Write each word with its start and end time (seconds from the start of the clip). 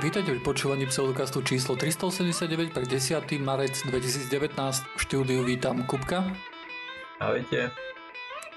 Vítajte 0.00 0.32
pri 0.32 0.40
počúvaní 0.40 0.88
pseudokastu 0.88 1.44
číslo 1.44 1.76
389 1.76 2.72
pre 2.72 2.88
10. 2.88 3.28
marec 3.44 3.76
2019. 3.84 4.56
V 4.88 5.00
štúdiu 5.04 5.44
vítam 5.44 5.84
Kupka. 5.84 6.24
Ahojte. 7.20 7.68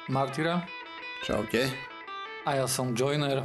Martyra. 0.08 0.64
Čaute. 1.28 1.68
A 2.48 2.64
ja 2.64 2.72
som 2.72 2.96
Joiner. 2.96 3.44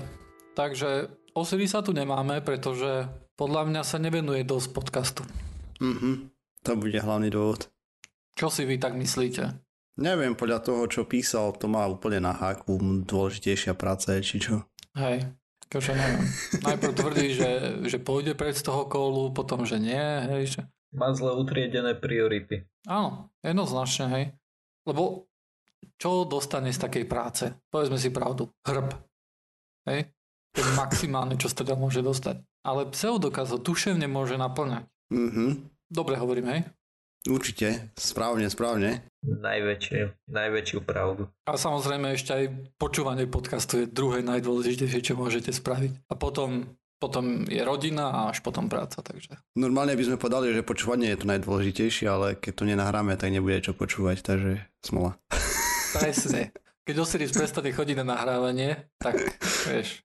Takže 0.55 1.11
Osiry 1.35 1.67
sa 1.67 1.83
tu 1.83 1.91
nemáme, 1.91 2.39
pretože 2.47 3.11
podľa 3.35 3.67
mňa 3.67 3.83
sa 3.83 3.99
nevenuje 3.99 4.47
dosť 4.47 4.69
podcastu. 4.71 5.22
Mhm, 5.83 6.31
to 6.63 6.79
bude 6.79 6.95
hlavný 6.95 7.27
dôvod. 7.27 7.67
Čo 8.38 8.54
si 8.54 8.71
vy 8.71 8.79
tak 8.79 8.95
myslíte? 8.95 9.67
Neviem, 9.99 10.38
podľa 10.38 10.63
toho, 10.63 10.87
čo 10.87 11.11
písal, 11.11 11.59
to 11.59 11.67
má 11.67 11.91
úplne 11.91 12.22
na 12.22 12.38
háku 12.38 12.79
dôležitejšia 13.03 13.75
práca, 13.75 14.15
či 14.22 14.38
čo. 14.38 14.63
Hej, 14.95 15.27
akože 15.71 15.95
neviem. 15.95 16.27
Najprv 16.66 16.93
tvrdí, 16.98 17.27
že, 17.30 17.51
že 17.87 18.02
pôjde 18.02 18.34
pred 18.34 18.59
z 18.59 18.66
toho 18.66 18.91
kolu, 18.91 19.30
potom, 19.30 19.62
že 19.62 19.78
nie, 19.78 20.02
hej. 20.27 20.59
Že... 20.59 20.61
Má 20.98 21.15
zle 21.15 21.30
utriedené 21.38 21.95
priority. 21.95 22.66
Áno, 22.91 23.30
jednoznačne, 23.47 24.06
hej. 24.11 24.25
Lebo 24.83 25.30
čo 25.95 26.27
dostane 26.27 26.75
z 26.75 26.83
takej 26.83 27.05
práce? 27.06 27.55
Povedzme 27.70 28.02
si 28.02 28.11
pravdu. 28.11 28.51
Hrb. 28.66 28.98
Hej? 29.87 30.11
To 30.56 30.59
je 30.59 30.69
maximálne, 30.75 31.38
čo 31.38 31.47
sa 31.47 31.62
teda 31.62 31.78
môže 31.78 32.02
dostať. 32.02 32.42
Ale 32.66 32.91
pseudokaz 32.91 33.55
ho 33.55 33.62
tuševne 33.62 34.11
môže 34.11 34.34
naplňať. 34.34 34.91
Mhm. 35.14 35.70
Dobre 35.87 36.19
hovorím, 36.19 36.47
hej? 36.50 36.61
Určite, 37.29 37.92
správne, 38.01 38.48
správne. 38.48 39.05
Najväčšiu, 39.20 40.33
najväčšiu 40.33 40.78
pravdu. 40.80 41.28
A 41.45 41.61
samozrejme 41.61 42.16
ešte 42.16 42.33
aj 42.33 42.45
počúvanie 42.80 43.28
podcastu 43.28 43.84
je 43.84 43.92
druhé 43.92 44.24
najdôležitejšie, 44.24 45.05
čo 45.05 45.20
môžete 45.20 45.52
spraviť. 45.52 46.09
A 46.09 46.16
potom, 46.16 46.80
potom 46.97 47.45
je 47.45 47.61
rodina 47.61 48.09
a 48.09 48.20
až 48.33 48.41
potom 48.41 48.73
práca. 48.73 49.05
Takže. 49.05 49.37
Normálne 49.52 50.01
by 50.01 50.05
sme 50.09 50.16
povedali, 50.16 50.56
že 50.56 50.64
počúvanie 50.64 51.12
je 51.12 51.20
to 51.20 51.28
najdôležitejšie, 51.28 52.06
ale 52.09 52.41
keď 52.41 52.53
to 52.56 52.64
nenahráme, 52.64 53.12
tak 53.20 53.28
nebude 53.28 53.61
čo 53.61 53.77
počúvať, 53.77 54.25
takže 54.25 54.64
smola. 54.81 55.20
Presne. 56.00 56.56
Keď 56.89 56.97
Osiris 56.97 57.37
prestane 57.37 57.77
chodiť 57.77 58.00
na 58.00 58.16
nahrávanie, 58.16 58.89
tak 58.97 59.20
vieš, 59.69 60.00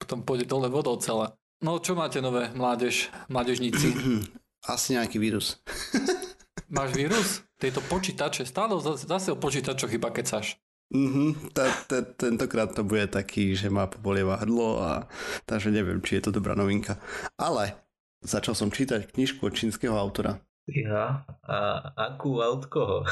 potom 0.00 0.24
pôjde 0.24 0.48
dole 0.48 0.72
vodou 0.72 0.96
celé. 0.96 1.28
No 1.60 1.76
čo 1.76 1.92
máte 1.92 2.24
nové, 2.24 2.48
mládež, 2.56 3.12
mládežníci? 3.28 3.92
Asi 4.64 4.96
nejaký 4.96 5.20
vírus. 5.20 5.60
Máš 6.72 6.90
vírus? 6.96 7.28
Tieto 7.60 7.84
počítače, 7.84 8.48
stále 8.48 8.76
zase 8.80 9.32
o 9.32 9.36
počítačoch 9.36 9.92
iba 9.92 10.08
kecaš. 10.08 10.56
Mhm, 10.92 11.50
ta, 11.56 11.68
ta, 11.88 12.04
tentokrát 12.04 12.70
to 12.76 12.84
bude 12.84 13.08
taký, 13.08 13.56
že 13.56 13.72
ma 13.72 13.88
pobolieva 13.88 14.36
hrdlo 14.36 14.84
a 14.84 14.90
takže 15.48 15.72
neviem, 15.72 16.04
či 16.04 16.20
je 16.20 16.28
to 16.28 16.36
dobrá 16.36 16.52
novinka. 16.52 17.00
Ale 17.40 17.74
začal 18.20 18.52
som 18.52 18.68
čítať 18.68 19.08
knižku 19.10 19.48
od 19.48 19.56
čínskeho 19.56 19.96
autora. 19.96 20.40
Ja, 20.68 21.28
a 21.44 21.56
akú 21.96 22.40
a 22.40 22.52
od 22.52 22.68
koho? 22.68 23.04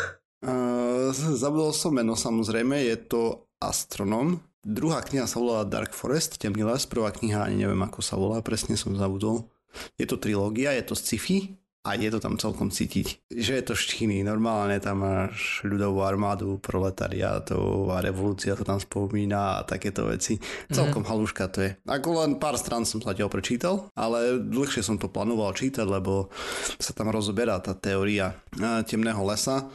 Uh, 0.42 1.12
zabudol 1.12 1.76
som 1.76 1.92
meno 1.96 2.16
samozrejme, 2.16 2.80
je 2.88 2.96
to 2.96 3.22
Astronom. 3.60 4.40
Druhá 4.62 5.02
kniha 5.02 5.26
sa 5.26 5.42
volá 5.42 5.66
Dark 5.66 5.92
Forest, 5.92 6.38
Temný 6.40 6.64
les, 6.64 6.86
prvá 6.86 7.12
kniha 7.12 7.50
ani 7.50 7.66
neviem 7.66 7.82
ako 7.82 8.00
sa 8.00 8.16
volá, 8.16 8.40
presne 8.40 8.78
som 8.78 8.94
zabudol. 8.96 9.50
Je 9.96 10.06
to 10.06 10.20
trilógia, 10.20 10.76
je 10.76 10.84
to 10.86 10.94
sci-fi, 10.94 11.61
a 11.82 11.98
je 11.98 12.14
to 12.14 12.22
tam 12.22 12.38
celkom 12.38 12.70
cítiť, 12.70 13.26
že 13.26 13.58
je 13.58 13.64
to 13.66 13.74
štíny. 13.74 14.22
Normálne 14.22 14.78
tam 14.78 15.02
máš 15.02 15.66
ľudovú 15.66 16.06
armádu, 16.06 16.62
proletariátov 16.62 17.90
a 17.90 17.98
revolúcia 17.98 18.54
to 18.54 18.62
tam 18.62 18.78
spomína 18.78 19.58
a 19.58 19.66
takéto 19.66 20.06
veci. 20.06 20.38
Mm-hmm. 20.38 20.74
Celkom 20.78 21.02
halúška 21.02 21.50
to 21.50 21.66
je. 21.66 21.70
Ako 21.82 22.22
len 22.22 22.38
pár 22.38 22.54
strán 22.54 22.86
som 22.86 23.02
zatiaľ 23.02 23.26
prečítal, 23.26 23.90
ale 23.98 24.38
dlhšie 24.38 24.86
som 24.86 24.94
to 24.94 25.10
plánoval 25.10 25.50
čítať, 25.58 25.82
lebo 25.82 26.30
sa 26.78 26.94
tam 26.94 27.10
rozoberá 27.10 27.58
tá 27.58 27.74
teória 27.74 28.38
temného 28.86 29.26
lesa. 29.26 29.66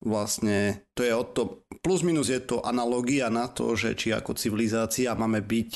Vlastne 0.00 0.86
to 0.94 1.02
je 1.02 1.12
o 1.12 1.26
to, 1.26 1.66
plus 1.82 2.06
minus 2.06 2.30
je 2.30 2.40
to 2.40 2.62
analogia 2.62 3.26
na 3.26 3.50
to, 3.50 3.74
že 3.74 3.98
či 3.98 4.14
ako 4.14 4.38
civilizácia 4.38 5.12
máme 5.18 5.42
byť 5.42 5.70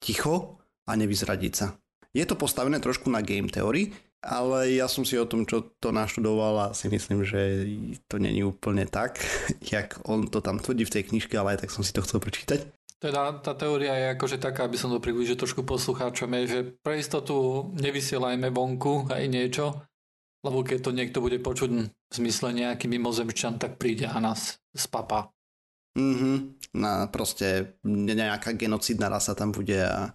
ticho 0.00 0.58
a 0.88 0.96
nevyzradiť 0.96 1.52
sa. 1.52 1.76
Je 2.14 2.22
to 2.26 2.38
postavené 2.38 2.78
trošku 2.78 3.10
na 3.10 3.22
game 3.22 3.50
teórii, 3.50 3.90
ale 4.24 4.72
ja 4.72 4.88
som 4.88 5.04
si 5.04 5.20
o 5.20 5.28
tom, 5.28 5.44
čo 5.44 5.76
to 5.76 5.92
naštudoval 5.92 6.54
a 6.58 6.66
si 6.72 6.88
myslím, 6.88 7.22
že 7.28 7.68
to 8.08 8.16
není 8.16 8.40
úplne 8.40 8.88
tak, 8.88 9.20
jak 9.74 10.00
on 10.08 10.26
to 10.26 10.40
tam 10.40 10.56
tvrdí 10.56 10.88
v 10.88 10.94
tej 10.96 11.02
knižke, 11.12 11.36
ale 11.36 11.54
aj 11.54 11.68
tak 11.68 11.70
som 11.70 11.84
si 11.84 11.92
to 11.92 12.00
chcel 12.02 12.18
prečítať. 12.18 12.64
Teda 13.04 13.36
tá 13.36 13.52
teória 13.52 13.92
je 14.00 14.06
akože 14.16 14.40
taká, 14.40 14.64
aby 14.64 14.80
som 14.80 14.88
to 14.88 14.96
približil 14.96 15.36
trošku 15.36 15.60
poslucháčom, 15.60 16.32
je, 16.40 16.44
že 16.48 16.60
pre 16.80 16.96
istotu 16.96 17.68
nevysielajme 17.76 18.48
vonku 18.48 19.12
aj 19.12 19.28
niečo, 19.28 19.84
lebo 20.40 20.64
keď 20.64 20.88
to 20.88 20.90
niekto 20.96 21.18
bude 21.20 21.36
počuť 21.44 21.70
v 21.84 22.12
zmysle 22.12 22.56
nejaký 22.56 22.88
mimozemšťan, 22.88 23.60
tak 23.60 23.76
príde 23.76 24.08
a 24.08 24.16
nás 24.24 24.56
spapa. 24.72 25.28
Mhm, 25.94 26.58
na 26.74 27.06
proste 27.06 27.78
nejaká 27.84 28.56
genocidná 28.56 29.06
rasa 29.06 29.36
tam 29.36 29.52
bude 29.52 29.78
a, 29.78 30.10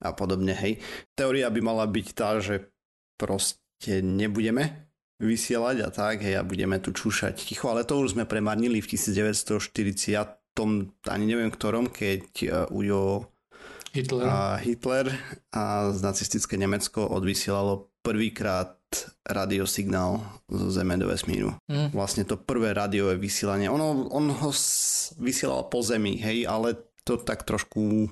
a 0.00 0.08
podobne, 0.16 0.54
hej. 0.54 0.80
Teória 1.18 1.50
by 1.52 1.60
mala 1.60 1.84
byť 1.84 2.06
tá, 2.16 2.38
že 2.40 2.72
proste 3.14 4.02
nebudeme 4.02 4.90
vysielať 5.22 5.76
a 5.86 5.88
tak, 5.94 6.26
hej, 6.26 6.38
a 6.38 6.46
budeme 6.46 6.78
tu 6.82 6.90
čúšať 6.90 7.38
ticho, 7.38 7.70
ale 7.70 7.86
to 7.86 7.98
už 7.98 8.18
sme 8.18 8.26
premarnili 8.26 8.82
v 8.82 8.90
1940 8.94 10.44
ani 11.10 11.24
neviem 11.26 11.50
ktorom, 11.50 11.90
keď 11.90 12.22
uh, 12.46 12.70
Ujo 12.70 13.26
Hitler. 13.94 14.26
A 14.26 14.58
Hitler 14.58 15.06
a 15.54 15.90
z 15.94 15.98
nacistické 16.02 16.58
Nemecko 16.58 17.06
odvysielalo 17.10 17.90
prvýkrát 18.02 18.78
radiosignál 19.26 20.22
zo 20.46 20.70
Zeme 20.70 20.94
do 20.98 21.10
vesmíru. 21.10 21.58
Mm. 21.66 21.90
Vlastne 21.90 22.22
to 22.22 22.38
prvé 22.38 22.70
rádiové 22.70 23.18
vysielanie. 23.18 23.66
Ono, 23.66 24.10
on 24.10 24.30
ho 24.30 24.50
vysielal 25.18 25.66
po 25.66 25.82
Zemi, 25.82 26.18
hej, 26.22 26.46
ale 26.46 26.78
to 27.02 27.18
tak 27.18 27.42
trošku 27.42 28.10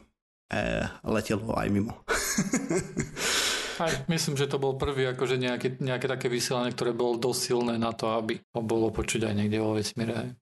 eh, 0.50 0.86
letelo 1.06 1.54
aj 1.54 1.68
mimo. 1.70 1.94
Aj, 3.78 3.92
myslím, 4.08 4.34
že 4.36 4.50
to 4.50 4.60
bol 4.60 4.76
prvý 4.76 5.08
akože 5.12 5.40
nejaké, 5.40 5.80
nejaké 5.80 6.10
také 6.10 6.26
vysielanie, 6.28 6.74
ktoré 6.74 6.92
bolo 6.92 7.16
dosť 7.16 7.40
silné 7.40 7.74
na 7.78 7.94
to, 7.94 8.12
aby 8.12 8.40
ho 8.52 8.60
bolo 8.60 8.90
počuť 8.92 9.28
aj 9.28 9.34
niekde 9.36 9.58
vo 9.62 9.78
vesmíre. 9.78 10.36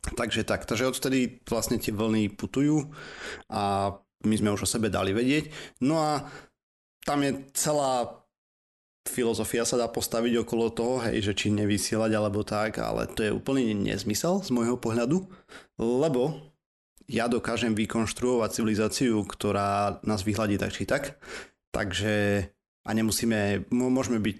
Takže 0.00 0.48
tak, 0.48 0.64
takže 0.64 0.88
odtedy 0.88 1.44
vlastne 1.44 1.76
tie 1.76 1.92
vlny 1.92 2.32
putujú 2.32 2.88
a 3.52 3.92
my 4.24 4.34
sme 4.36 4.52
už 4.56 4.64
o 4.64 4.68
sebe 4.68 4.88
dali 4.88 5.12
vedieť. 5.12 5.52
No 5.84 6.00
a 6.00 6.24
tam 7.04 7.20
je 7.20 7.44
celá 7.52 8.20
filozofia 9.08 9.64
sa 9.64 9.80
dá 9.80 9.88
postaviť 9.88 10.44
okolo 10.44 10.66
toho, 10.72 10.94
hej, 11.04 11.32
že 11.32 11.36
či 11.36 11.48
nevysielať 11.52 12.10
alebo 12.12 12.44
tak, 12.44 12.80
ale 12.80 13.08
to 13.08 13.24
je 13.24 13.32
úplný 13.32 13.72
nezmysel 13.72 14.44
z 14.44 14.52
môjho 14.52 14.76
pohľadu, 14.76 15.24
lebo 15.80 16.36
ja 17.10 17.26
dokážem 17.26 17.74
vykonštruovať 17.74 18.54
civilizáciu, 18.54 19.24
ktorá 19.26 19.98
nás 20.06 20.22
vyhľadí 20.22 20.60
tak 20.60 20.70
či 20.70 20.84
tak, 20.86 21.18
takže 21.74 22.46
a 22.84 22.90
nemusíme, 22.96 23.68
môžeme 23.70 24.18
byť 24.20 24.36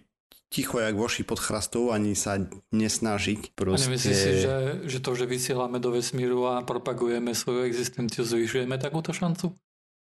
ticho 0.51 0.83
jak 0.83 0.99
voši 0.99 1.23
pod 1.23 1.39
chrastou, 1.39 1.95
ani 1.95 2.19
sa 2.19 2.43
nesnažiť. 2.75 3.55
Proste... 3.55 3.87
A 3.87 3.89
nemyslíš 3.95 4.17
si, 4.19 4.33
že, 4.43 4.55
že 4.91 4.99
to, 4.99 5.15
že 5.15 5.31
vysielame 5.31 5.79
do 5.79 5.95
vesmíru 5.95 6.43
a 6.51 6.67
propagujeme 6.67 7.33
svoju 7.33 7.65
existenciu, 7.65 8.27
zvyšujeme 8.27 8.75
takúto 8.77 9.15
šancu? 9.15 9.55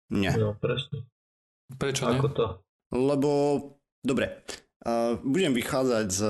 Nie. 0.09 0.33
No, 0.41 0.57
presne. 0.57 1.05
Prečo 1.77 2.09
Ako 2.09 2.29
nie? 2.33 2.37
to? 2.37 2.47
Lebo, 2.97 3.31
dobre, 4.01 4.41
uh, 4.89 5.21
budem 5.21 5.53
vychádzať 5.53 6.07
z 6.09 6.21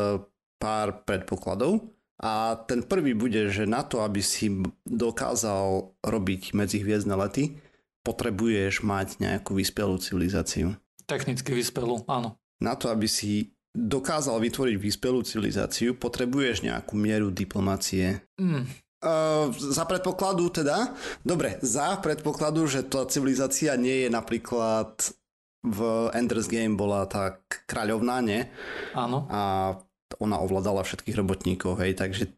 pár 0.58 1.06
predpokladov 1.06 1.86
a 2.18 2.58
ten 2.66 2.82
prvý 2.82 3.14
bude, 3.14 3.46
že 3.46 3.70
na 3.70 3.86
to, 3.86 4.02
aby 4.02 4.18
si 4.18 4.50
dokázal 4.82 5.94
robiť 6.02 6.58
medzihviezdne 6.58 7.14
lety, 7.14 7.62
potrebuješ 8.02 8.82
mať 8.82 9.22
nejakú 9.22 9.54
vyspelú 9.54 10.02
civilizáciu. 10.02 10.74
Technicky 11.08 11.56
vyspelú, 11.56 12.04
áno. 12.04 12.36
Na 12.60 12.76
to, 12.76 12.92
aby 12.92 13.08
si 13.08 13.56
dokázal 13.72 14.36
vytvoriť 14.44 14.76
vyspelú 14.76 15.24
civilizáciu, 15.24 15.96
potrebuješ 15.96 16.66
nejakú 16.68 16.98
mieru 16.98 17.32
diplomácie. 17.32 18.20
Mm. 18.36 18.68
Uh, 18.98 19.54
za 19.54 19.86
predpokladu 19.86 20.50
teda, 20.50 20.90
dobre, 21.22 21.56
za 21.62 21.96
predpokladu, 22.02 22.66
že 22.66 22.82
tá 22.82 23.06
civilizácia 23.06 23.78
nie 23.78 24.04
je 24.04 24.08
napríklad 24.10 24.90
v 25.62 26.10
Ender's 26.18 26.50
Game 26.50 26.74
bola 26.74 27.06
tá 27.06 27.38
kráľovná, 27.70 28.18
nie? 28.20 28.42
Áno. 28.98 29.30
A 29.30 29.74
ona 30.18 30.36
ovládala 30.42 30.82
všetkých 30.82 31.14
robotníkov, 31.14 31.78
hej, 31.78 31.94
takže 31.94 32.34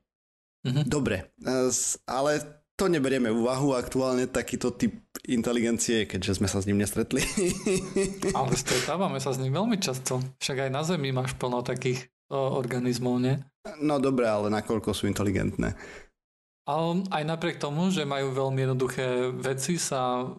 Mhm. 0.61 0.93
dobre, 0.93 1.33
uh, 1.49 1.73
ale 2.05 2.60
to 2.81 2.88
neberieme 2.88 3.29
v 3.29 3.44
úvahu 3.44 3.77
aktuálne 3.77 4.25
takýto 4.25 4.73
typ 4.73 4.97
inteligencie, 5.29 6.09
keďže 6.09 6.41
sme 6.41 6.49
sa 6.49 6.65
s 6.65 6.67
ním 6.67 6.81
nestretli. 6.81 7.21
Ale 8.38 8.56
stretávame 8.56 9.21
sa 9.21 9.37
s 9.37 9.41
ním 9.41 9.53
veľmi 9.53 9.77
často. 9.77 10.25
Však 10.41 10.65
aj 10.65 10.71
na 10.73 10.81
Zemi 10.81 11.12
máš 11.12 11.37
plno 11.37 11.61
takých 11.61 12.09
o, 12.32 12.56
organizmov, 12.56 13.21
nie? 13.21 13.37
no 13.85 14.00
dobre, 14.00 14.25
ale 14.25 14.49
nakoľko 14.49 14.97
sú 14.97 15.05
inteligentné. 15.05 15.77
Ale 16.65 17.05
aj 17.12 17.23
napriek 17.29 17.61
tomu, 17.61 17.93
že 17.93 18.09
majú 18.09 18.32
veľmi 18.32 18.65
jednoduché 18.65 19.29
veci, 19.37 19.76
sa 19.76 20.33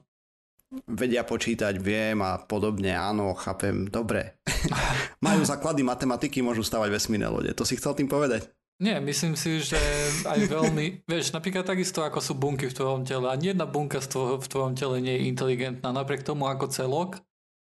vedia 0.87 1.21
počítať, 1.21 1.77
viem 1.77 2.17
a 2.23 2.41
podobne, 2.41 2.95
áno, 2.95 3.35
chápem, 3.35 3.85
dobre. 3.91 4.39
Majú 5.25 5.43
základy 5.43 5.83
matematiky, 5.83 6.39
môžu 6.39 6.63
stavať 6.63 6.89
vesmírne 6.95 7.27
lode. 7.27 7.51
To 7.51 7.67
si 7.67 7.75
chcel 7.75 7.91
tým 7.91 8.07
povedať? 8.07 8.47
Nie, 8.81 8.97
myslím 8.97 9.37
si, 9.37 9.61
že 9.61 9.77
aj 10.25 10.49
veľmi, 10.49 11.05
vieš, 11.05 11.37
napríklad 11.37 11.69
takisto 11.69 12.01
ako 12.01 12.17
sú 12.17 12.33
bunky 12.33 12.65
v 12.65 12.73
tvojom 12.73 13.05
tele. 13.05 13.29
Ani 13.29 13.53
jedna 13.53 13.69
bunka 13.69 14.01
v 14.01 14.41
tvojom 14.49 14.73
tele 14.73 14.97
nie 14.97 15.21
je 15.21 15.29
inteligentná. 15.29 15.93
Napriek 15.93 16.25
tomu 16.25 16.49
ako 16.49 16.65
celok 16.65 17.21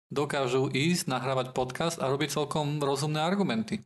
dokážu 0.09 0.73
ísť, 0.73 1.12
nahrávať 1.12 1.53
podcast 1.53 2.00
a 2.00 2.09
robiť 2.09 2.32
celkom 2.32 2.81
rozumné 2.81 3.20
argumenty. 3.20 3.85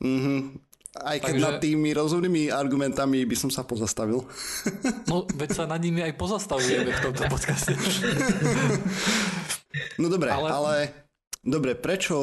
Mhm. 0.00 0.64
Aj 1.04 1.20
keď 1.20 1.34
Takže... 1.36 1.44
nad 1.44 1.56
tými 1.60 1.92
rozumnými 1.92 2.48
argumentami 2.48 3.28
by 3.28 3.36
som 3.36 3.52
sa 3.52 3.68
pozastavil. 3.68 4.24
No, 5.08 5.24
veď 5.28 5.50
sa 5.52 5.64
nad 5.68 5.80
nimi 5.80 6.00
aj 6.04 6.16
pozastavujeme 6.16 6.92
v 6.92 7.00
tomto 7.00 7.24
podcaste. 7.28 7.72
No 10.00 10.08
dobre, 10.08 10.32
ale... 10.32 10.48
ale 10.48 10.74
dobre, 11.40 11.76
prečo 11.76 12.16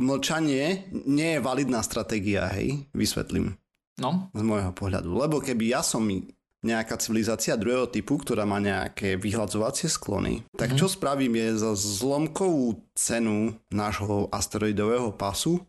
mlčanie 0.00 0.88
nie 1.08 1.36
je 1.36 1.44
validná 1.44 1.80
stratégia, 1.80 2.48
hej? 2.56 2.88
Vysvetlím. 2.92 3.56
No. 3.96 4.28
Z 4.36 4.42
môjho 4.44 4.72
pohľadu. 4.76 5.08
Lebo 5.16 5.40
keby 5.40 5.72
ja 5.72 5.80
som 5.80 6.04
nejaká 6.66 6.98
civilizácia 6.98 7.54
druhého 7.54 7.86
typu, 7.86 8.18
ktorá 8.18 8.42
má 8.42 8.58
nejaké 8.58 9.14
vyhľadzovacie 9.14 9.86
sklony, 9.86 10.42
tak 10.56 10.74
mm-hmm. 10.74 10.80
čo 10.82 10.90
spravím 10.90 11.38
je 11.38 11.48
za 11.62 11.72
zlomkovú 11.78 12.82
cenu 12.96 13.54
nášho 13.70 14.26
asteroidového 14.34 15.14
pasu 15.14 15.62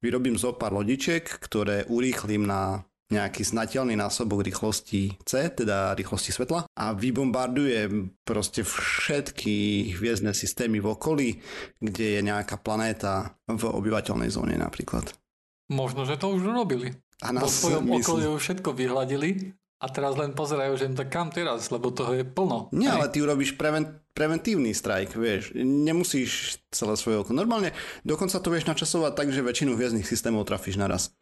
vyrobím 0.00 0.40
zo 0.40 0.56
pár 0.56 0.72
lodičiek, 0.72 1.22
ktoré 1.26 1.84
urýchlim 1.90 2.48
na 2.48 2.82
nejaký 3.08 3.40
znateľný 3.40 3.96
násobok 3.96 4.44
rýchlosti 4.44 5.16
C, 5.24 5.48
teda 5.48 5.96
rýchlosti 5.96 6.28
svetla 6.28 6.68
a 6.68 6.92
vybombardujem 6.92 8.20
proste 8.20 8.60
všetky 8.60 9.88
hviezdne 9.96 10.36
systémy 10.36 10.76
v 10.84 10.92
okolí, 10.92 11.28
kde 11.80 12.20
je 12.20 12.20
nejaká 12.20 12.60
planéta 12.60 13.32
v 13.48 13.64
obyvateľnej 13.64 14.28
zóne 14.28 14.60
napríklad. 14.60 15.08
Možno, 15.72 16.04
že 16.04 16.20
to 16.20 16.36
už 16.36 16.52
urobili. 16.52 16.96
A 17.22 17.34
nás, 17.34 17.44
po 17.44 17.50
svojom 17.50 17.84
myslím... 17.88 17.98
okolí 17.98 18.24
už 18.30 18.40
všetko 18.42 18.70
vyhľadili 18.78 19.30
a 19.78 19.86
teraz 19.90 20.18
len 20.18 20.34
pozerajú, 20.34 20.74
že 20.74 20.90
tak 20.94 21.10
kam 21.10 21.30
teraz, 21.30 21.70
lebo 21.70 21.94
toho 21.94 22.14
je 22.14 22.26
plno. 22.26 22.66
Nie, 22.74 22.90
ale 22.94 23.10
ty 23.10 23.22
urobíš 23.22 23.54
preven- 23.54 24.02
preventívny 24.10 24.74
strajk, 24.74 25.14
vieš. 25.14 25.54
Nemusíš 25.58 26.58
celé 26.74 26.98
svoje 26.98 27.22
oko. 27.22 27.30
Normálne, 27.30 27.70
dokonca 28.02 28.42
to 28.42 28.50
vieš 28.50 28.66
načasovať 28.66 29.12
tak, 29.14 29.28
že 29.30 29.46
väčšinu 29.46 29.78
hviezdnych 29.78 30.06
systémov 30.06 30.50
trafíš 30.50 30.78
naraz. 30.78 31.14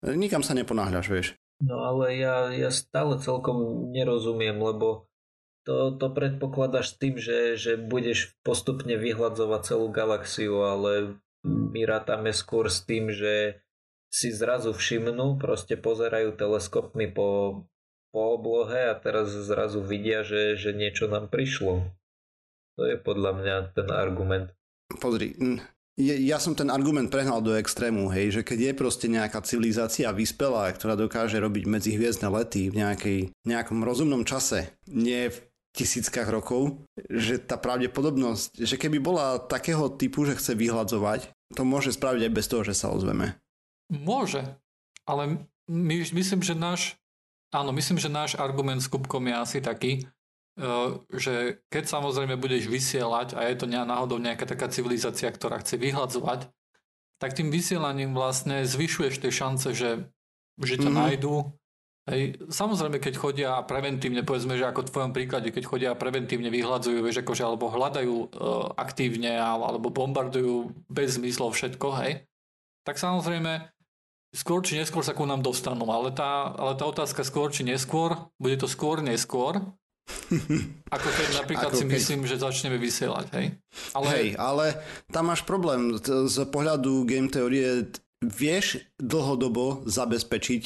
Nikam 0.00 0.40
sa 0.40 0.56
neponáhľaš, 0.56 1.06
vieš. 1.12 1.28
No 1.58 1.84
ale 1.84 2.16
ja, 2.16 2.48
ja 2.54 2.70
stále 2.70 3.18
celkom 3.18 3.90
nerozumiem, 3.90 4.56
lebo 4.56 5.10
to, 5.68 5.92
to 6.00 6.08
predpokladaš 6.08 6.96
tým, 6.96 7.20
že, 7.20 7.60
že 7.60 7.76
budeš 7.76 8.32
postupne 8.40 8.96
vyhľadzovať 8.96 9.60
celú 9.68 9.92
galaxiu, 9.92 10.64
ale 10.64 11.20
my 11.44 11.84
rátame 11.84 12.32
skôr 12.32 12.72
s 12.72 12.88
tým, 12.88 13.12
že 13.12 13.60
si 14.08 14.32
zrazu 14.32 14.72
všimnú, 14.72 15.36
proste 15.36 15.76
pozerajú 15.76 16.34
teleskopmi 16.34 17.12
po, 17.12 17.62
po 18.12 18.20
oblohe 18.40 18.88
a 18.88 18.96
teraz 18.96 19.28
zrazu 19.30 19.84
vidia, 19.84 20.24
že, 20.24 20.56
že 20.56 20.72
niečo 20.72 21.08
nám 21.08 21.28
prišlo. 21.28 21.84
To 22.80 22.82
je 22.86 22.96
podľa 22.96 23.32
mňa 23.36 23.56
ten 23.74 23.88
argument. 23.92 24.54
Pozri, 25.02 25.36
ja 25.98 26.38
som 26.38 26.54
ten 26.54 26.70
argument 26.70 27.10
prehnal 27.10 27.42
do 27.42 27.58
extrému, 27.58 28.06
hej, 28.14 28.40
že 28.40 28.42
keď 28.46 28.58
je 28.70 28.72
proste 28.78 29.06
nejaká 29.10 29.42
civilizácia 29.42 30.08
vyspelá, 30.14 30.70
ktorá 30.70 30.94
dokáže 30.94 31.42
robiť 31.42 31.66
medzihviezdne 31.66 32.30
lety 32.30 32.70
v 32.70 32.78
nejakej, 32.78 33.18
nejakom 33.42 33.82
rozumnom 33.82 34.22
čase, 34.22 34.70
nie 34.86 35.28
v 35.28 35.42
tisíckach 35.74 36.30
rokov, 36.30 36.86
že 37.10 37.42
tá 37.42 37.58
pravdepodobnosť, 37.58 38.62
že 38.62 38.78
keby 38.78 39.02
bola 39.02 39.42
takého 39.42 39.90
typu, 39.90 40.22
že 40.22 40.38
chce 40.38 40.54
vyhľadzovať, 40.54 41.34
to 41.58 41.62
môže 41.66 41.98
spraviť 41.98 42.30
aj 42.30 42.32
bez 42.32 42.46
toho, 42.46 42.62
že 42.62 42.78
sa 42.78 42.94
ozveme. 42.94 43.34
Môže, 43.88 44.44
ale 45.08 45.48
my, 45.68 45.96
myslím, 46.12 46.44
že 46.44 46.52
náš 46.52 47.00
Áno, 47.48 47.72
myslím, 47.72 47.96
že 47.96 48.12
náš 48.12 48.36
argument 48.36 48.84
s 48.84 48.92
Kubkom 48.92 49.24
je 49.24 49.34
asi 49.34 49.58
taký, 49.64 50.04
eh, 50.04 50.90
že 51.16 51.64
keď 51.72 51.84
samozrejme 51.88 52.36
budeš 52.36 52.68
vysielať 52.68 53.32
a 53.32 53.48
je 53.48 53.56
to 53.56 53.66
náhodou 53.68 54.20
nejaká 54.20 54.44
taká 54.44 54.68
civilizácia, 54.68 55.32
ktorá 55.32 55.64
chce 55.64 55.80
vyhľadzovať, 55.80 56.52
tak 57.18 57.34
tým 57.34 57.48
vysielaním 57.48 58.12
vlastne 58.12 58.62
zvyšuješ 58.68 59.14
tie 59.24 59.32
šance, 59.32 59.74
že, 59.74 60.06
že 60.60 60.74
ťa 60.76 60.92
mm-hmm. 60.92 61.00
nájdú. 61.08 61.34
Hej. 62.08 62.40
Samozrejme, 62.48 63.02
keď 63.04 63.14
chodia 63.20 63.50
preventívne, 63.68 64.24
povedzme, 64.24 64.56
že 64.56 64.64
ako 64.64 64.86
v 64.86 64.92
tvojom 64.92 65.12
príklade, 65.12 65.48
keď 65.52 65.64
chodia 65.68 65.90
preventívne 65.92 66.48
vyhľadzujú, 66.48 67.04
vieš, 67.04 67.20
akože, 67.20 67.44
alebo 67.44 67.68
hľadajú 67.68 68.14
uh, 68.16 68.26
aktívne, 68.80 69.36
alebo 69.36 69.92
bombardujú 69.92 70.72
bez 70.88 71.20
zmyslov 71.20 71.52
všetko, 71.52 71.88
hej, 72.00 72.24
tak 72.88 72.96
samozrejme 72.96 73.68
skôr 74.34 74.60
či 74.60 74.76
neskôr 74.76 75.00
sa 75.04 75.16
ku 75.16 75.24
nám 75.24 75.40
dostanú, 75.40 75.88
ale 75.88 76.12
tá, 76.12 76.52
ale 76.56 76.76
tá 76.76 76.84
otázka 76.84 77.24
skôr 77.24 77.48
či 77.48 77.64
neskôr, 77.64 78.16
bude 78.36 78.56
to 78.60 78.68
skôr 78.68 79.00
neskôr, 79.00 79.60
ako 80.94 81.08
keď 81.08 81.26
napríklad 81.44 81.72
ako 81.72 81.80
si 81.80 81.84
keď... 81.84 81.94
myslím, 82.00 82.20
že 82.24 82.40
začneme 82.40 82.76
vysielať, 82.80 83.26
hej? 83.36 83.46
Ale... 83.92 84.06
Hej, 84.08 84.28
ale 84.40 84.66
tam 85.12 85.32
máš 85.32 85.44
problém 85.44 85.96
z 86.00 86.36
pohľadu 86.48 87.04
game 87.04 87.28
teórie, 87.28 87.92
vieš 88.24 88.82
dlhodobo 88.98 89.84
zabezpečiť 89.84 90.62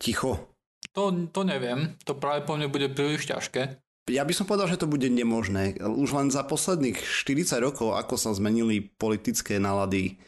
ticho. 0.00 0.56
To, 0.96 1.12
to 1.12 1.40
neviem, 1.44 1.92
to 2.08 2.16
práve 2.16 2.48
po 2.48 2.56
mne 2.56 2.72
bude 2.72 2.88
príliš 2.88 3.28
ťažké. 3.28 3.84
Ja 4.06 4.22
by 4.22 4.32
som 4.32 4.46
povedal, 4.46 4.70
že 4.70 4.80
to 4.80 4.86
bude 4.86 5.10
nemožné. 5.10 5.82
Už 5.82 6.14
len 6.14 6.30
za 6.30 6.46
posledných 6.46 7.02
40 7.02 7.58
rokov, 7.58 7.98
ako 7.98 8.14
sa 8.14 8.30
zmenili 8.32 8.86
politické 8.94 9.58
nálady 9.58 10.22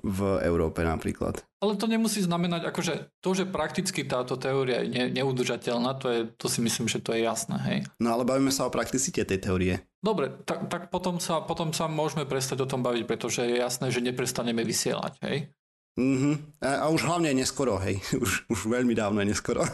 v 0.00 0.40
Európe 0.40 0.80
napríklad. 0.80 1.44
Ale 1.60 1.76
to 1.76 1.84
nemusí 1.84 2.24
znamenať, 2.24 2.72
akože 2.72 2.94
to, 3.20 3.30
že 3.36 3.44
prakticky 3.44 4.08
táto 4.08 4.40
teória 4.40 4.80
je 4.80 4.88
ne, 4.88 5.04
neudržateľná, 5.12 6.00
to, 6.00 6.06
je, 6.08 6.20
to 6.40 6.46
si 6.48 6.64
myslím, 6.64 6.88
že 6.88 7.04
to 7.04 7.12
je 7.12 7.20
jasné, 7.24 7.56
hej. 7.68 7.78
No 8.00 8.16
ale 8.16 8.24
bavíme 8.24 8.48
sa 8.48 8.64
o 8.64 8.72
prakticite 8.72 9.20
tej 9.28 9.38
teórie. 9.44 9.74
Dobre, 10.00 10.32
tak, 10.48 10.72
tak 10.72 10.88
potom, 10.88 11.20
sa, 11.20 11.44
potom 11.44 11.76
sa 11.76 11.84
môžeme 11.84 12.24
prestať 12.24 12.64
o 12.64 12.70
tom 12.70 12.80
baviť, 12.80 13.04
pretože 13.04 13.44
je 13.44 13.60
jasné, 13.60 13.92
že 13.92 14.00
neprestaneme 14.00 14.64
vysielať, 14.64 15.12
hej. 15.20 15.52
Mhm. 16.00 16.62
A, 16.64 16.84
a 16.84 16.86
už 16.88 17.04
hlavne 17.04 17.36
neskoro, 17.36 17.76
hej. 17.76 18.00
Už, 18.24 18.48
už 18.48 18.58
veľmi 18.72 18.96
dávno 18.96 19.20
neskoro. 19.20 19.60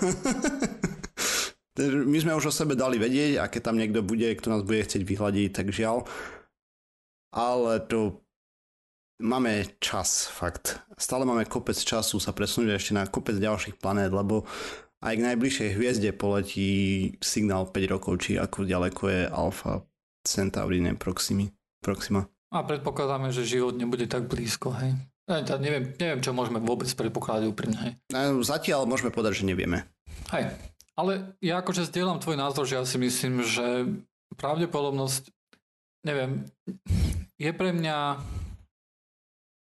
My 1.76 2.16
sme 2.16 2.32
už 2.32 2.48
o 2.48 2.52
sebe 2.56 2.72
dali 2.72 2.96
vedieť 2.96 3.36
a 3.36 3.52
keď 3.52 3.60
tam 3.68 3.76
niekto 3.76 4.00
bude, 4.00 4.24
kto 4.32 4.48
nás 4.48 4.64
bude 4.64 4.80
chcieť 4.80 5.04
vyhľadiť, 5.04 5.48
tak 5.52 5.76
žiaľ. 5.76 6.08
Ale 7.36 7.84
to 7.84 8.24
máme 9.20 9.78
čas, 9.80 10.28
fakt. 10.28 10.80
Stále 10.96 11.24
máme 11.24 11.48
kopec 11.48 11.76
času 11.76 12.20
sa 12.20 12.32
presunúť 12.36 12.76
ešte 12.76 12.92
na 12.92 13.08
kopec 13.08 13.36
ďalších 13.36 13.80
planét, 13.80 14.12
lebo 14.12 14.44
aj 15.04 15.14
k 15.16 15.26
najbližšej 15.32 15.68
hviezde 15.76 16.10
poletí 16.16 16.70
signál 17.20 17.68
5 17.68 17.92
rokov, 17.92 18.24
či 18.24 18.40
ako 18.40 18.64
ďaleko 18.64 19.02
je 19.12 19.22
Alfa 19.28 19.84
Centauri, 20.24 20.80
ne 20.80 20.96
Proximi, 20.96 21.52
Proxima. 21.84 22.24
A 22.50 22.64
predpokladáme, 22.64 23.30
že 23.30 23.44
život 23.44 23.76
nebude 23.76 24.08
tak 24.08 24.26
blízko, 24.26 24.72
hej? 24.80 24.96
Ja, 25.26 25.42
neviem, 25.58 25.92
neviem, 25.98 26.22
čo 26.22 26.30
môžeme 26.30 26.62
vôbec 26.62 26.86
predpokladať 26.86 27.44
úprimne, 27.50 27.78
hej? 27.82 27.92
Zatiaľ 28.46 28.86
môžeme 28.86 29.10
povedať, 29.10 29.42
že 29.42 29.48
nevieme. 29.50 29.84
Hej, 30.30 30.54
ale 30.96 31.36
ja 31.44 31.60
akože 31.60 31.90
zdieľam 31.90 32.22
tvoj 32.22 32.38
názor, 32.40 32.64
že 32.64 32.78
ja 32.80 32.84
si 32.86 32.96
myslím, 32.96 33.44
že 33.44 33.90
pravdepodobnosť, 34.38 35.28
neviem, 36.06 36.46
je 37.36 37.50
pre 37.52 37.70
mňa 37.74 38.22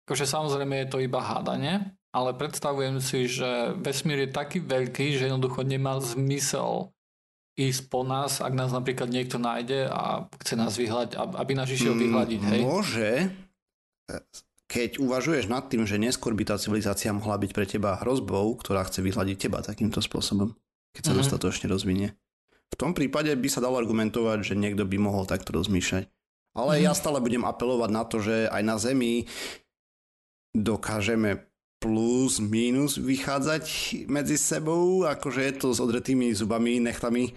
Akože 0.06 0.30
samozrejme 0.30 0.86
je 0.86 0.90
to 0.94 1.02
iba 1.02 1.18
hádanie, 1.18 1.82
ale 2.14 2.38
predstavujem 2.38 3.02
si, 3.02 3.26
že 3.26 3.74
vesmír 3.76 4.30
je 4.30 4.38
taký 4.38 4.62
veľký, 4.62 5.18
že 5.18 5.28
jednoducho 5.28 5.66
nemá 5.66 5.98
zmysel 5.98 6.96
ísť 7.56 7.82
po 7.88 8.04
nás, 8.04 8.44
ak 8.44 8.54
nás 8.54 8.70
napríklad 8.70 9.08
niekto 9.08 9.40
nájde 9.40 9.88
a 9.88 10.28
chce 10.44 10.54
nás 10.60 10.76
vyhľať, 10.76 11.16
aby 11.18 11.52
nás 11.56 11.72
išiel 11.72 11.96
mm, 11.96 12.02
vyhľadiť. 12.04 12.42
Hej? 12.52 12.60
Môže, 12.68 13.10
keď 14.68 15.00
uvažuješ 15.00 15.48
nad 15.48 15.64
tým, 15.72 15.88
že 15.88 15.96
neskôr 15.96 16.36
by 16.36 16.44
tá 16.44 16.56
civilizácia 16.60 17.16
mohla 17.16 17.40
byť 17.40 17.52
pre 17.56 17.66
teba 17.66 17.96
hrozbou, 18.04 18.60
ktorá 18.60 18.84
chce 18.84 19.00
vyhľadiť 19.00 19.48
teba 19.48 19.64
takýmto 19.64 20.04
spôsobom, 20.04 20.52
keď 20.92 21.02
sa 21.02 21.08
mm-hmm. 21.16 21.20
dostatočne 21.24 21.68
rozvinie. 21.72 22.14
V 22.70 22.76
tom 22.76 22.92
prípade 22.92 23.32
by 23.32 23.48
sa 23.48 23.64
dalo 23.64 23.80
argumentovať, 23.80 24.52
že 24.52 24.60
niekto 24.60 24.84
by 24.84 25.00
mohol 25.00 25.24
takto 25.24 25.56
rozmýšľať. 25.56 26.12
Ale 26.60 26.72
mm-hmm. 26.76 26.86
ja 26.88 26.92
stále 26.92 27.24
budem 27.24 27.48
apelovať 27.48 27.90
na 27.92 28.04
to, 28.04 28.20
že 28.20 28.52
aj 28.52 28.62
na 28.68 28.76
Zemi 28.76 29.32
dokážeme 30.56 31.44
plus, 31.84 32.40
minus 32.40 32.98
vychádzať 32.98 33.66
medzi 34.08 34.40
sebou, 34.40 35.04
akože 35.06 35.42
je 35.44 35.54
to 35.60 35.68
s 35.76 35.84
odretými 35.84 36.32
zubami, 36.32 36.80
nechtami, 36.80 37.36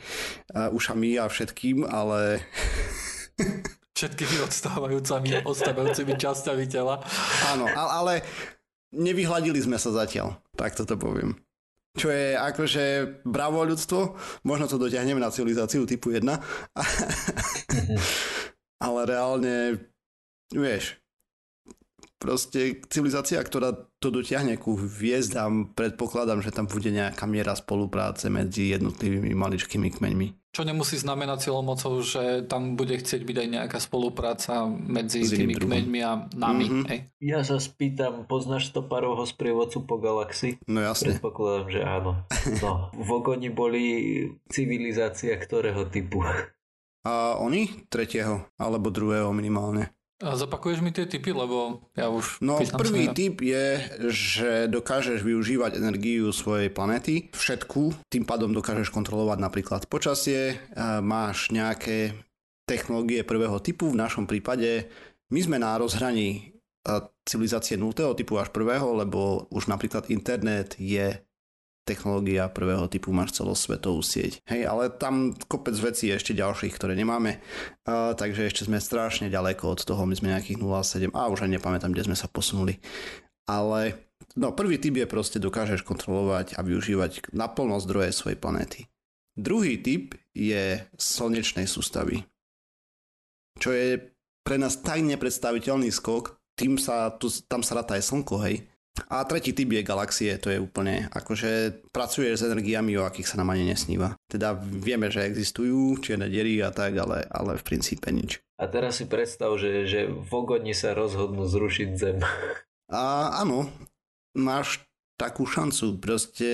ušami 0.55 1.19
a 1.19 1.27
všetkým, 1.27 1.83
ale... 1.85 2.41
Všetkými 3.99 4.47
odstávajúcimi, 4.47 5.43
odstávajúcimi 5.43 6.15
časťami 6.15 6.71
tela. 6.71 7.03
Áno, 7.51 7.67
ale 7.67 8.23
nevyhľadili 8.95 9.59
sme 9.59 9.75
sa 9.75 9.91
zatiaľ, 9.91 10.39
tak 10.55 10.79
toto 10.79 10.95
poviem. 10.95 11.35
čo 11.99 12.15
je 12.15 12.39
akože 12.39 12.85
bravo 13.27 13.67
ľudstvo, 13.67 14.15
možno 14.47 14.71
to 14.71 14.79
dotiahneme 14.79 15.19
na 15.19 15.35
civilizáciu 15.35 15.83
typu 15.83 16.15
1, 16.15 16.23
ale 18.87 19.01
reálne, 19.03 19.83
vieš, 20.55 20.95
proste 22.19 22.83
civilizácia, 22.91 23.39
ktorá 23.39 23.75
to 24.03 24.11
dotiahne 24.11 24.59
ku 24.59 24.75
hviezdám, 24.75 25.75
predpokladám, 25.75 26.43
že 26.43 26.51
tam 26.51 26.67
bude 26.67 26.91
nejaká 26.91 27.27
miera 27.31 27.55
spolupráce 27.55 28.27
medzi 28.31 28.75
jednotlivými 28.75 29.35
maličkými 29.35 29.89
kmeňmi. 29.95 30.51
Čo 30.51 30.67
nemusí 30.67 30.99
znamenať 30.99 31.39
silou 31.51 31.63
mocou, 31.63 32.03
že 32.03 32.43
tam 32.51 32.75
bude 32.75 32.99
chcieť 32.99 33.23
byť 33.23 33.37
aj 33.39 33.49
nejaká 33.49 33.79
spolupráca 33.79 34.67
medzi 34.67 35.23
S 35.23 35.39
tými 35.39 35.55
kmeňmi 35.55 36.01
a 36.03 36.27
nami. 36.35 36.67
Mm-hmm. 36.67 36.85
Hej. 36.91 37.01
Ja 37.23 37.47
sa 37.47 37.63
spýtam, 37.63 38.27
poznáš 38.27 38.75
stoparovho 38.75 39.23
sprievodcu 39.23 39.87
po 39.87 40.03
galaxii? 40.03 40.59
No 40.67 40.83
jasne. 40.83 41.15
Predpokladám, 41.15 41.67
že 41.71 41.81
áno. 41.87 42.11
No, 42.59 42.91
v 42.97 43.09
Ogoni 43.13 43.53
boli 43.55 43.85
civilizácia 44.51 45.37
ktorého 45.39 45.87
typu? 45.87 46.27
A 47.07 47.39
oni? 47.39 47.87
Tretieho, 47.87 48.49
alebo 48.59 48.91
druhého 48.91 49.31
minimálne. 49.31 49.95
A 50.19 50.35
zapakuješ 50.35 50.83
mi 50.83 50.91
tie 50.91 51.07
typy, 51.07 51.31
lebo 51.31 51.87
ja 51.95 52.11
už... 52.11 52.43
No 52.43 52.59
prvý 52.59 53.07
sa... 53.07 53.15
typ 53.15 53.39
je, 53.39 53.67
že 54.11 54.51
dokážeš 54.67 55.23
využívať 55.23 55.79
energiu 55.79 56.35
svojej 56.35 56.75
planety, 56.75 57.31
všetku, 57.31 58.11
tým 58.11 58.27
pádom 58.27 58.51
dokážeš 58.51 58.91
kontrolovať 58.91 59.39
napríklad 59.39 59.87
počasie, 59.87 60.59
máš 61.07 61.55
nejaké 61.55 62.19
technológie 62.67 63.23
prvého 63.23 63.63
typu, 63.63 63.95
v 63.95 64.01
našom 64.03 64.27
prípade 64.27 64.91
my 65.31 65.39
sme 65.39 65.63
na 65.63 65.79
rozhraní 65.79 66.59
civilizácie 67.23 67.77
0. 67.77 68.17
typu 68.17 68.41
až 68.41 68.49
prvého, 68.49 68.97
lebo 68.97 69.47
už 69.53 69.69
napríklad 69.69 70.09
internet 70.09 70.75
je 70.81 71.21
technológia 71.89 72.53
prvého 72.53 72.85
typu, 72.93 73.09
máš 73.17 73.41
celosvetovú 73.41 74.05
sieť. 74.05 74.45
Hej, 74.45 74.69
ale 74.69 74.93
tam 74.93 75.33
kopec 75.49 75.73
vecí 75.81 76.13
ešte 76.13 76.37
ďalších, 76.37 76.77
ktoré 76.77 76.93
nemáme, 76.93 77.41
uh, 77.89 78.13
takže 78.13 78.45
ešte 78.45 78.69
sme 78.69 78.77
strašne 78.77 79.33
ďaleko 79.33 79.73
od 79.73 79.81
toho, 79.81 80.05
my 80.05 80.13
sme 80.13 80.37
nejakých 80.37 80.61
0,7 80.61 81.17
a 81.17 81.33
už 81.33 81.49
ani 81.49 81.57
nepamätám, 81.57 81.97
kde 81.97 82.13
sme 82.13 82.17
sa 82.21 82.29
posunuli. 82.29 82.77
Ale 83.49 83.97
no, 84.37 84.53
prvý 84.53 84.77
typ 84.77 85.01
je 85.01 85.09
proste 85.09 85.41
dokážeš 85.41 85.81
kontrolovať 85.81 86.61
a 86.61 86.61
využívať 86.61 87.33
naplno 87.33 87.81
zdroje 87.81 88.13
svojej 88.13 88.37
planéty. 88.37 88.85
Druhý 89.33 89.81
typ 89.81 90.13
je 90.37 90.85
slnečnej 91.01 91.65
sústavy, 91.65 92.27
čo 93.59 93.71
je 93.73 94.03
pre 94.43 94.57
nás 94.57 94.81
tak 94.81 95.05
nepredstaviteľný 95.05 95.93
skok, 95.93 96.39
tým 96.59 96.75
sa, 96.75 97.15
tu, 97.15 97.31
tam 97.47 97.63
sa 97.63 97.79
ráta 97.79 97.95
aj 97.95 98.09
slnko, 98.11 98.37
hej. 98.43 98.67
A 99.07 99.23
tretí 99.23 99.55
typ 99.55 99.71
je 99.71 99.87
galaxie, 99.87 100.35
to 100.43 100.51
je 100.51 100.59
úplne, 100.59 101.07
akože 101.15 101.85
pracuješ 101.95 102.43
s 102.43 102.47
energiami, 102.51 102.99
o 102.99 103.07
akých 103.07 103.31
sa 103.31 103.39
nám 103.39 103.55
ani 103.55 103.71
nesníva. 103.71 104.19
Teda 104.27 104.59
vieme, 104.59 105.07
že 105.15 105.23
existujú 105.31 106.03
čierne 106.03 106.27
diery 106.27 106.59
a 106.67 106.75
tak, 106.75 106.99
ale, 106.99 107.23
ale 107.31 107.55
v 107.55 107.67
princípe 107.67 108.11
nič. 108.11 108.43
A 108.59 108.67
teraz 108.67 108.99
si 108.99 109.07
predstav, 109.07 109.55
že, 109.55 109.87
že 109.87 110.11
v 110.11 110.31
Ogoni 110.35 110.75
sa 110.75 110.91
rozhodnú 110.99 111.47
zrušiť 111.47 111.89
Zem. 111.95 112.19
A 112.91 113.31
áno, 113.39 113.71
máš 114.35 114.83
takú 115.15 115.47
šancu. 115.47 115.99
Proste 116.03 116.49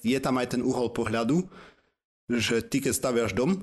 je 0.00 0.18
tam 0.20 0.40
aj 0.40 0.56
ten 0.56 0.62
uhol 0.64 0.92
pohľadu, 0.92 1.44
že 2.30 2.64
ty 2.64 2.80
keď 2.80 2.92
staviaš 2.94 3.32
dom, 3.36 3.60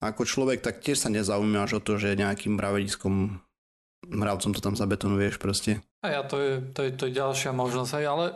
ako 0.00 0.28
človek, 0.28 0.60
tak 0.60 0.80
tiež 0.80 1.06
sa 1.06 1.12
nezaujímaš 1.12 1.78
o 1.78 1.84
to, 1.84 1.96
že 1.96 2.18
nejakým 2.18 2.56
mravediskom 2.56 3.40
mravcom 4.06 4.52
to 4.54 4.60
tam 4.62 4.78
zabetonuješ 4.78 5.40
proste. 5.42 5.82
A 6.06 6.08
ja 6.14 6.22
to 6.22 6.38
je, 6.38 6.52
to 6.70 6.80
je, 6.86 6.90
to 6.94 7.10
je 7.10 7.12
ďalšia 7.18 7.50
možnosť, 7.50 7.92
aj, 7.98 8.04
ale 8.06 8.26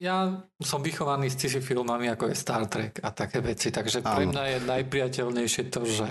ja 0.00 0.44
som 0.60 0.84
vychovaný 0.84 1.32
s 1.32 1.40
sci 1.40 1.60
filmami 1.60 2.12
ako 2.12 2.28
je 2.28 2.36
Star 2.36 2.68
Trek 2.68 3.00
a 3.00 3.12
také 3.12 3.40
veci, 3.40 3.72
takže 3.72 4.04
pre 4.04 4.28
mňa 4.28 4.44
je 4.44 4.58
najpriateľnejšie 4.68 5.72
to, 5.72 5.84
že 5.88 6.08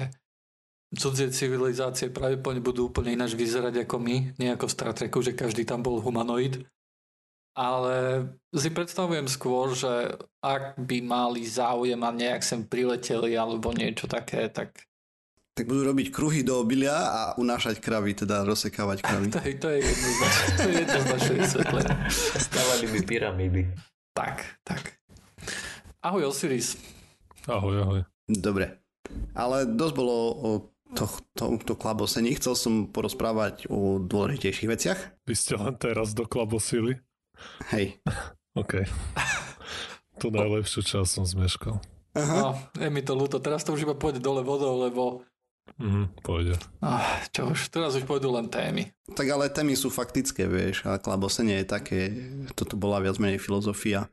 cudzie 0.97 1.29
civilizácie 1.29 2.09
pravdepodobne 2.09 2.65
budú 2.65 2.89
úplne 2.89 3.13
ináč 3.13 3.37
vyzerať 3.37 3.85
ako 3.85 4.01
my, 4.01 4.15
nie 4.41 4.49
ako 4.49 4.65
v 4.65 4.73
Star 4.73 4.93
Treku, 4.97 5.21
že 5.21 5.37
každý 5.37 5.65
tam 5.65 5.85
bol 5.85 6.01
humanoid. 6.01 6.65
Ale 7.53 8.25
si 8.55 8.69
predstavujem 8.73 9.29
skôr, 9.29 9.73
že 9.73 10.17
ak 10.41 10.79
by 10.79 10.97
mali 11.03 11.43
záujem 11.43 11.99
a 12.01 12.09
nejak 12.13 12.41
sem 12.41 12.65
prileteli 12.65 13.35
alebo 13.35 13.73
niečo 13.73 14.09
také, 14.09 14.47
tak 14.49 14.88
tak 15.59 15.67
budú 15.67 15.91
robiť 15.91 16.07
kruhy 16.15 16.39
do 16.39 16.55
obilia 16.55 16.95
a 16.95 17.21
unášať 17.35 17.83
kravy, 17.83 18.15
teda 18.15 18.47
rozsekávať 18.47 19.03
kravy. 19.03 19.27
To 19.35 19.43
je, 19.43 19.59
to 19.59 19.67
je 19.67 19.79
jednoznačné, 19.83 20.47
to 20.55 20.63
je 20.63 20.75
jednoznačné 20.87 21.33
vysvetlenie. 21.35 21.95
Stavali 22.39 22.85
by 22.87 22.99
pyramídy. 23.03 23.61
Tak, 24.15 24.35
tak. 24.63 24.83
Ahoj 25.99 26.31
Osiris. 26.31 26.79
Ahoj, 27.43 27.75
ahoj. 27.83 27.99
Dobre. 28.31 28.79
Ale 29.35 29.67
dosť 29.67 29.93
bolo 29.99 30.15
o 30.31 30.49
to, 30.95 31.11
to, 31.35 31.59
to 31.59 31.75
klabosení. 31.75 32.39
Chcel 32.39 32.55
som 32.55 32.73
porozprávať 32.87 33.67
o 33.67 33.99
dôležitejších 33.99 34.71
veciach. 34.71 34.99
Vy 35.27 35.33
ste 35.35 35.59
len 35.59 35.75
teraz 35.75 36.15
doklabosili? 36.15 37.03
Hej. 37.75 37.99
OK. 38.55 38.87
To 40.23 40.31
najlepšiu 40.31 40.87
čas 40.87 41.11
som 41.11 41.27
zmeškal. 41.27 41.83
Aha. 42.15 42.35
No, 42.39 42.47
je 42.79 42.87
mi 42.87 43.03
to 43.03 43.11
ľúto. 43.11 43.43
Teraz 43.43 43.67
to 43.67 43.75
už 43.75 43.83
iba 43.83 43.95
pôjde 43.95 44.23
dole 44.23 44.39
vodou, 44.39 44.87
lebo 44.87 45.27
Mm, 45.77 46.09
pôjde. 46.25 46.57
Ah, 46.81 47.21
čo 47.29 47.53
už, 47.53 47.69
teraz 47.69 47.93
už 47.93 48.09
pôjdu 48.09 48.33
len 48.33 48.49
témy. 48.49 48.89
Tak 49.13 49.27
ale 49.29 49.53
témy 49.53 49.77
sú 49.77 49.93
faktické, 49.93 50.49
vieš, 50.49 50.87
a 50.89 50.97
klabosenie 50.97 51.61
je 51.61 51.67
také, 51.67 51.99
toto 52.57 52.79
bola 52.79 53.03
viac 53.03 53.21
menej 53.21 53.37
filozofia. 53.37 54.09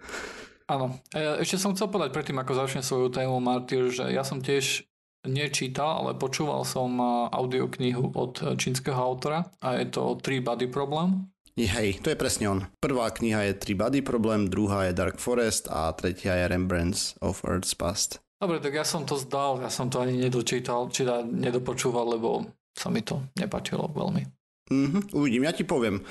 Áno, 0.66 0.98
e, 1.14 1.40
ešte 1.40 1.62
som 1.62 1.72
chcel 1.72 1.88
povedať 1.88 2.12
predtým, 2.12 2.38
ako 2.42 2.52
začnem 2.58 2.84
svoju 2.84 3.08
tému, 3.14 3.38
Martyr, 3.38 3.88
že 3.88 4.10
ja 4.10 4.26
som 4.26 4.42
tiež 4.42 4.84
nečítal, 5.26 6.06
ale 6.06 6.18
počúval 6.18 6.62
som 6.62 6.98
audioknihu 7.30 8.14
od 8.14 8.56
čínskeho 8.56 8.96
autora 8.96 9.50
a 9.58 9.78
je 9.82 9.90
to 9.90 10.18
Three 10.22 10.38
Body 10.42 10.70
Problem. 10.70 11.34
Hej, 11.56 12.04
to 12.04 12.12
je 12.12 12.20
presne 12.20 12.52
on. 12.52 12.60
Prvá 12.84 13.08
kniha 13.08 13.48
je 13.48 13.56
Three 13.56 13.78
Body 13.78 14.04
Problem, 14.04 14.52
druhá 14.52 14.86
je 14.86 14.92
Dark 14.92 15.16
Forest 15.16 15.72
a 15.72 15.88
tretia 15.96 16.36
je 16.36 16.52
Rembrandts 16.52 17.16
of 17.24 17.40
Earth's 17.48 17.72
Past. 17.72 18.20
Dobre, 18.36 18.60
tak 18.60 18.76
ja 18.76 18.84
som 18.84 19.08
to 19.08 19.16
zdal, 19.16 19.64
ja 19.64 19.72
som 19.72 19.88
to 19.88 20.04
ani 20.04 20.20
nedočítal, 20.20 20.92
či 20.92 21.08
da, 21.08 21.24
nedopočúval, 21.24 22.20
lebo 22.20 22.44
sa 22.76 22.92
mi 22.92 23.00
to 23.00 23.24
nepačilo 23.40 23.88
veľmi. 23.88 24.22
Mm-hmm, 24.68 25.02
uvidím, 25.16 25.48
ja 25.48 25.56
ti 25.56 25.64
poviem. 25.64 26.04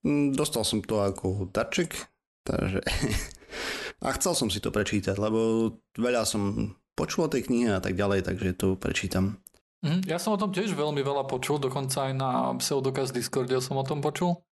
Mm, 0.00 0.32
dostal 0.32 0.64
som 0.64 0.80
to 0.80 1.04
ako 1.04 1.52
darček, 1.52 1.92
takže... 2.48 2.80
a 4.04 4.08
chcel 4.16 4.32
som 4.32 4.48
si 4.48 4.64
to 4.64 4.72
prečítať, 4.72 5.20
lebo 5.20 5.72
veľa 6.00 6.24
som 6.24 6.72
počul 6.96 7.28
o 7.28 7.32
tej 7.32 7.44
knihe 7.50 7.76
a 7.76 7.82
tak 7.84 7.92
ďalej, 7.92 8.24
takže 8.24 8.56
to 8.56 8.80
prečítam. 8.80 9.44
Mm, 9.84 10.08
ja 10.08 10.16
som 10.16 10.32
o 10.32 10.40
tom 10.40 10.56
tiež 10.56 10.72
veľmi 10.72 11.04
veľa 11.04 11.28
počul, 11.28 11.60
dokonca 11.60 12.08
aj 12.08 12.12
na 12.16 12.30
Pseudokaz 12.56 13.12
Discorde 13.12 13.60
som 13.60 13.76
o 13.76 13.84
tom 13.84 14.00
počul 14.00 14.45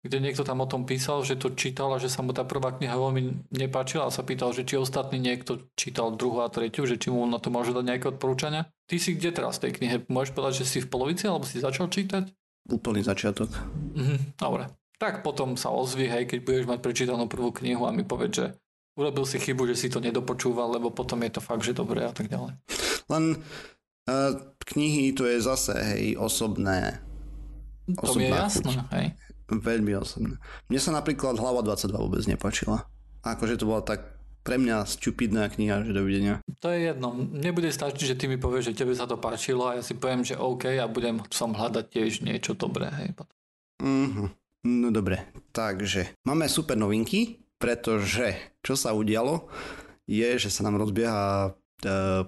kde 0.00 0.16
niekto 0.16 0.48
tam 0.48 0.64
o 0.64 0.70
tom 0.70 0.88
písal, 0.88 1.20
že 1.20 1.36
to 1.36 1.52
čítal 1.52 1.92
a 1.92 2.00
že 2.00 2.08
sa 2.08 2.24
mu 2.24 2.32
tá 2.32 2.40
prvá 2.48 2.72
kniha 2.72 2.96
veľmi 2.96 3.52
nepáčila 3.52 4.08
a 4.08 4.14
sa 4.14 4.24
pýtal, 4.24 4.56
že 4.56 4.64
či 4.64 4.80
ostatný 4.80 5.20
niekto 5.20 5.68
čítal 5.76 6.16
druhú 6.16 6.40
a 6.40 6.48
tretiu, 6.48 6.88
že 6.88 6.96
či 6.96 7.12
mu 7.12 7.28
na 7.28 7.36
to 7.36 7.52
môže 7.52 7.76
dať 7.76 7.84
nejaké 7.84 8.06
odporúčania. 8.08 8.72
Ty 8.88 8.96
si 8.96 9.12
kde 9.12 9.36
teraz 9.36 9.60
v 9.60 9.68
tej 9.68 9.72
knihe? 9.76 9.96
Môžeš 10.08 10.32
povedať, 10.32 10.54
že 10.64 10.68
si 10.72 10.78
v 10.80 10.88
polovici 10.88 11.28
alebo 11.28 11.44
si 11.44 11.60
začal 11.60 11.92
čítať? 11.92 12.32
Úplný 12.72 13.04
začiatok. 13.04 13.52
Mhm, 13.92 14.40
dobre. 14.40 14.72
Tak 14.96 15.20
potom 15.20 15.56
sa 15.56 15.72
ozvi, 15.72 16.08
hej, 16.08 16.28
keď 16.28 16.38
budeš 16.44 16.64
mať 16.68 16.78
prečítanú 16.80 17.24
prvú 17.28 17.52
knihu 17.60 17.84
a 17.84 17.92
mi 17.92 18.04
povedz, 18.04 18.32
že 18.36 18.46
urobil 18.96 19.24
si 19.24 19.40
chybu, 19.40 19.68
že 19.68 19.76
si 19.76 19.88
to 19.92 20.00
nedopočúval, 20.00 20.76
lebo 20.76 20.92
potom 20.92 21.20
je 21.24 21.32
to 21.36 21.40
fakt, 21.40 21.64
že 21.64 21.76
dobré 21.76 22.04
a 22.04 22.12
tak 22.12 22.28
ďalej. 22.28 22.56
Len 23.08 23.24
uh, 23.36 24.32
knihy 24.64 25.16
to 25.16 25.24
je 25.24 25.40
zase, 25.40 25.72
hej, 25.72 26.20
osobné. 26.20 27.00
To 27.96 28.12
je 28.16 28.28
jasné, 28.28 28.76
hej. 28.92 29.06
Veľmi 29.50 29.98
osobné. 29.98 30.38
Mne 30.70 30.80
sa 30.80 30.94
napríklad 30.94 31.34
hlava 31.36 31.66
22 31.66 31.90
vôbec 31.98 32.22
nepačila. 32.30 32.86
Akože 33.26 33.58
to 33.58 33.66
bola 33.66 33.82
tak 33.82 34.20
pre 34.40 34.56
mňa 34.56 34.88
stupidná 34.88 35.52
kniha, 35.52 35.84
že 35.84 35.92
dovidenia. 35.92 36.40
To 36.64 36.72
je 36.72 36.88
jedno. 36.88 37.12
Nebude 37.12 37.68
stačiť, 37.68 38.14
že 38.14 38.16
ty 38.16 38.24
mi 38.24 38.40
povieš, 38.40 38.72
že 38.72 38.78
tebe 38.84 38.96
sa 38.96 39.04
to 39.04 39.20
páčilo 39.20 39.68
a 39.68 39.76
ja 39.76 39.82
si 39.84 39.98
poviem, 39.98 40.24
že 40.24 40.38
OK 40.40 40.80
a 40.80 40.88
budem 40.88 41.20
som 41.28 41.52
hľadať 41.52 41.84
tiež 41.92 42.24
niečo 42.24 42.56
dobré. 42.56 42.88
Hej. 42.88 43.20
Mm-hmm. 43.84 44.28
No 44.60 44.88
dobre, 44.92 45.24
takže 45.56 46.20
máme 46.28 46.44
super 46.44 46.76
novinky, 46.76 47.40
pretože 47.56 48.56
čo 48.60 48.76
sa 48.76 48.92
udialo 48.92 49.48
je, 50.04 50.36
že 50.36 50.52
sa 50.52 50.64
nám 50.68 50.76
rozbieha 50.80 51.48
e, 51.48 51.50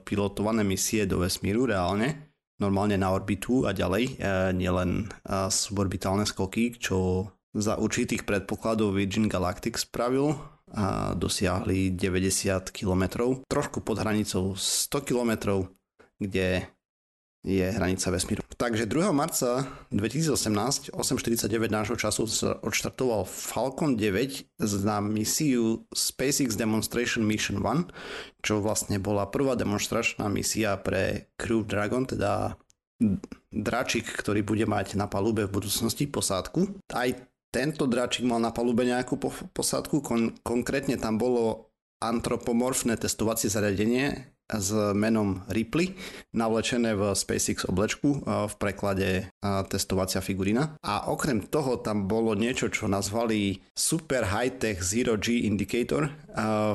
pilotované 0.01 0.65
misie 0.65 1.05
do 1.05 1.21
vesmíru 1.21 1.69
reálne 1.69 2.32
normálne 2.63 2.95
na 2.95 3.11
orbitu 3.11 3.67
a 3.67 3.75
ďalej, 3.75 4.23
e, 4.23 4.55
nielen 4.55 5.11
e, 5.11 5.51
suborbitálne 5.51 6.23
skoky, 6.23 6.79
čo 6.79 7.27
za 7.51 7.77
určitých 7.77 8.23
predpokladov 8.23 8.95
Virgin 8.95 9.27
Galactic 9.27 9.77
spravil 9.77 10.39
a 10.73 11.13
dosiahli 11.13 11.93
90 11.93 12.73
km, 12.73 13.29
trošku 13.45 13.85
pod 13.85 14.01
hranicou 14.01 14.57
100 14.57 15.05
km, 15.05 15.33
kde 16.17 16.65
je 17.43 17.67
hranica 17.75 18.11
vesmíru. 18.11 18.43
Takže 18.55 18.87
2. 18.87 19.11
marca 19.11 19.67
2018, 19.91 20.95
8.49 20.95 21.51
nášho 21.67 21.97
času 21.99 22.31
sa 22.31 22.55
odštartoval 22.63 23.27
Falcon 23.27 23.99
9 23.99 24.63
na 24.87 25.03
misiu 25.03 25.83
SpaceX 25.91 26.55
Demonstration 26.55 27.27
Mission 27.27 27.59
1, 27.59 27.91
čo 28.47 28.63
vlastne 28.63 29.03
bola 29.03 29.27
prvá 29.27 29.59
demonstračná 29.59 30.31
misia 30.31 30.79
pre 30.79 31.35
Crew 31.35 31.67
Dragon, 31.67 32.07
teda 32.07 32.55
dračik, 33.51 34.07
ktorý 34.07 34.47
bude 34.47 34.67
mať 34.71 34.95
na 34.95 35.11
palube 35.11 35.51
v 35.51 35.55
budúcnosti 35.59 36.07
posádku. 36.07 36.79
Aj 36.95 37.11
tento 37.51 37.91
dračik 37.91 38.23
mal 38.23 38.39
na 38.39 38.55
palube 38.55 38.87
nejakú 38.87 39.19
posádku, 39.51 39.99
kon- 40.01 40.39
konkrétne 40.47 40.95
tam 40.95 41.19
bolo 41.19 41.72
antropomorfné 42.03 42.99
testovacie 42.99 43.47
zariadenie, 43.47 44.35
s 44.53 44.69
menom 44.93 45.49
Ripley, 45.49 45.97
navlečené 46.37 46.93
v 46.93 47.17
SpaceX 47.17 47.65
oblečku 47.65 48.21
v 48.27 48.55
preklade 48.61 49.33
testovacia 49.73 50.21
figurina. 50.21 50.77
A 50.85 51.09
okrem 51.09 51.49
toho 51.49 51.81
tam 51.81 52.05
bolo 52.05 52.37
niečo, 52.37 52.69
čo 52.69 52.85
nazvali 52.85 53.65
Super 53.73 54.29
High 54.29 54.61
Tech 54.61 54.85
Zero 54.85 55.17
G 55.17 55.49
Indicator. 55.49 56.13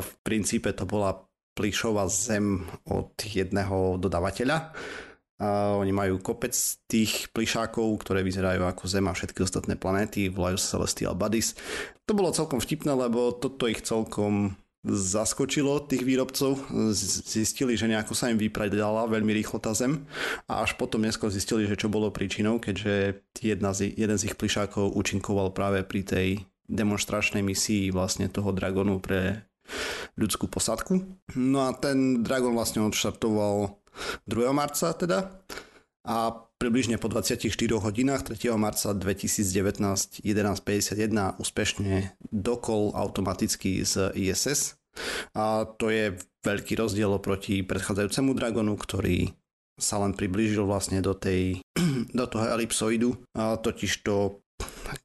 V 0.02 0.10
princípe 0.26 0.74
to 0.74 0.90
bola 0.90 1.22
plišová 1.54 2.10
zem 2.10 2.66
od 2.90 3.14
jedného 3.22 4.02
dodávateľa. 4.02 4.74
Oni 5.78 5.94
majú 5.94 6.18
kopec 6.18 6.58
tých 6.90 7.30
plišákov, 7.30 8.02
ktoré 8.02 8.26
vyzerajú 8.26 8.66
ako 8.66 8.90
Zem 8.90 9.06
a 9.06 9.14
všetky 9.14 9.46
ostatné 9.46 9.78
planéty, 9.78 10.34
volajú 10.34 10.58
sa 10.58 10.82
Celestial 10.82 11.14
Buddies. 11.14 11.54
To 12.10 12.18
bolo 12.18 12.34
celkom 12.34 12.58
vtipné, 12.58 12.90
lebo 12.90 13.38
toto 13.38 13.70
ich 13.70 13.86
celkom 13.86 14.58
zaskočilo 14.90 15.84
tých 15.84 16.04
výrobcov, 16.08 16.72
zistili, 17.28 17.76
že 17.76 17.92
nejako 17.92 18.16
sa 18.16 18.32
im 18.32 18.40
vypredala 18.40 19.08
veľmi 19.12 19.32
rýchlo 19.36 19.60
tá 19.60 19.76
zem 19.76 20.08
a 20.48 20.64
až 20.64 20.80
potom 20.80 21.04
neskôr 21.04 21.28
zistili, 21.28 21.68
že 21.68 21.76
čo 21.76 21.92
bolo 21.92 22.14
príčinou, 22.14 22.58
keďže 22.58 23.20
jedna 23.44 23.76
z, 23.76 23.92
jeden 23.92 24.18
z 24.18 24.32
ich 24.32 24.36
plišákov 24.40 24.96
účinkoval 24.96 25.52
práve 25.52 25.84
pri 25.84 26.02
tej 26.08 26.28
demonstračnej 26.68 27.44
misii 27.44 27.92
vlastne 27.96 28.28
toho 28.28 28.52
Dragonu 28.52 29.00
pre 29.00 29.48
ľudskú 30.16 30.48
posadku. 30.48 31.04
No 31.36 31.68
a 31.68 31.76
ten 31.76 32.24
Dragon 32.24 32.56
vlastne 32.56 32.84
odštartoval 32.88 33.76
2. 34.28 34.52
marca 34.56 34.94
teda 34.96 35.44
a 36.08 36.32
približne 36.58 36.98
po 36.98 37.12
24 37.12 37.44
hodinách 37.78 38.32
3. 38.34 38.56
marca 38.56 38.96
2019 38.96 40.24
11.51 40.24 41.38
úspešne 41.38 42.16
dokol 42.32 42.96
automaticky 42.96 43.84
z 43.84 44.16
ISS. 44.16 44.77
A 45.36 45.66
to 45.66 45.92
je 45.92 46.16
veľký 46.46 46.80
rozdiel 46.80 47.12
oproti 47.12 47.62
predchádzajúcemu 47.66 48.32
Dragonu, 48.34 48.74
ktorý 48.80 49.32
sa 49.78 50.02
len 50.02 50.18
priblížil 50.18 50.66
vlastne 50.66 51.00
do, 51.06 51.14
tej, 51.14 51.62
do 52.20 52.26
toho 52.26 52.46
elipsoidu. 52.50 53.14
A 53.38 53.62
totiž 53.62 54.02
to, 54.02 54.42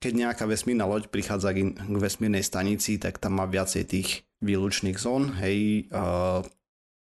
keď 0.01 0.13
nejaká 0.29 0.45
vesmírna 0.49 0.89
loď 0.89 1.13
prichádza 1.13 1.53
k, 1.53 1.77
vesmírnej 1.77 2.43
stanici, 2.43 2.97
tak 2.97 3.21
tam 3.21 3.37
má 3.39 3.45
viacej 3.45 3.85
tých 3.85 4.25
výlučných 4.41 4.97
zón. 4.97 5.37
Hej, 5.39 5.89
a 5.93 6.41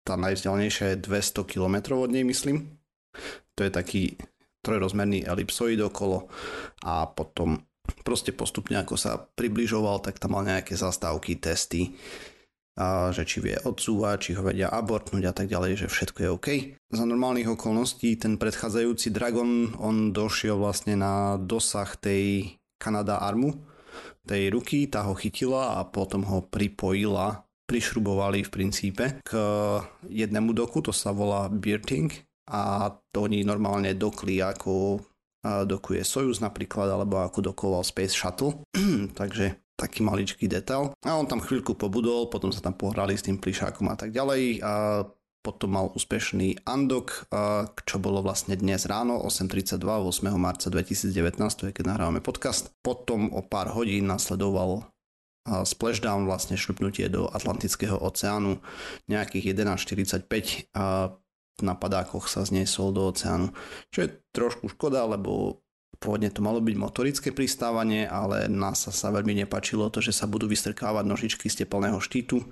tá 0.03 0.13
najvzdialnejšia 0.17 0.97
je 0.97 1.03
200 1.05 1.45
km 1.45 2.01
od 2.01 2.09
nej, 2.09 2.25
myslím. 2.25 2.81
To 3.53 3.61
je 3.61 3.71
taký 3.71 4.03
trojrozmerný 4.65 5.23
elipsoid 5.23 5.79
okolo 5.79 6.27
a 6.83 7.07
potom 7.07 7.63
proste 8.03 8.35
postupne 8.35 8.79
ako 8.81 8.95
sa 8.99 9.17
približoval, 9.17 10.03
tak 10.03 10.19
tam 10.19 10.35
mal 10.35 10.43
nejaké 10.43 10.75
zastávky, 10.75 11.39
testy, 11.39 11.95
a 12.79 13.11
že 13.11 13.27
či 13.27 13.43
vie 13.43 13.59
odsúvať, 13.59 14.17
či 14.23 14.31
ho 14.39 14.41
vedia 14.47 14.71
abortnúť 14.71 15.23
a 15.27 15.33
tak 15.35 15.51
ďalej, 15.51 15.83
že 15.85 15.91
všetko 15.91 16.19
je 16.23 16.29
OK. 16.31 16.47
Za 16.95 17.03
normálnych 17.03 17.51
okolností 17.51 18.15
ten 18.15 18.39
predchádzajúci 18.39 19.11
Dragon, 19.11 19.75
on 19.83 20.15
došiel 20.15 20.55
vlastne 20.55 20.95
na 20.95 21.35
dosah 21.35 21.91
tej 21.99 22.55
Kanada 22.79 23.19
Armu, 23.19 23.59
tej 24.23 24.47
ruky, 24.55 24.87
tá 24.87 25.03
ho 25.03 25.13
chytila 25.19 25.75
a 25.75 25.83
potom 25.83 26.23
ho 26.23 26.39
pripojila, 26.47 27.43
prišrubovali 27.67 28.47
v 28.47 28.53
princípe 28.53 29.05
k 29.27 29.31
jednému 30.07 30.55
doku, 30.55 30.79
to 30.79 30.95
sa 30.95 31.11
volá 31.11 31.51
Bearting 31.51 32.09
a 32.47 32.95
to 33.11 33.27
oni 33.27 33.43
normálne 33.43 33.91
dokli 33.93 34.39
ako 34.39 35.03
dokuje 35.43 36.03
Soyuz 36.03 36.43
napríklad, 36.43 36.91
alebo 36.91 37.23
ako 37.23 37.53
dokoval 37.53 37.83
Space 37.83 38.15
Shuttle. 38.15 38.63
Takže 39.19 39.55
taký 39.79 40.03
maličký 40.03 40.51
detail. 40.51 40.91
A 41.07 41.15
on 41.15 41.23
tam 41.23 41.39
chvíľku 41.39 41.79
pobudol, 41.79 42.27
potom 42.27 42.51
sa 42.51 42.59
tam 42.59 42.75
pohrali 42.75 43.15
s 43.15 43.23
tým 43.23 43.39
plišákom 43.39 43.87
a 43.87 43.95
tak 43.95 44.11
ďalej 44.11 44.59
a 44.59 45.07
potom 45.39 45.71
mal 45.71 45.87
úspešný 45.95 46.67
Andok, 46.67 47.31
čo 47.87 47.95
bolo 47.95 48.19
vlastne 48.19 48.59
dnes 48.59 48.83
ráno 48.83 49.23
8.32 49.23 49.79
8. 49.79 50.35
marca 50.35 50.67
2019, 50.67 51.15
to 51.55 51.71
je 51.71 51.73
keď 51.73 51.95
nahrávame 51.95 52.19
podcast. 52.19 52.75
Potom 52.83 53.31
o 53.31 53.39
pár 53.39 53.71
hodín 53.71 54.11
nasledoval 54.11 54.83
splashdown, 55.47 56.27
vlastne 56.27 56.59
šľupnutie 56.59 57.07
do 57.07 57.31
Atlantického 57.31 57.95
oceánu 57.95 58.59
nejakých 59.07 59.55
11.45 59.55 60.75
na 61.63 61.73
padákoch 61.75 62.27
sa 62.27 62.43
zniesol 62.43 62.91
do 62.91 63.07
oceánu. 63.07 63.55
Čo 63.95 63.99
je 64.05 64.09
trošku 64.35 64.67
škoda, 64.75 65.07
lebo 65.07 65.63
pôvodne 65.97 66.29
to 66.29 66.45
malo 66.45 66.61
byť 66.61 66.75
motorické 66.77 67.29
pristávanie, 67.33 68.05
ale 68.05 68.45
NASA 68.45 68.93
sa 68.93 69.09
veľmi 69.09 69.33
nepačilo 69.43 69.89
to, 69.89 69.99
že 69.99 70.13
sa 70.13 70.29
budú 70.29 70.45
vystrkávať 70.45 71.05
nožičky 71.09 71.49
z 71.49 71.65
teplného 71.65 71.97
štítu. 71.97 72.45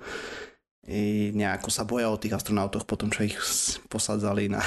I 0.88 1.30
nejako 1.36 1.68
sa 1.68 1.84
boja 1.84 2.08
o 2.08 2.16
tých 2.16 2.32
astronautoch 2.32 2.88
potom, 2.88 3.12
čo 3.12 3.28
ich 3.28 3.36
posadzali 3.92 4.48
na 4.48 4.64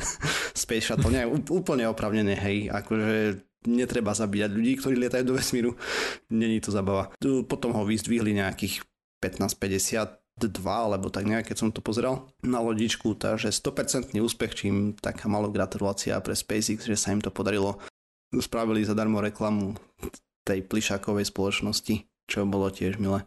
Space 0.62 0.90
Shuttle. 0.90 1.14
Nie, 1.14 1.30
úplne 1.30 1.86
opravnené, 1.86 2.34
hej, 2.34 2.66
akože 2.68 3.38
netreba 3.70 4.10
zabíjať 4.16 4.50
ľudí, 4.50 4.72
ktorí 4.80 4.94
lietajú 4.98 5.24
do 5.24 5.36
vesmíru. 5.38 5.78
Není 6.32 6.58
to 6.64 6.74
zabava. 6.74 7.14
Potom 7.46 7.70
ho 7.76 7.86
vyzdvihli 7.86 8.34
nejakých 8.34 8.82
15-50 9.22 10.20
2 10.48 10.64
alebo 10.64 11.12
tak 11.12 11.28
nejak, 11.28 11.52
keď 11.52 11.56
som 11.58 11.68
to 11.68 11.84
pozeral 11.84 12.32
na 12.40 12.64
lodičku, 12.64 13.12
takže 13.12 13.52
100% 13.52 14.16
úspech, 14.16 14.56
čím 14.56 14.96
taká 14.96 15.28
malá 15.28 15.52
gratulácia 15.52 16.16
pre 16.24 16.32
SpaceX, 16.32 16.88
že 16.88 16.96
sa 16.96 17.12
im 17.12 17.20
to 17.20 17.28
podarilo. 17.28 17.76
Spravili 18.38 18.86
zadarmo 18.86 19.18
reklamu 19.18 19.74
tej 20.46 20.62
plišakovej 20.62 21.26
spoločnosti, 21.26 22.06
čo 22.30 22.46
bolo 22.46 22.70
tiež 22.70 23.02
milé. 23.02 23.26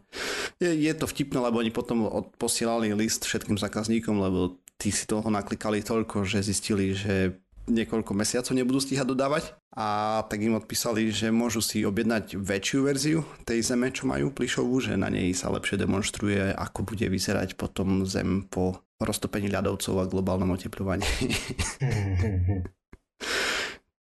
Je, 0.56 0.72
je 0.72 0.92
to 0.96 1.04
vtipné, 1.04 1.44
lebo 1.44 1.60
oni 1.60 1.68
potom 1.68 2.08
posielali 2.40 2.88
list 2.96 3.28
všetkým 3.28 3.60
zákazníkom, 3.60 4.16
lebo 4.16 4.56
tí 4.80 4.88
si 4.88 5.04
toho 5.04 5.28
naklikali 5.28 5.84
toľko, 5.84 6.24
že 6.24 6.40
zistili, 6.40 6.96
že 6.96 7.36
niekoľko 7.64 8.12
mesiacov 8.12 8.52
nebudú 8.52 8.76
stíhať 8.76 9.08
dodávať 9.08 9.56
a 9.72 10.20
tak 10.28 10.44
im 10.44 10.60
odpísali, 10.60 11.08
že 11.08 11.32
môžu 11.32 11.64
si 11.64 11.80
objednať 11.80 12.36
väčšiu 12.36 12.78
verziu 12.84 13.20
tej 13.48 13.64
zeme, 13.64 13.88
čo 13.88 14.04
majú 14.04 14.28
plišovú, 14.28 14.84
že 14.84 15.00
na 15.00 15.08
nej 15.08 15.32
sa 15.32 15.48
lepšie 15.48 15.80
demonstruje, 15.80 16.52
ako 16.52 16.84
bude 16.84 17.08
vyzerať 17.08 17.56
potom 17.56 18.04
zem 18.04 18.44
po 18.44 18.84
roztopení 19.00 19.48
ľadovcov 19.48 19.94
a 19.96 20.10
globálnom 20.10 20.52
oteplovaní. 20.52 21.08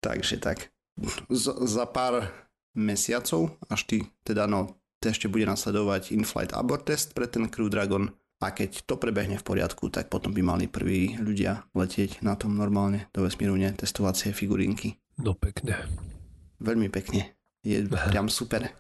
Takže 0.06 0.36
tak. 0.44 0.74
Za 1.66 1.86
pár 1.90 2.30
mesiacov, 2.74 3.58
až 3.70 3.82
ty, 3.86 3.98
teda 4.26 4.46
no, 4.50 4.78
ešte 5.04 5.28
bude 5.28 5.44
nasledovať 5.44 6.16
in-flight 6.16 6.56
abort 6.56 6.88
test 6.88 7.12
pre 7.12 7.28
ten 7.28 7.50
Crew 7.52 7.68
Dragon 7.68 8.08
a 8.44 8.52
keď 8.52 8.84
to 8.84 9.00
prebehne 9.00 9.40
v 9.40 9.48
poriadku, 9.48 9.88
tak 9.88 10.12
potom 10.12 10.36
by 10.36 10.44
mali 10.44 10.66
prví 10.68 11.16
ľudia 11.20 11.64
letieť 11.72 12.24
na 12.28 12.36
tom 12.36 12.60
normálne 12.60 13.08
do 13.16 13.24
vesmíru, 13.24 13.56
ne? 13.56 13.72
Testovacie 13.72 14.36
figurinky. 14.36 15.00
No 15.24 15.32
pekne. 15.32 15.80
Veľmi 16.60 16.92
pekne. 16.92 17.40
Je 17.64 17.88
priam 17.88 18.28
super. 18.28 18.68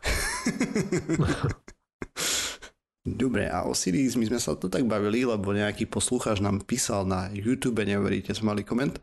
Dobre, 3.04 3.52
a 3.52 3.68
o 3.68 3.76
Sirius 3.76 4.16
my 4.16 4.28
sme 4.28 4.40
sa 4.40 4.56
tu 4.56 4.72
tak 4.72 4.84
bavili, 4.88 5.28
lebo 5.28 5.52
nejaký 5.52 5.88
poslucháč 5.92 6.40
nám 6.40 6.64
písal 6.64 7.04
na 7.04 7.28
YouTube, 7.32 7.84
neveríte, 7.84 8.32
sme 8.32 8.56
mali 8.56 8.64
koment, 8.64 8.96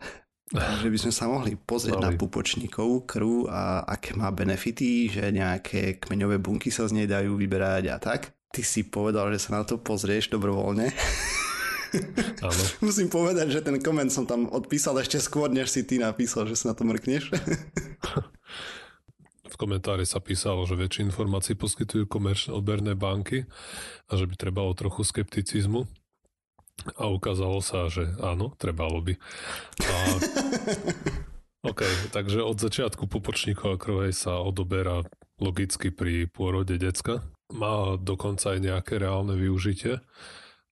že 0.50 0.90
by 0.90 0.98
sme 0.98 1.12
sa 1.14 1.30
mohli 1.30 1.54
pozrieť 1.54 2.02
mali. 2.02 2.06
na 2.06 2.10
pupočníkov 2.18 3.06
krv 3.06 3.46
a 3.46 3.86
aké 3.86 4.18
má 4.18 4.34
benefity, 4.34 5.06
že 5.06 5.30
nejaké 5.30 6.02
kmeňové 6.02 6.42
bunky 6.42 6.74
sa 6.74 6.90
z 6.90 7.02
nej 7.02 7.06
dajú 7.06 7.38
vyberať 7.38 7.84
a 7.86 7.96
tak 8.02 8.34
ty 8.50 8.66
si 8.66 8.82
povedal, 8.82 9.30
že 9.30 9.46
sa 9.46 9.58
na 9.58 9.62
to 9.62 9.78
pozrieš 9.78 10.34
dobrovoľne. 10.34 10.90
Áno. 12.46 12.62
Musím 12.86 13.10
povedať, 13.10 13.50
že 13.50 13.60
ten 13.62 13.82
koment 13.82 14.10
som 14.10 14.26
tam 14.26 14.46
odpísal 14.50 14.98
ešte 15.02 15.18
skôr, 15.18 15.50
než 15.50 15.70
si 15.70 15.86
ty 15.86 15.98
napísal, 15.98 16.46
že 16.46 16.56
sa 16.58 16.68
na 16.70 16.74
to 16.74 16.84
mrkneš. 16.86 17.30
v 19.50 19.56
komentári 19.58 20.06
sa 20.06 20.22
písalo, 20.22 20.66
že 20.66 20.78
väčšie 20.78 21.10
informácií 21.10 21.58
poskytujú 21.58 22.06
komerčné 22.06 22.54
odberné 22.54 22.94
banky 22.94 23.46
a 24.06 24.14
že 24.14 24.26
by 24.26 24.34
trebalo 24.38 24.70
trochu 24.74 25.02
skepticizmu. 25.02 25.86
A 26.96 27.10
ukázalo 27.10 27.60
sa, 27.60 27.88
že 27.92 28.12
áno, 28.20 28.52
trebalo 28.56 29.00
by. 29.00 29.14
A... 29.84 29.96
OK, 31.70 31.84
takže 32.16 32.40
od 32.40 32.56
začiatku 32.56 33.04
pupočníkov 33.04 33.76
a 33.76 33.80
krvej 33.80 34.12
sa 34.16 34.40
odoberá 34.40 35.04
logicky 35.36 35.92
pri 35.92 36.24
pôrode 36.28 36.76
decka 36.80 37.20
má 37.52 37.98
dokonca 38.00 38.56
aj 38.56 38.60
nejaké 38.62 38.94
reálne 38.96 39.34
využitie 39.34 40.00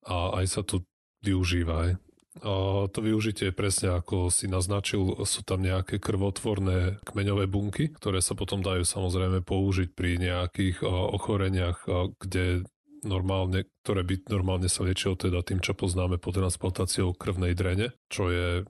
a 0.07 0.17
aj 0.41 0.47
sa 0.49 0.63
tu 0.65 0.87
využíva 1.21 1.75
aj. 1.85 1.93
A 2.39 2.87
to 2.95 3.03
využitie 3.03 3.51
presne 3.51 3.99
ako 3.99 4.31
si 4.31 4.47
naznačil, 4.47 5.27
sú 5.27 5.43
tam 5.43 5.59
nejaké 5.59 5.99
krvotvorné 5.99 7.03
kmeňové 7.03 7.51
bunky, 7.51 7.91
ktoré 7.91 8.23
sa 8.23 8.39
potom 8.39 8.63
dajú 8.63 8.87
samozrejme 8.87 9.43
použiť 9.43 9.91
pri 9.91 10.23
nejakých 10.23 10.87
ochoreniach, 10.87 11.83
kde 12.23 12.63
normálne, 13.05 13.69
ktoré 13.85 14.03
by 14.03 14.31
normálne 14.31 14.67
sa 14.71 14.87
liečilo 14.87 15.15
teda 15.15 15.43
tým, 15.43 15.59
čo 15.63 15.75
poznáme 15.75 16.19
pod 16.19 16.39
transplantáciou 16.39 17.15
krvnej 17.15 17.55
drene, 17.55 17.95
čo 18.11 18.31
je 18.31 18.67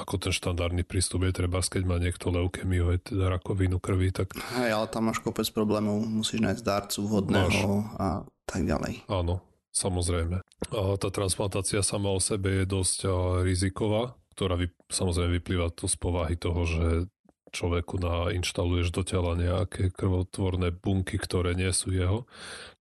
ako 0.00 0.16
ten 0.16 0.32
štandardný 0.32 0.80
prístup 0.80 1.28
je 1.28 1.36
treba, 1.36 1.60
keď 1.60 1.84
má 1.84 2.00
niekto 2.00 2.32
leukemiu, 2.32 2.88
je 2.96 3.12
teda 3.12 3.28
rakovinu 3.28 3.76
krvi, 3.76 4.08
tak... 4.08 4.32
Hej, 4.56 4.72
ale 4.72 4.86
tam 4.88 5.12
máš 5.12 5.20
kopec 5.20 5.44
problémov, 5.52 6.00
musíš 6.00 6.40
nájsť 6.40 6.62
darcu 6.64 6.98
vhodného 7.04 7.52
máš. 7.52 8.00
a 8.00 8.08
tak 8.48 8.64
ďalej. 8.64 9.04
Áno, 9.12 9.44
samozrejme. 9.76 10.40
A 10.72 10.80
tá 10.96 11.08
transplantácia 11.12 11.84
sama 11.84 12.16
o 12.16 12.20
sebe 12.22 12.62
je 12.62 12.64
dosť 12.64 12.98
riziková, 13.44 14.16
ktorá 14.32 14.56
vy, 14.56 14.72
samozrejme 14.88 15.36
vyplýva 15.36 15.68
to 15.76 15.84
z 15.84 15.96
povahy 16.00 16.40
toho, 16.40 16.64
že 16.64 16.84
človeku 17.50 18.00
nainštaluješ 18.00 18.94
do 18.94 19.02
tela 19.02 19.34
nejaké 19.34 19.90
krvotvorné 19.92 20.72
bunky, 20.74 21.18
ktoré 21.18 21.58
nie 21.58 21.70
sú 21.74 21.92
jeho. 21.92 22.24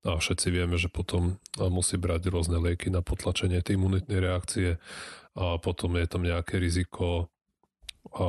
A 0.08 0.16
všetci 0.16 0.48
vieme, 0.54 0.80
že 0.80 0.88
potom 0.88 1.42
musí 1.58 2.00
brať 2.00 2.32
rôzne 2.32 2.62
lieky 2.62 2.88
na 2.94 3.04
potlačenie 3.04 3.60
tej 3.60 3.76
imunitnej 3.76 4.22
reakcie 4.24 4.80
a 5.36 5.60
potom 5.60 6.00
je 6.00 6.08
tam 6.08 6.24
nejaké 6.24 6.58
riziko 6.58 7.28
a 8.16 8.28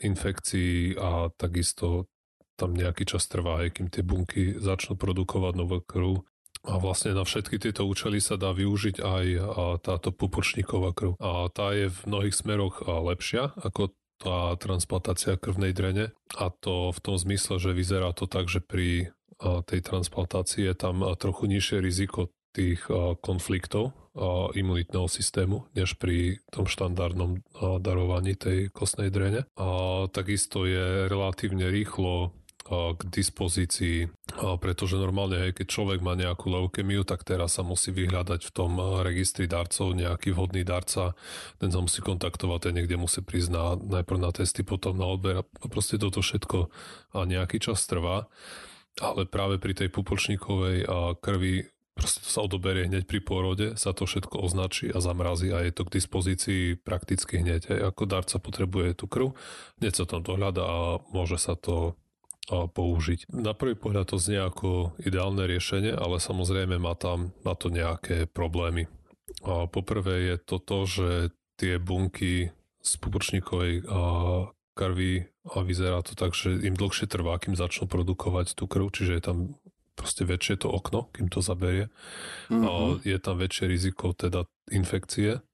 infekcií 0.00 0.96
a 0.96 1.28
takisto 1.36 2.08
tam 2.56 2.74
nejaký 2.74 3.04
čas 3.06 3.28
trvá, 3.28 3.62
aj 3.64 3.78
kým 3.78 3.88
tie 3.88 4.02
bunky 4.04 4.56
začnú 4.58 4.96
produkovať 4.96 5.52
novú 5.54 5.80
krv. 5.84 6.24
A 6.60 6.76
vlastne 6.76 7.16
na 7.16 7.24
všetky 7.24 7.56
tieto 7.56 7.88
účely 7.88 8.20
sa 8.20 8.36
dá 8.36 8.52
využiť 8.52 9.00
aj 9.00 9.24
táto 9.80 10.12
pupočníková 10.12 10.92
krv. 10.92 11.16
A 11.16 11.48
tá 11.48 11.72
je 11.72 11.88
v 11.88 11.98
mnohých 12.04 12.36
smeroch 12.36 12.84
lepšia 12.84 13.56
ako 13.56 13.96
tá 14.20 14.52
transplantácia 14.60 15.40
krvnej 15.40 15.72
drene 15.72 16.12
a 16.36 16.52
to 16.52 16.92
v 16.92 17.00
tom 17.00 17.16
zmysle, 17.16 17.56
že 17.56 17.72
vyzerá 17.72 18.12
to 18.12 18.28
tak, 18.28 18.52
že 18.52 18.60
pri 18.60 19.16
tej 19.40 19.80
transplantácii 19.80 20.68
je 20.68 20.74
tam 20.76 21.00
trochu 21.16 21.48
nižšie 21.48 21.80
riziko 21.80 22.28
tých 22.52 22.84
konfliktov 23.24 23.96
imunitného 24.52 25.06
systému, 25.06 25.70
než 25.72 25.94
pri 25.96 26.42
tom 26.52 26.66
štandardnom 26.68 27.40
darovaní 27.80 28.34
tej 28.36 28.68
kostnej 28.74 29.08
drene. 29.08 29.46
A 29.56 30.04
takisto 30.10 30.66
je 30.68 31.08
relatívne 31.08 31.70
rýchlo 31.72 32.34
k 32.70 33.00
dispozícii, 33.10 34.06
pretože 34.62 34.94
normálne, 34.94 35.42
hej, 35.42 35.52
keď 35.58 35.66
človek 35.66 35.98
má 36.06 36.14
nejakú 36.14 36.54
leukemiu, 36.54 37.02
tak 37.02 37.26
teraz 37.26 37.58
sa 37.58 37.66
musí 37.66 37.90
vyhľadať 37.90 38.46
v 38.46 38.54
tom 38.54 38.78
registri 39.02 39.50
darcov 39.50 39.90
nejaký 39.98 40.30
vhodný 40.30 40.62
darca, 40.62 41.18
ten 41.58 41.74
sa 41.74 41.82
musí 41.82 41.98
kontaktovať, 41.98 42.70
ten 42.70 42.74
niekde 42.78 42.94
musí 42.94 43.26
prísť 43.26 43.50
na, 43.50 43.64
najprv 43.74 44.18
na 44.22 44.30
testy, 44.30 44.62
potom 44.62 44.94
na 44.94 45.10
odber 45.10 45.42
a 45.42 45.44
proste 45.66 45.98
toto 45.98 46.22
všetko 46.22 46.70
nejaký 47.26 47.58
čas 47.58 47.82
trvá. 47.90 48.30
Ale 49.02 49.26
práve 49.26 49.58
pri 49.58 49.74
tej 49.74 49.90
pupočníkovej 49.90 50.86
krvi 51.18 51.66
proste 52.00 52.24
to 52.24 52.30
sa 52.32 52.40
odoberie 52.40 52.88
hneď 52.88 53.04
pri 53.04 53.20
pôrode, 53.20 53.76
sa 53.76 53.92
to 53.92 54.08
všetko 54.08 54.40
označí 54.40 54.88
a 54.88 55.04
zamrazí 55.04 55.52
a 55.52 55.60
je 55.60 55.74
to 55.74 55.84
k 55.84 56.00
dispozícii 56.00 56.62
prakticky 56.80 57.44
hneď. 57.44 57.68
Aj 57.68 57.92
ako 57.92 58.08
darca 58.08 58.40
potrebuje 58.40 58.96
tú 58.96 59.04
krv, 59.04 59.36
hneď 59.82 59.92
sa 59.92 60.04
tam 60.08 60.24
to 60.24 60.32
hľada 60.38 60.64
a 60.64 60.76
môže 61.12 61.36
sa 61.36 61.58
to 61.58 61.98
použiť. 62.48 63.28
Na 63.36 63.52
prvý 63.52 63.76
pohľad 63.76 64.10
to 64.10 64.16
znie 64.16 64.40
ako 64.40 64.96
ideálne 65.02 65.44
riešenie, 65.44 65.92
ale 65.92 66.22
samozrejme 66.22 66.80
má 66.80 66.96
tam 66.96 67.36
na 67.44 67.52
to 67.52 67.68
nejaké 67.68 68.24
problémy. 68.30 68.88
Poprvé 69.44 70.34
je 70.34 70.36
to 70.40 70.56
to, 70.58 70.78
že 70.88 71.08
tie 71.60 71.76
bunky 71.76 72.50
z 72.80 72.92
pupočníkovej 72.96 73.84
krvi 74.72 75.28
a 75.52 75.58
vyzerá 75.60 76.00
to 76.00 76.16
tak, 76.16 76.32
že 76.32 76.56
im 76.64 76.74
dlhšie 76.74 77.06
trvá, 77.06 77.36
kým 77.36 77.54
začnú 77.54 77.86
produkovať 77.86 78.56
tú 78.56 78.64
krv, 78.64 78.88
čiže 78.90 79.12
je 79.18 79.22
tam 79.22 79.38
proste 79.94 80.24
väčšie 80.24 80.64
to 80.64 80.72
okno, 80.72 81.12
kým 81.12 81.28
to 81.28 81.44
zaberie. 81.44 81.92
Mm-hmm. 82.48 83.04
Je 83.04 83.18
tam 83.20 83.36
väčšie 83.36 83.68
riziko 83.68 84.16
teda 84.16 84.48
infekcie 84.72 85.44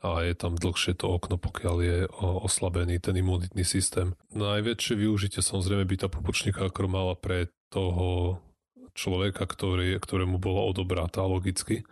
a 0.00 0.24
je 0.24 0.32
tam 0.32 0.56
dlhšie 0.56 0.96
to 0.96 1.12
okno, 1.12 1.36
pokiaľ 1.36 1.76
je 1.84 1.98
oslabený 2.18 3.04
ten 3.04 3.20
imunitný 3.20 3.68
systém. 3.68 4.16
Najväčšie 4.32 4.96
využitie 4.96 5.44
samozrejme 5.44 5.84
by 5.84 5.96
tá 6.00 6.08
pupočníka 6.08 6.72
krv 6.72 6.88
mala 6.88 7.14
pre 7.16 7.52
toho 7.68 8.40
človeka, 8.96 9.44
ktorý, 9.44 10.00
ktorému 10.00 10.40
bola 10.40 10.64
odobratá 10.66 11.22
logicky. 11.22 11.84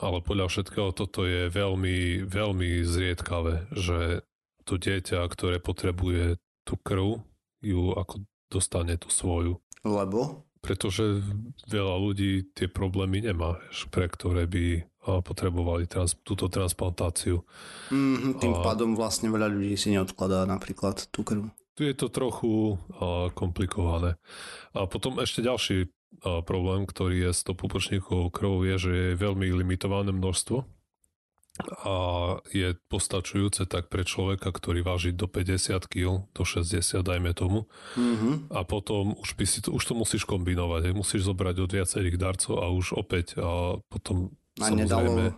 Ale 0.00 0.24
podľa 0.24 0.48
všetkého 0.48 0.90
toto 0.96 1.28
je 1.28 1.52
veľmi, 1.52 2.24
veľmi 2.24 2.82
zriedkavé, 2.86 3.70
že 3.76 4.22
to 4.64 4.80
dieťa, 4.80 5.26
ktoré 5.28 5.60
potrebuje 5.60 6.40
tú 6.64 6.74
krv, 6.80 7.20
ju 7.60 7.92
ako 7.92 8.24
dostane 8.48 8.96
tú 8.96 9.10
svoju. 9.10 9.60
Lebo? 9.84 10.47
Pretože 10.58 11.22
veľa 11.70 11.96
ľudí 11.98 12.54
tie 12.54 12.66
problémy 12.66 13.24
nemá, 13.24 13.58
pre 13.90 14.10
ktoré 14.10 14.44
by 14.44 14.84
potrebovali 15.24 15.88
trans, 15.88 16.12
túto 16.20 16.52
transplantáciu. 16.52 17.40
Mm, 17.88 18.36
tým 18.36 18.54
a, 18.54 18.60
pádom 18.60 18.92
vlastne 18.92 19.32
veľa 19.32 19.48
ľudí 19.48 19.74
si 19.80 19.94
neodkladá 19.96 20.44
napríklad 20.44 21.08
tú 21.08 21.24
krv. 21.24 21.48
Tu 21.78 21.88
je 21.88 21.94
to 21.96 22.12
trochu 22.12 22.76
a, 22.98 23.32
komplikované. 23.32 24.20
A 24.76 24.84
potom 24.84 25.16
ešte 25.22 25.40
ďalší 25.40 25.88
a, 26.20 26.44
problém, 26.44 26.84
ktorý 26.84 27.28
je 27.28 27.30
s 27.32 27.40
tou 27.46 27.56
pupočníkovou 27.56 28.28
krvou, 28.28 28.66
je, 28.68 28.76
že 28.76 28.92
je 28.92 29.20
veľmi 29.20 29.48
limitované 29.48 30.12
množstvo 30.12 30.77
a 31.84 31.94
je 32.54 32.78
postačujúce 32.88 33.66
tak 33.66 33.90
pre 33.90 34.06
človeka, 34.06 34.50
ktorý 34.50 34.86
váži 34.86 35.10
do 35.10 35.26
50 35.26 35.90
kg, 35.90 36.24
do 36.30 36.42
60 36.46 37.02
dajme 37.02 37.34
tomu. 37.34 37.66
Mm-hmm. 37.98 38.54
A 38.54 38.62
potom 38.62 39.18
už, 39.18 39.34
by 39.34 39.44
si 39.46 39.58
to, 39.60 39.74
už 39.74 39.82
to 39.82 39.94
musíš 39.98 40.22
kombinovať. 40.24 40.94
Musíš 40.94 41.26
zobrať 41.26 41.56
od 41.62 41.70
viacerých 41.70 42.16
darcov 42.16 42.62
a 42.62 42.70
už 42.70 42.94
opäť 42.94 43.38
a 43.38 43.78
potom 43.90 44.30
a 44.58 44.70
samozrejme... 44.70 45.34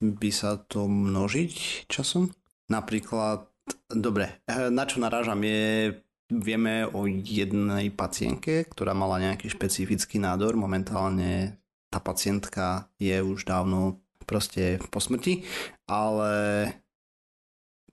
by 0.00 0.30
sa 0.32 0.60
to 0.60 0.88
množiť 0.88 1.86
časom? 1.88 2.32
Napríklad, 2.68 3.48
dobre, 3.88 4.40
eh, 4.46 4.68
na 4.68 4.84
čo 4.84 5.00
narážam 5.00 5.40
je, 5.42 5.96
vieme 6.30 6.86
o 6.86 7.10
jednej 7.10 7.90
pacientke, 7.90 8.64
ktorá 8.70 8.94
mala 8.94 9.18
nejaký 9.18 9.50
špecifický 9.50 10.22
nádor. 10.22 10.54
Momentálne 10.54 11.58
tá 11.90 11.98
pacientka 11.98 12.86
je 13.02 13.18
už 13.18 13.42
dávno 13.44 13.98
proste 14.30 14.78
po 14.94 15.02
smrti, 15.02 15.42
ale 15.90 16.30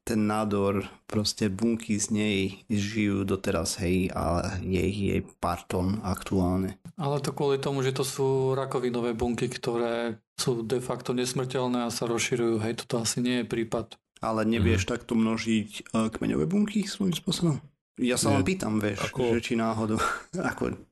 ten 0.07 0.23
nádor, 0.23 0.87
proste 1.03 1.51
bunky 1.51 1.99
z 1.99 2.07
nej 2.15 2.39
žijú 2.71 3.27
doteraz, 3.27 3.75
hej, 3.83 4.07
a 4.15 4.55
je 4.63 4.79
ich 4.79 4.99
jej 5.11 5.21
pár 5.43 5.67
tón 5.67 5.99
aktuálne. 5.99 6.79
Ale 6.95 7.19
to 7.19 7.35
kvôli 7.35 7.59
tomu, 7.59 7.83
že 7.83 7.91
to 7.91 8.07
sú 8.07 8.55
rakovinové 8.55 9.11
bunky, 9.11 9.51
ktoré 9.51 10.23
sú 10.39 10.63
de 10.63 10.79
facto 10.79 11.11
nesmrteľné 11.11 11.83
a 11.83 11.91
sa 11.91 12.07
rozširujú, 12.07 12.63
hej, 12.63 12.87
toto 12.87 13.03
asi 13.03 13.19
nie 13.19 13.43
je 13.43 13.51
prípad. 13.51 13.99
Ale 14.23 14.47
nevieš 14.47 14.87
mm. 14.87 14.89
takto 14.95 15.13
množiť 15.13 15.91
uh, 15.91 16.07
kmeňové 16.07 16.47
bunky 16.47 16.87
svojím 16.87 17.13
spôsobom? 17.13 17.59
Ja 17.99 18.15
sa 18.15 18.31
len 18.31 18.47
pýtam, 18.47 18.79
vieš, 18.79 19.11
ako... 19.11 19.35
že 19.35 19.43
či 19.43 19.53
náhodou, 19.59 19.99
ako 20.55 20.86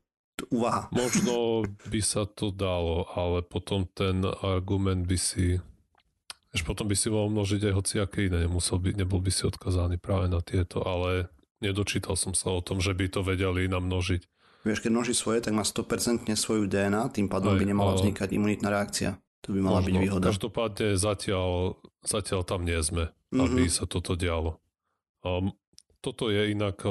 úvaha. 0.52 0.92
Možno 0.92 1.64
by 1.88 2.00
sa 2.04 2.28
to 2.28 2.52
dalo, 2.52 3.08
ale 3.16 3.40
potom 3.40 3.88
ten 3.88 4.20
argument 4.44 5.08
by 5.08 5.16
si 5.16 5.60
až 6.56 6.64
potom 6.64 6.88
by 6.88 6.96
si 6.96 7.12
mohol 7.12 7.28
množiť 7.28 7.68
aj 7.68 7.76
hociaké 7.76 8.32
iné, 8.32 8.48
nemusel 8.48 8.80
by, 8.80 8.96
nebol 8.96 9.20
by 9.20 9.28
si 9.28 9.44
odkazaný 9.44 10.00
práve 10.00 10.32
na 10.32 10.40
tieto, 10.40 10.80
ale 10.80 11.28
nedočítal 11.60 12.16
som 12.16 12.32
sa 12.32 12.48
o 12.48 12.64
tom, 12.64 12.80
že 12.80 12.96
by 12.96 13.12
to 13.12 13.20
vedeli 13.20 13.68
namnožiť. 13.68 14.24
Vieš, 14.64 14.80
keď 14.80 14.90
množí 14.90 15.12
svoje, 15.12 15.44
tak 15.44 15.52
má 15.52 15.62
100% 15.62 16.32
svoju 16.32 16.64
DNA, 16.64 17.12
tým 17.12 17.28
pádom 17.28 17.54
aj, 17.54 17.60
by 17.60 17.64
nemala 17.68 17.92
ale... 17.92 17.98
vznikať 18.00 18.28
imunitná 18.32 18.72
reakcia. 18.72 19.20
To 19.44 19.52
by 19.52 19.60
mala 19.62 19.84
možno, 19.84 19.86
byť 19.86 19.96
výhoda. 20.00 20.26
Každopádne 20.32 20.88
zatiaľ, 20.96 21.76
zatiaľ 22.02 22.40
tam 22.42 22.64
nie 22.64 22.80
sme, 22.80 23.12
mm-hmm. 23.12 23.44
aby 23.46 23.62
sa 23.68 23.84
toto 23.84 24.16
dialo. 24.16 24.58
Um, 25.22 25.52
toto 26.00 26.32
je 26.32 26.50
inak 26.56 26.82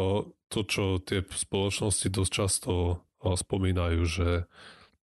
to, 0.47 0.59
čo 0.63 1.01
tie 1.01 1.25
spoločnosti 1.25 2.07
dosť 2.13 2.31
často 2.31 2.71
spomínajú, 3.33 4.01
že 4.05 4.45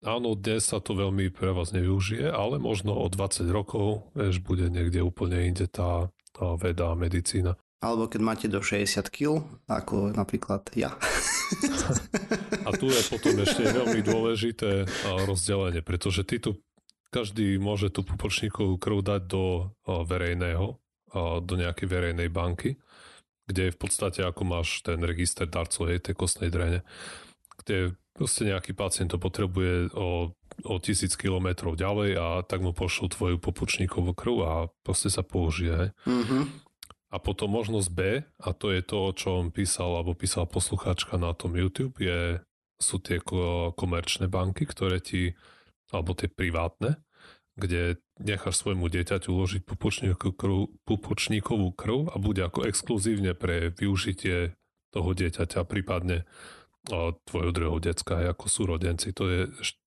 áno, 0.03 0.35
dnes 0.35 0.67
sa 0.67 0.83
to 0.83 0.99
veľmi 0.99 1.31
pre 1.31 1.55
vás 1.55 1.71
nevyužije, 1.71 2.27
ale 2.27 2.59
možno 2.59 2.99
o 2.99 3.07
20 3.07 3.47
rokov 3.47 4.11
vieš, 4.11 4.43
bude 4.43 4.67
niekde 4.67 4.99
úplne 4.99 5.47
inde 5.47 5.71
tá, 5.71 6.11
tá 6.35 6.59
veda 6.59 6.91
a 6.91 6.99
medicína. 6.99 7.55
Alebo 7.79 8.11
keď 8.11 8.19
máte 8.19 8.47
do 8.51 8.59
60 8.59 9.07
kg, 9.07 9.39
ako 9.71 10.11
napríklad 10.11 10.67
ja. 10.75 10.91
A 12.67 12.75
tu 12.75 12.91
je 12.91 13.01
potom 13.07 13.33
ešte 13.39 13.65
veľmi 13.65 14.03
dôležité 14.03 14.85
rozdelenie, 15.25 15.81
pretože 15.81 16.21
ty 16.27 16.37
tu, 16.37 16.59
každý 17.09 17.57
môže 17.57 17.89
tú 17.89 18.05
pupočníkovú 18.05 18.77
krv 18.77 19.01
dať 19.01 19.21
do 19.25 19.73
verejného, 19.87 20.77
do 21.41 21.53
nejakej 21.57 21.87
verejnej 21.89 22.29
banky, 22.29 22.77
kde 23.49 23.71
je 23.71 23.75
v 23.75 23.79
podstate 23.81 24.21
ako 24.21 24.45
máš 24.45 24.85
ten 24.85 25.01
register 25.01 25.49
darcov, 25.49 25.89
tej 25.89 26.13
kostnej 26.13 26.53
drene, 26.53 26.85
kde 27.65 27.97
proste 28.19 28.51
nejaký 28.51 28.75
pacient 28.75 29.15
to 29.15 29.17
potrebuje 29.17 29.95
o 29.95 30.35
o 30.63 30.79
tisíc 30.79 31.15
kilometrov 31.15 31.79
ďalej 31.79 32.09
a 32.19 32.27
tak 32.43 32.59
mu 32.59 32.75
pošlú 32.75 33.11
tvoju 33.13 33.37
popučníkovú 33.39 34.11
krv 34.11 34.35
a 34.43 34.53
proste 34.83 35.07
sa 35.07 35.23
použije. 35.23 35.95
Mm-hmm. 36.03 36.43
A 37.09 37.17
potom 37.17 37.49
možnosť 37.49 37.89
B, 37.89 38.21
a 38.21 38.49
to 38.53 38.69
je 38.69 38.81
to, 38.85 38.97
o 39.09 39.11
čom 39.15 39.49
písal, 39.49 39.97
alebo 39.97 40.13
písala 40.13 40.45
poslucháčka 40.45 41.17
na 41.17 41.33
tom 41.33 41.57
YouTube, 41.57 41.97
je, 41.97 42.37
sú 42.77 43.01
tie 43.01 43.17
komerčné 43.73 44.29
banky, 44.29 44.69
ktoré 44.69 45.01
ti, 45.01 45.33
alebo 45.89 46.13
tie 46.13 46.29
privátne, 46.29 47.01
kde 47.57 47.97
necháš 48.21 48.61
svojmu 48.61 48.93
dieťaťu 48.93 49.33
uložiť 49.33 49.61
pupučníkovú 49.65 50.33
krv, 50.37 50.57
pupučníkovú 50.85 51.73
krv 51.73 52.13
a 52.13 52.15
bude 52.21 52.45
ako 52.45 52.69
exkluzívne 52.69 53.33
pre 53.33 53.73
využitie 53.73 54.53
toho 54.93 55.09
dieťaťa, 55.17 55.65
prípadne 55.65 56.29
tvojho 57.27 57.51
druhého 57.51 57.79
decka, 57.83 58.31
ako 58.31 58.45
sú 58.47 58.61
rodenci. 58.69 59.11
To 59.17 59.27
je, 59.27 59.41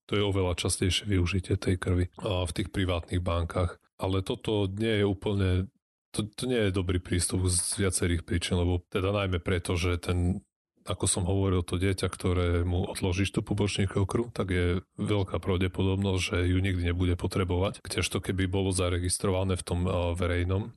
to 0.05 0.13
je 0.19 0.23
oveľa 0.23 0.59
častejšie 0.59 1.09
využitie 1.09 1.57
tej 1.57 1.81
krvi 1.81 2.13
v 2.21 2.53
tých 2.53 2.69
privátnych 2.69 3.25
bankách. 3.25 3.81
Ale 3.97 4.21
toto 4.21 4.67
nie 4.69 5.01
je 5.01 5.07
úplne 5.07 5.73
to, 6.13 6.29
to 6.29 6.45
nie 6.45 6.69
je 6.69 6.77
dobrý 6.77 7.01
prístup 7.01 7.49
z 7.49 7.81
viacerých 7.81 8.23
príčin, 8.29 8.61
lebo 8.61 8.85
teda 8.93 9.11
najmä 9.17 9.41
preto, 9.41 9.81
že 9.81 9.97
ten, 9.97 10.45
ako 10.85 11.09
som 11.09 11.25
hovoril, 11.25 11.65
to 11.65 11.81
dieťa, 11.81 12.07
ktoré 12.13 12.49
mu 12.69 12.85
odložíš 12.85 13.33
tú 13.33 13.41
pupočníkovú 13.41 14.05
krv, 14.05 14.25
tak 14.37 14.53
je 14.53 14.67
veľká 15.01 15.41
pravdepodobnosť, 15.41 16.21
že 16.21 16.37
ju 16.53 16.59
nikdy 16.61 16.93
nebude 16.93 17.17
potrebovať. 17.17 17.81
Kdežto 17.81 18.21
keby 18.21 18.45
bolo 18.45 18.77
zaregistrované 18.77 19.57
v 19.57 19.65
tom 19.65 19.89
verejnom, 20.13 20.77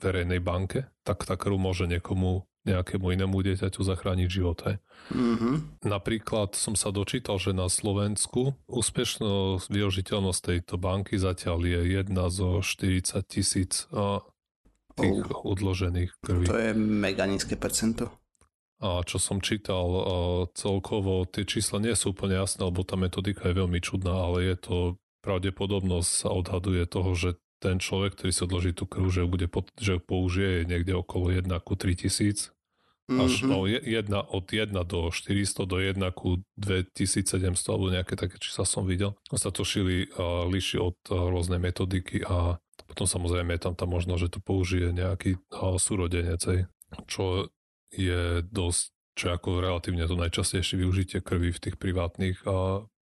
verejnej 0.00 0.40
banke, 0.40 0.88
tak 1.04 1.28
tá 1.28 1.36
krv 1.36 1.60
môže 1.60 1.84
niekomu 1.84 2.48
nejakému 2.68 3.16
inému 3.16 3.40
dieťaťu 3.40 3.80
zachrániť 3.80 4.28
život. 4.28 4.60
Mm-hmm. 5.12 5.84
Napríklad 5.88 6.52
som 6.52 6.76
sa 6.76 6.92
dočítal, 6.92 7.40
že 7.40 7.56
na 7.56 7.72
Slovensku 7.72 8.52
úspešnosť 8.68 9.66
využiteľnosť 9.72 10.40
tejto 10.44 10.76
banky 10.76 11.16
zatiaľ 11.16 11.64
je 11.64 11.80
jedna 11.96 12.28
zo 12.28 12.60
40 12.60 13.24
tisíc 13.24 13.88
tých 14.96 15.24
oh. 15.32 15.56
odložených 15.56 16.12
krví. 16.20 16.44
To 16.50 16.60
je 16.60 16.72
mega 16.76 17.24
nízke 17.24 17.56
percento. 17.56 18.12
A 18.80 19.04
čo 19.04 19.20
som 19.20 19.44
čítal, 19.44 19.84
celkovo 20.56 21.28
tie 21.28 21.44
čísla 21.44 21.84
nie 21.84 21.92
sú 21.92 22.16
úplne 22.16 22.40
jasné, 22.40 22.64
lebo 22.64 22.80
tá 22.80 22.96
metodika 22.96 23.52
je 23.52 23.60
veľmi 23.60 23.76
čudná, 23.76 24.12
ale 24.24 24.52
je 24.52 24.56
to 24.56 24.76
pravdepodobnosť 25.20 26.08
sa 26.08 26.28
odhaduje 26.32 26.88
toho, 26.88 27.12
že 27.12 27.36
ten 27.60 27.76
človek, 27.76 28.16
ktorý 28.16 28.30
si 28.32 28.42
odloží 28.42 28.72
tú 28.72 28.88
krv, 28.88 29.12
že, 29.12 29.22
bude, 29.28 29.46
že 29.76 30.00
použije 30.00 30.64
niekde 30.64 30.96
okolo 30.96 31.30
1 31.30 31.46
ku 31.60 31.76
3000 31.76 32.56
až 33.10 33.42
mm-hmm. 33.42 33.50
no, 33.50 33.66
jedna, 33.66 34.22
od 34.22 34.46
1 34.46 34.70
do 34.86 35.10
400 35.10 35.66
do 35.66 35.76
1 35.82 35.98
ku 36.14 36.38
2700 36.54 37.42
alebo 37.66 37.90
nejaké 37.90 38.14
také 38.14 38.38
čísla 38.38 38.62
som 38.62 38.86
videl. 38.86 39.18
Sa 39.34 39.50
to 39.50 39.66
šili 39.66 40.06
uh, 40.14 40.46
líši 40.46 40.78
od 40.78 40.94
uh, 41.10 41.26
rôznej 41.26 41.58
metodiky 41.58 42.22
a 42.22 42.62
potom 42.86 43.10
samozrejme 43.10 43.58
je 43.58 43.62
tam 43.66 43.74
tá 43.74 43.86
možnosť, 43.86 44.20
že 44.22 44.32
to 44.34 44.40
použije 44.42 44.94
nejaký 44.94 45.42
súrodenec, 45.78 46.42
čo 47.10 47.50
je 47.90 48.46
dosť, 48.46 48.82
čo 49.18 49.24
je 49.30 49.32
ako 49.34 49.48
relatívne 49.58 50.06
to 50.06 50.14
najčastejšie 50.18 50.78
využitie 50.78 51.18
krvi 51.22 51.50
v 51.50 51.62
tých 51.62 51.76
privátnych 51.78 52.42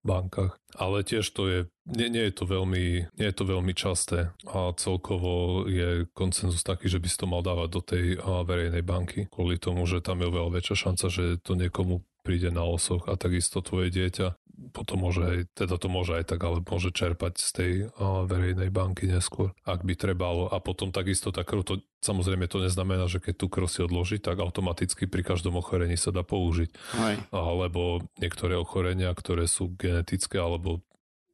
bankách. 0.06 0.56
Ale 0.76 1.02
tiež 1.02 1.26
to 1.34 1.42
je, 1.48 1.60
nie, 1.88 2.08
nie, 2.12 2.24
je 2.30 2.34
to 2.38 2.44
veľmi, 2.46 3.10
nie 3.12 3.26
je 3.26 3.36
to 3.36 3.44
veľmi 3.44 3.72
časté 3.74 4.30
a 4.46 4.72
celkovo 4.76 5.64
je 5.66 6.06
koncenzus 6.14 6.62
taký, 6.62 6.86
že 6.86 7.02
by 7.02 7.08
si 7.10 7.16
to 7.18 7.26
mal 7.26 7.42
dávať 7.42 7.68
do 7.70 7.80
tej 7.82 8.04
verejnej 8.22 8.84
banky, 8.86 9.26
kvôli 9.28 9.58
tomu, 9.58 9.84
že 9.84 10.04
tam 10.04 10.22
je 10.22 10.30
oveľa 10.30 10.60
väčšia 10.60 10.76
šanca, 10.88 11.06
že 11.10 11.24
to 11.42 11.58
niekomu 11.58 12.06
príde 12.22 12.52
na 12.52 12.62
osoch 12.66 13.08
a 13.08 13.16
takisto 13.16 13.64
tvoje 13.64 13.88
dieťa 13.88 14.36
potom 14.74 15.06
môže 15.06 15.22
aj, 15.22 15.38
teda 15.54 15.78
to 15.78 15.86
môže 15.86 16.18
aj 16.18 16.24
tak, 16.34 16.40
ale 16.42 16.58
môže 16.60 16.90
čerpať 16.90 17.34
z 17.38 17.50
tej 17.54 17.72
uh, 17.86 18.26
verejnej 18.26 18.74
banky 18.74 19.06
neskôr, 19.06 19.54
ak 19.62 19.86
by 19.86 19.94
trebalo. 19.94 20.50
A 20.50 20.58
potom 20.58 20.90
takisto 20.90 21.30
tá 21.30 21.46
krv, 21.46 21.62
to, 21.62 21.74
samozrejme 22.02 22.50
to 22.50 22.58
neznamená, 22.58 23.06
že 23.06 23.22
keď 23.22 23.34
tú 23.38 23.46
krv 23.46 23.66
si 23.70 23.80
odloží, 23.86 24.18
tak 24.18 24.42
automaticky 24.42 25.06
pri 25.06 25.22
každom 25.22 25.56
ochorení 25.58 25.94
sa 25.94 26.10
dá 26.10 26.26
použiť. 26.26 26.70
Aj. 26.98 27.14
Alebo 27.30 28.02
niektoré 28.18 28.58
ochorenia, 28.58 29.14
ktoré 29.14 29.46
sú 29.46 29.70
genetické, 29.78 30.42
alebo 30.42 30.82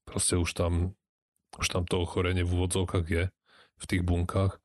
proste 0.05 0.37
už 0.37 0.53
tam, 0.53 0.93
už 1.57 1.67
tam 1.73 1.89
to 1.89 2.05
ochorenie 2.05 2.45
v 2.45 2.53
úvodzovkách 2.61 3.07
je 3.09 3.25
v 3.81 3.85
tých 3.89 4.05
bunkách, 4.05 4.61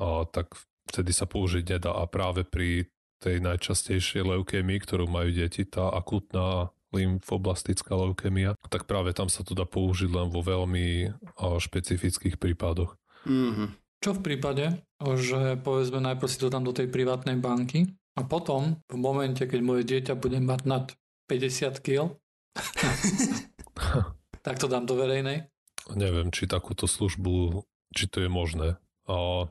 a 0.00 0.24
tak 0.24 0.56
vtedy 0.90 1.12
sa 1.14 1.28
použiť 1.28 1.78
nedá. 1.78 1.94
A 1.94 2.08
práve 2.10 2.42
pri 2.42 2.90
tej 3.20 3.44
najčastejšej 3.44 4.24
leukémii, 4.24 4.80
ktorú 4.80 5.04
majú 5.04 5.28
deti, 5.30 5.68
tá 5.68 5.92
akutná 5.92 6.72
lymfoblastická 6.90 7.94
leukemia, 7.94 8.58
tak 8.68 8.86
práve 8.86 9.14
tam 9.14 9.30
sa 9.30 9.46
to 9.46 9.54
dá 9.54 9.66
použiť 9.66 10.10
len 10.10 10.28
vo 10.28 10.42
veľmi 10.42 11.14
špecifických 11.38 12.36
prípadoch. 12.36 12.98
Mm-hmm. 13.26 13.68
Čo 14.00 14.16
v 14.16 14.20
prípade, 14.24 14.80
že 15.20 15.60
povedzme 15.60 16.00
najprv 16.00 16.28
si 16.32 16.40
to 16.40 16.48
dám 16.48 16.64
do 16.64 16.72
tej 16.72 16.88
privátnej 16.88 17.36
banky 17.36 17.84
a 18.16 18.24
potom 18.24 18.80
v 18.88 18.96
momente, 18.96 19.44
keď 19.44 19.60
moje 19.60 19.82
dieťa 19.84 20.16
bude 20.16 20.40
mať 20.40 20.60
nad 20.64 20.84
50 21.28 21.84
kg, 21.84 22.16
tak 24.46 24.56
to 24.56 24.66
dám 24.66 24.88
do 24.88 24.96
verejnej? 24.96 25.52
Neviem, 25.92 26.32
či 26.32 26.48
takúto 26.48 26.88
službu, 26.88 27.64
či 27.92 28.08
to 28.08 28.24
je 28.24 28.30
možné. 28.32 28.80
A, 29.04 29.46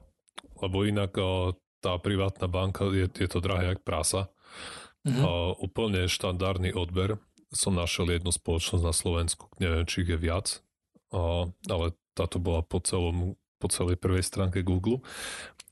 lebo 0.65 0.77
inak 0.81 1.13
a, 1.15 1.53
tá 1.79 1.95
privátna 2.01 2.49
banka, 2.49 2.89
je, 2.89 3.05
je 3.05 3.29
to 3.29 3.39
drahé 3.39 3.75
jak 3.75 3.85
prasa. 3.85 4.33
Mm-hmm. 5.05 5.23
A, 5.23 5.29
úplne 5.61 6.09
štandardný 6.09 6.73
odber 6.73 7.21
som 7.49 7.73
našiel 7.73 8.09
jednu 8.13 8.29
spoločnosť 8.29 8.83
na 8.85 8.93
Slovensku, 8.93 9.49
neviem, 9.57 9.85
či 9.85 10.05
ich 10.05 10.11
je 10.13 10.19
viac, 10.19 10.61
a, 11.09 11.49
ale 11.69 11.97
táto 12.13 12.37
bola 12.37 12.61
po, 12.61 12.83
celom, 12.83 13.39
po 13.57 13.67
celej 13.71 13.97
prvej 13.97 14.21
stránke 14.21 14.61
Google. 14.61 15.01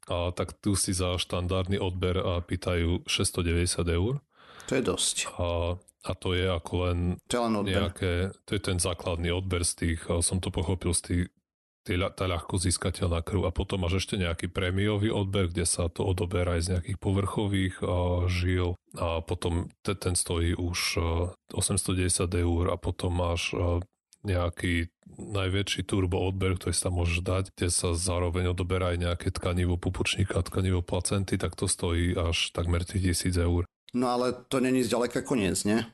A 0.08 0.32
tak 0.32 0.56
tu 0.64 0.74
si 0.80 0.96
za 0.96 1.20
štandardný 1.20 1.84
odber 1.84 2.16
a 2.16 2.40
pýtajú 2.40 3.04
690 3.04 3.84
eur. 3.92 4.24
To 4.72 4.74
je 4.74 4.84
dosť. 4.84 5.16
A, 5.36 5.76
a 6.08 6.12
to 6.16 6.32
je 6.32 6.48
ako 6.48 6.74
len, 6.88 7.00
to 7.28 7.34
je 7.36 7.44
len 7.44 7.56
odber. 7.60 7.76
nejaké, 7.76 8.14
to 8.48 8.56
je 8.56 8.62
ten 8.64 8.80
základný 8.80 9.36
odber 9.36 9.68
z 9.68 9.74
tých, 9.84 10.08
som 10.24 10.40
to 10.40 10.48
pochopil 10.48 10.96
z 10.96 11.02
tých, 11.04 11.24
tá 12.14 12.26
ľahko 12.28 12.60
získateľná 12.60 13.24
krv 13.24 13.48
a 13.48 13.56
potom 13.56 13.88
máš 13.88 14.04
ešte 14.04 14.20
nejaký 14.20 14.52
prémiový 14.52 15.14
odber, 15.14 15.48
kde 15.48 15.64
sa 15.64 15.88
to 15.88 16.04
odoberá 16.04 16.60
aj 16.60 16.62
z 16.68 16.72
nejakých 16.76 16.98
povrchových 17.00 17.76
žil 18.28 18.76
a 19.00 19.24
potom 19.24 19.72
te, 19.86 19.96
ten 19.96 20.18
stojí 20.18 20.58
už 20.58 20.80
uh, 21.00 21.56
810 21.56 22.28
eur 22.28 22.64
a 22.74 22.76
potom 22.76 23.16
máš 23.16 23.56
nejaký 24.28 24.92
najväčší 25.18 25.88
turbo 25.88 26.20
odber, 26.28 26.60
ktorý 26.60 26.76
sa 26.76 26.92
môžeš 26.92 27.20
dať, 27.24 27.44
kde 27.56 27.70
sa 27.72 27.96
zároveň 27.96 28.52
odoberá 28.52 28.94
aj 28.94 28.98
nejaké 29.00 29.28
tkanivo 29.32 29.80
pupučníka, 29.80 30.44
tkanivo 30.44 30.84
placenty, 30.84 31.40
tak 31.40 31.56
to 31.56 31.66
stojí 31.66 32.14
až 32.14 32.52
takmer 32.52 32.84
3000 32.84 33.34
eur. 33.40 33.64
No 33.96 34.12
ale 34.12 34.36
to 34.52 34.60
není 34.60 34.84
zďaleka 34.84 35.24
koniec, 35.24 35.64
nie? 35.64 35.88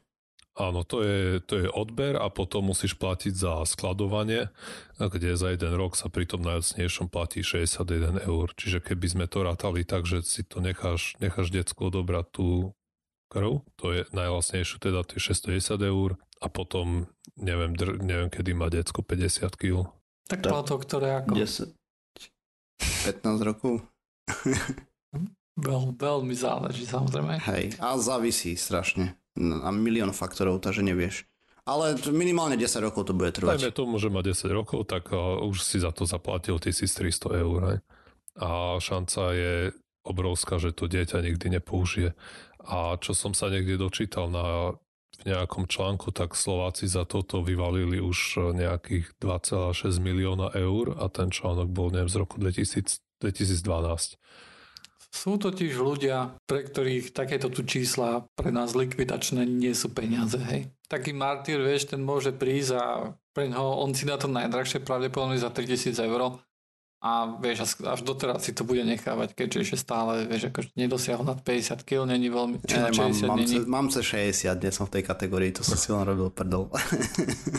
Áno, 0.53 0.85
to 0.85 1.01
je, 1.01 1.41
to 1.41 1.65
je 1.65 1.67
odber 1.73 2.13
a 2.13 2.29
potom 2.29 2.69
musíš 2.69 2.93
platiť 2.93 3.33
za 3.33 3.65
skladovanie, 3.65 4.53
kde 5.01 5.33
za 5.33 5.49
jeden 5.49 5.73
rok 5.73 5.97
sa 5.97 6.13
pri 6.13 6.29
tom 6.29 6.45
najlacnejšom 6.45 7.09
platí 7.09 7.41
61 7.41 8.21
eur. 8.21 8.53
Čiže 8.53 8.85
keby 8.85 9.07
sme 9.09 9.25
to 9.25 9.41
rátali 9.41 9.81
tak, 9.81 10.05
že 10.05 10.21
si 10.21 10.45
to 10.45 10.61
necháš, 10.61 11.17
necháš 11.17 11.49
decku 11.49 11.89
odobrať 11.89 12.25
tú 12.29 12.47
krv, 13.33 13.65
to 13.81 13.97
je 13.97 14.01
najlacnejšie, 14.13 14.77
teda 14.77 15.01
to 15.01 15.17
je 15.17 15.21
610 15.33 15.89
eur 15.89 16.21
a 16.37 16.47
potom 16.53 17.09
neviem, 17.33 17.73
dr, 17.73 17.97
neviem 18.05 18.29
kedy 18.29 18.53
má 18.53 18.69
decko 18.69 19.01
50 19.01 19.57
kg. 19.57 19.89
Tak 20.29 20.45
to, 20.45 20.53
to 20.69 20.75
ktoré 20.85 21.25
ako? 21.25 21.33
10, 21.33 21.73
15 23.09 23.41
rokov. 23.49 23.81
Veľ, 25.53 25.93
veľmi 25.93 26.33
záleží 26.33 26.81
samozrejme. 26.89 27.37
Hej, 27.37 27.77
a 27.77 27.93
závisí 28.01 28.57
strašne 28.57 29.13
a 29.39 29.69
milión 29.73 30.13
faktorov, 30.13 30.61
takže 30.61 30.85
nevieš. 30.85 31.25
Ale 31.63 31.95
minimálne 32.11 32.59
10 32.59 32.83
rokov 32.83 33.07
to 33.07 33.15
bude 33.15 33.31
trvať. 33.31 33.71
Dajme 33.71 33.71
tomu, 33.71 33.95
že 33.95 34.11
má 34.11 34.19
10 34.19 34.35
rokov, 34.51 34.83
tak 34.83 35.15
uh, 35.15 35.39
už 35.47 35.63
si 35.63 35.79
za 35.79 35.95
to 35.95 36.03
zaplatil 36.03 36.59
1300 36.59 37.39
eur. 37.39 37.59
Ne? 37.63 37.77
A 38.35 38.75
šanca 38.83 39.21
je 39.31 39.53
obrovská, 40.03 40.59
že 40.59 40.75
to 40.75 40.91
dieťa 40.91 41.23
nikdy 41.23 41.55
nepoužije. 41.59 42.11
A 42.67 42.99
čo 42.99 43.15
som 43.15 43.31
sa 43.31 43.47
niekde 43.47 43.79
dočítal 43.79 44.27
na 44.27 44.75
v 45.23 45.29
nejakom 45.29 45.69
článku, 45.69 46.09
tak 46.11 46.33
Slováci 46.35 46.89
za 46.89 47.05
toto 47.05 47.45
vyvalili 47.45 48.01
už 48.01 48.51
nejakých 48.57 49.13
2,6 49.21 50.01
milióna 50.01 50.51
eur 50.57 50.97
a 50.99 51.07
ten 51.07 51.29
článok 51.29 51.69
bol 51.69 51.93
neviem, 51.93 52.09
z 52.09 52.17
roku 52.17 52.41
2000, 52.41 52.99
2012. 53.21 54.19
Sú 55.09 55.41
totiž 55.41 55.73
ľudia, 55.75 56.37
pre 56.47 56.63
ktorých 56.63 57.11
takéto 57.11 57.49
tu 57.49 57.65
čísla 57.65 58.27
pre 58.37 58.53
nás 58.53 58.77
likvidačné 58.77 59.43
nie 59.43 59.73
sú 59.75 59.91
peniaze, 59.91 60.37
hej. 60.37 60.69
Taký 60.87 61.11
martýr, 61.11 61.59
vieš, 61.59 61.91
ten 61.91 62.05
môže 62.05 62.31
prísť 62.31 62.71
a 62.77 62.85
pre 63.33 63.49
ňoho 63.49 63.81
on 63.81 63.97
si 63.97 64.05
na 64.05 64.15
to 64.15 64.29
najdrahšie 64.29 64.85
pravdepodobne 64.85 65.41
za 65.41 65.49
3000 65.49 65.97
eur 66.05 66.37
a 67.03 67.35
vieš, 67.35 67.75
až 67.83 67.99
doteraz 67.99 68.47
si 68.47 68.55
to 68.55 68.63
bude 68.63 68.79
nechávať, 68.87 69.35
keďže 69.35 69.59
ešte 69.67 69.77
stále, 69.83 70.23
vieš, 70.23 70.55
ako 70.55 70.71
nedosiahol 70.79 71.27
nad 71.27 71.43
50 71.43 71.83
kg, 71.83 72.07
není 72.07 72.31
veľmi, 72.31 72.63
či 72.63 72.79
ja, 72.79 72.87
mám, 72.87 73.11
60 73.11 73.27
mám, 73.27 73.37
není. 73.43 73.55
mám 73.67 73.87
ce 73.91 73.99
60, 73.99 74.55
dnes 74.55 74.71
som 74.71 74.87
v 74.87 74.95
tej 74.95 75.03
kategórii, 75.03 75.51
to 75.51 75.67
som 75.67 75.75
si 75.75 75.91
len 75.91 76.07
robil 76.07 76.31
prdol. 76.31 76.71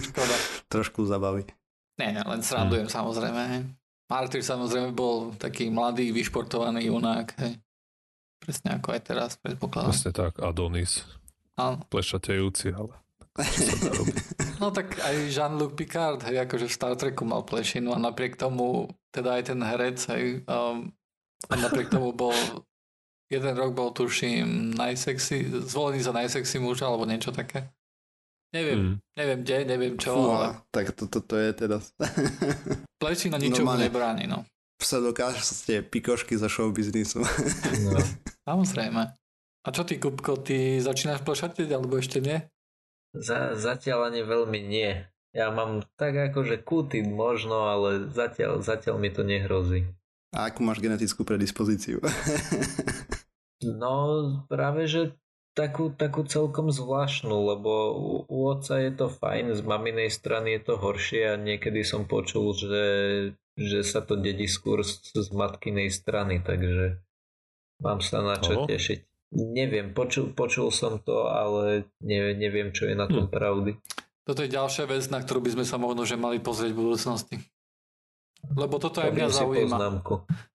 Škoda. 0.01 0.37
Trošku 0.73 1.05
zabaví. 1.05 1.45
Nie, 2.01 2.25
len 2.25 2.41
srandujem 2.41 2.89
hmm. 2.89 2.97
samozrejme. 2.97 3.41
Hej. 3.53 3.63
Martyr 4.09 4.45
samozrejme 4.45 4.93
bol 4.93 5.33
taký 5.37 5.73
mladý, 5.73 6.13
vyšportovaný 6.13 6.93
junák. 6.93 7.35
Hej. 7.41 7.61
Presne 8.39 8.77
ako 8.77 8.89
aj 8.93 9.01
teraz, 9.01 9.31
predpokladám. 9.41 9.91
Presne 9.93 10.13
tak, 10.13 10.33
Adonis. 10.45 11.09
Áno. 11.57 11.81
Plešatejúci, 11.89 12.77
ale 12.77 13.05
No 14.63 14.71
tak 14.71 14.95
aj 15.03 15.17
Jean-Luc 15.35 15.75
Picard, 15.75 16.23
hej, 16.31 16.47
akože 16.47 16.71
v 16.71 16.77
Star 16.77 16.95
Treku 16.95 17.27
mal 17.27 17.43
plešinu 17.43 17.91
a 17.91 17.99
napriek 17.99 18.39
tomu, 18.39 18.87
teda 19.11 19.35
aj 19.41 19.43
ten 19.51 19.59
herec, 19.59 19.99
hej, 20.15 20.47
um, 20.47 20.95
a 21.51 21.55
napriek 21.59 21.91
tomu 21.91 22.15
bol, 22.15 22.35
jeden 23.27 23.55
rok 23.59 23.75
bol 23.75 23.91
tuším 23.91 24.79
najsexy, 24.79 25.67
zvolený 25.67 26.07
za 26.07 26.15
najsexy 26.15 26.63
muž 26.63 26.87
alebo 26.87 27.03
niečo 27.11 27.35
také. 27.35 27.74
Neviem, 28.55 28.79
mm. 28.79 28.95
neviem 29.19 29.39
kde, 29.43 29.57
neviem 29.67 29.95
čo, 29.99 30.15
Fú, 30.15 30.31
ale... 30.31 30.63
Tak 30.71 30.95
toto 30.95 31.19
to, 31.19 31.27
to 31.27 31.35
je 31.43 31.51
teda... 31.59 31.77
Plešina 33.03 33.35
ničomu 33.35 33.75
Normálne. 33.75 33.85
nebráni, 33.91 34.25
no. 34.31 34.47
Sa 34.79 35.03
dokážete 35.03 35.83
pikošky 35.83 36.39
za 36.39 36.47
show 36.47 36.71
biznisu. 36.71 37.27
No. 37.83 37.99
Samozrejme. 38.49 39.11
A 39.65 39.69
čo 39.75 39.83
ty, 39.83 39.99
Kupko, 39.99 40.39
ty 40.39 40.79
začínaš 40.79 41.27
plešatiť, 41.27 41.67
alebo 41.75 41.99
ešte 41.99 42.23
nie? 42.23 42.39
Za, 43.17 43.59
zatiaľ 43.59 44.15
ani 44.15 44.23
veľmi 44.23 44.61
nie. 44.63 45.03
Ja 45.35 45.51
mám 45.51 45.83
tak 45.99 46.15
akože 46.15 46.63
kúty 46.63 47.03
možno, 47.03 47.67
ale 47.67 48.07
zatiaľ, 48.15 48.63
zatiaľ 48.63 49.03
mi 49.03 49.11
to 49.11 49.27
nehrozí. 49.27 49.91
A 50.31 50.47
akú 50.47 50.63
máš 50.63 50.79
genetickú 50.79 51.27
predispozíciu? 51.27 51.99
no 53.83 53.95
práve, 54.47 54.87
že 54.87 55.19
takú, 55.55 55.95
takú 55.95 56.27
celkom 56.27 56.69
zvláštnu, 56.75 57.33
lebo 57.33 57.71
u, 57.95 58.11
u 58.27 58.39
otca 58.51 58.83
je 58.83 58.91
to 58.91 59.07
fajn, 59.07 59.55
z 59.55 59.63
maminej 59.63 60.11
strany 60.11 60.59
je 60.59 60.61
to 60.67 60.75
horšie 60.77 61.23
a 61.31 61.41
niekedy 61.41 61.87
som 61.87 62.05
počul, 62.05 62.53
že, 62.53 62.87
že 63.55 63.87
sa 63.87 64.03
to 64.03 64.19
dedí 64.19 64.51
skôr 64.51 64.83
z, 64.83 65.15
z 65.15 65.31
matkinej 65.31 65.95
strany, 65.95 66.43
takže 66.43 66.99
mám 67.79 68.03
sa 68.03 68.21
na 68.21 68.37
čo 68.43 68.67
tešiť. 68.67 69.31
Neviem, 69.35 69.95
počul, 69.95 70.31
počul 70.31 70.71
som 70.71 71.03
to, 71.03 71.27
ale 71.27 71.91
neviem, 71.99 72.39
neviem, 72.39 72.69
čo 72.71 72.87
je 72.87 72.95
na 72.95 73.07
tom 73.07 73.31
hm. 73.31 73.33
pravdy. 73.33 73.73
Toto 74.25 74.41
je 74.43 74.51
ďalšia 74.51 74.91
vec, 74.91 75.07
na 75.11 75.23
ktorú 75.23 75.43
by 75.43 75.51
sme 75.59 75.65
sa 75.67 75.77
možno 75.79 76.03
že 76.07 76.19
mali 76.19 76.43
pozrieť 76.43 76.73
v 76.75 76.81
budúcnosti. 76.81 77.37
Lebo 78.53 78.77
toto 78.77 79.01
aj 79.01 79.13
mňa 79.13 79.29
zaujíma. 79.33 79.77
Poznámku. 79.77 80.15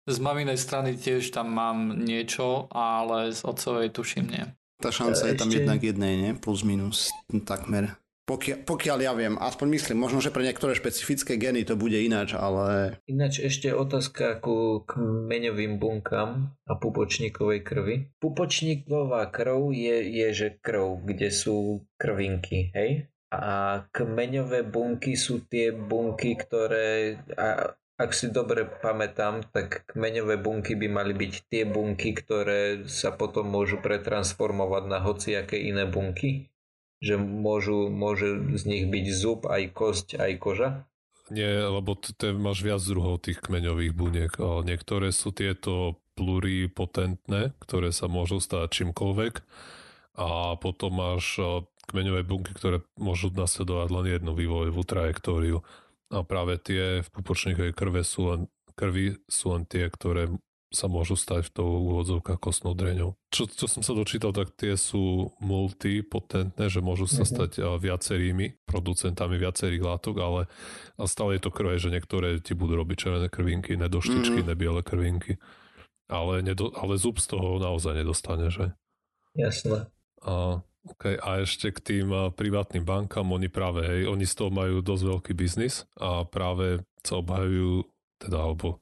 Z 0.05 0.17
maminej 0.21 0.57
strany 0.61 0.97
tiež 0.97 1.33
tam 1.33 1.49
mám 1.49 1.97
niečo, 2.05 2.69
ale 2.69 3.33
z 3.33 3.41
otcovej 3.41 3.89
tuším 3.89 4.25
nie. 4.29 4.45
Tá 4.79 4.91
šanca 4.91 5.31
je 5.31 5.35
tam 5.39 5.49
jednak 5.51 5.79
jednej, 5.79 6.13
nie? 6.19 6.31
Plus 6.35 6.61
minus 6.67 7.09
takmer. 7.47 7.95
Pokiaľ, 8.25 8.65
pokiaľ 8.65 8.97
ja 9.05 9.13
viem, 9.13 9.37
aspoň 9.37 9.67
myslím, 9.77 10.01
možno, 10.01 10.17
že 10.17 10.33
pre 10.33 10.41
niektoré 10.41 10.73
špecifické 10.73 11.37
geny 11.37 11.61
to 11.61 11.77
bude 11.77 11.93
ináč, 11.93 12.33
ale... 12.33 12.97
Ináč 13.05 13.37
ešte 13.37 13.69
otázka 13.69 14.41
ku 14.41 14.81
kmeňovým 14.81 15.77
bunkám 15.77 16.57
a 16.65 16.73
pupočníkovej 16.73 17.61
krvi. 17.61 17.95
Pupočníková 18.17 19.29
krv 19.29 19.69
je, 19.69 19.97
je 20.09 20.27
že 20.33 20.47
krv, 20.57 21.05
kde 21.05 21.29
sú 21.29 21.85
krvinky, 22.01 22.73
hej? 22.73 23.13
A 23.29 23.85
kmeňové 23.93 24.65
bunky 24.65 25.13
sú 25.13 25.45
tie 25.45 25.69
bunky, 25.69 26.33
ktoré... 26.33 27.21
A, 27.37 27.77
ak 27.95 28.11
si 28.11 28.27
dobre 28.31 28.67
pamätám, 28.67 29.47
tak 29.55 29.87
kmeňové 29.91 30.39
bunky 30.39 30.75
by 30.75 30.87
mali 30.91 31.13
byť 31.15 31.33
tie 31.47 31.63
bunky, 31.63 32.11
ktoré 32.11 32.87
sa 32.87 33.15
potom 33.15 33.47
môžu 33.47 33.79
pretransformovať 33.79 34.83
na 34.87 34.99
hociaké 34.99 35.55
iné 35.59 35.87
bunky 35.87 36.51
že 37.05 37.19
môžu, 37.19 37.91
môže 37.91 38.57
z 38.57 38.63
nich 38.65 38.85
byť 38.89 39.05
zub, 39.13 39.45
aj 39.45 39.63
kosť, 39.77 40.07
aj 40.17 40.31
koža? 40.39 40.69
Nie, 41.29 41.65
lebo 41.65 41.97
t- 41.97 42.13
máš 42.33 42.61
viac 42.61 42.81
druhov 42.81 43.21
tých 43.21 43.41
kmeňových 43.41 43.93
buniek. 43.93 44.33
Niektoré 44.41 45.09
sú 45.09 45.33
tieto 45.33 46.01
pluripotentné, 46.17 47.53
ktoré 47.61 47.89
sa 47.93 48.09
môžu 48.09 48.41
stať 48.41 48.71
čímkoľvek 48.81 49.33
a 50.15 50.55
potom 50.57 50.91
máš 50.95 51.41
kmeňové 51.91 52.25
bunky, 52.25 52.53
ktoré 52.57 52.81
môžu 52.97 53.33
nasledovať 53.33 53.87
len 53.93 54.05
jednu 54.17 54.31
vývojovú 54.33 54.81
trajektóriu. 54.85 55.61
A 56.13 56.21
práve 56.21 56.61
tie 56.61 57.01
v 57.01 57.07
pupočníkovej 57.09 57.73
krve 57.73 58.05
sú 58.05 58.21
len, 58.29 58.41
krvi 58.77 59.17
sú 59.25 59.57
len 59.57 59.65
tie, 59.65 59.89
ktoré 59.89 60.29
sa 60.75 60.91
môžu 60.91 61.15
stať 61.15 61.47
v 61.47 61.53
tou 61.55 61.69
úvodzovkách 61.87 62.35
kostnou 62.35 62.75
dreňou. 62.75 63.15
Čo, 63.31 63.47
čo 63.47 63.65
som 63.71 63.79
sa 63.79 63.95
dočítal, 63.95 64.35
tak 64.35 64.51
tie 64.59 64.75
sú 64.75 65.31
multipotentné, 65.39 66.67
že 66.67 66.83
môžu 66.83 67.07
sa 67.07 67.23
mm-hmm. 67.23 67.31
stať 67.31 67.51
viacerými 67.79 68.67
producentami 68.67 69.39
viacerých 69.39 69.83
látok, 69.85 70.15
ale 70.19 70.41
stále 71.07 71.39
je 71.39 71.47
to 71.47 71.55
krve, 71.55 71.79
že 71.79 71.95
niektoré 71.95 72.43
ti 72.43 72.51
budú 72.57 72.75
robiť 72.75 72.97
červené 73.07 73.27
krvinky, 73.31 73.79
nedoštičky, 73.79 74.43
mm-hmm. 74.43 74.51
nebiele 74.51 74.81
krvinky. 74.83 75.39
Ale, 76.11 76.43
nedo, 76.45 76.69
ale 76.75 76.99
zub 76.99 77.17
z 77.17 77.33
toho 77.33 77.57
naozaj 77.57 77.95
nedostane, 77.95 78.51
že? 78.51 78.75
Jasné. 79.33 79.89
A, 80.21 80.59
okay. 80.87 81.15
a 81.17 81.43
ešte 81.43 81.73
k 81.73 81.79
tým 81.81 82.07
privátnym 82.33 82.85
bankám, 82.85 83.27
oni 83.29 83.49
práve, 83.49 83.85
hej, 83.85 84.01
oni 84.09 84.25
z 84.25 84.33
toho 84.37 84.51
majú 84.53 84.81
dosť 84.85 85.03
veľký 85.03 85.33
biznis 85.33 85.89
a 85.97 86.25
práve 86.25 86.85
sa 87.01 87.21
obhajujú, 87.21 87.85
teda 88.21 88.37
alebo 88.37 88.79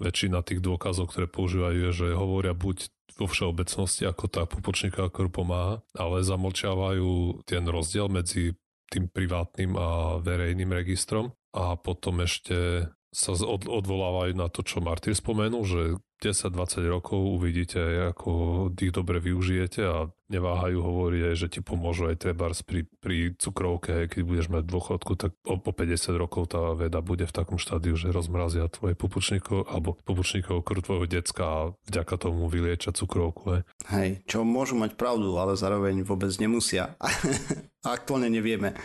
väčšina 0.00 0.40
tých 0.40 0.64
dôkazov, 0.64 1.12
ktoré 1.12 1.28
používajú, 1.28 1.76
je, 1.76 1.90
že 1.92 2.06
hovoria 2.16 2.56
buď 2.56 2.88
vo 3.20 3.28
všeobecnosti, 3.28 4.08
ako 4.08 4.24
tá 4.32 4.42
pupočníka 4.48 5.04
ktorú 5.12 5.28
pomáha, 5.28 5.84
ale 5.92 6.24
zamlčiavajú 6.24 7.44
ten 7.44 7.68
rozdiel 7.68 8.08
medzi 8.08 8.56
tým 8.90 9.06
privátnym 9.12 9.76
a 9.76 10.18
verejným 10.18 10.72
registrom 10.72 11.36
a 11.54 11.76
potom 11.76 12.24
ešte 12.24 12.88
sa 13.10 13.34
odvolávajú 13.50 14.38
na 14.38 14.46
to, 14.46 14.62
čo 14.62 14.78
Martyr 14.78 15.18
spomenul, 15.18 15.66
že 15.66 15.80
10-20 16.20 16.84
rokov 16.92 17.16
uvidíte, 17.16 17.80
ako 18.12 18.68
ich 18.76 18.92
dobre 18.92 19.24
využijete 19.24 19.80
a 19.82 20.12
neváhajú 20.28 20.78
hovoriť 20.78 21.22
že 21.34 21.48
ti 21.48 21.60
pomôžu 21.64 22.12
aj 22.12 22.16
treba 22.20 22.52
pri, 22.52 22.86
pri 23.00 23.34
cukrovke, 23.34 24.06
keď 24.06 24.20
budeš 24.22 24.46
mať 24.52 24.64
dôchodku, 24.68 25.16
tak 25.16 25.32
o, 25.48 25.56
po 25.56 25.72
50 25.72 26.14
rokov 26.20 26.52
tá 26.52 26.76
veda 26.76 27.00
bude 27.00 27.24
v 27.24 27.34
takom 27.34 27.56
štádiu, 27.56 27.96
že 27.96 28.12
rozmrazia 28.12 28.68
tvoje 28.68 28.94
pupučníkov 28.94 29.66
alebo 29.66 29.96
pupučníkov 30.04 30.60
okru 30.60 30.80
tvojho 30.84 31.06
decka 31.08 31.42
a 31.42 31.60
vďaka 31.88 32.14
tomu 32.20 32.46
vyliečia 32.46 32.92
cukrovku. 32.92 33.42
Hej. 33.56 33.62
hej, 33.90 34.10
čo 34.28 34.44
môžu 34.44 34.76
mať 34.76 34.94
pravdu, 34.94 35.34
ale 35.40 35.56
zároveň 35.56 36.04
vôbec 36.04 36.30
nemusia. 36.36 36.94
Aktuálne 37.80 38.28
nevieme. 38.28 38.76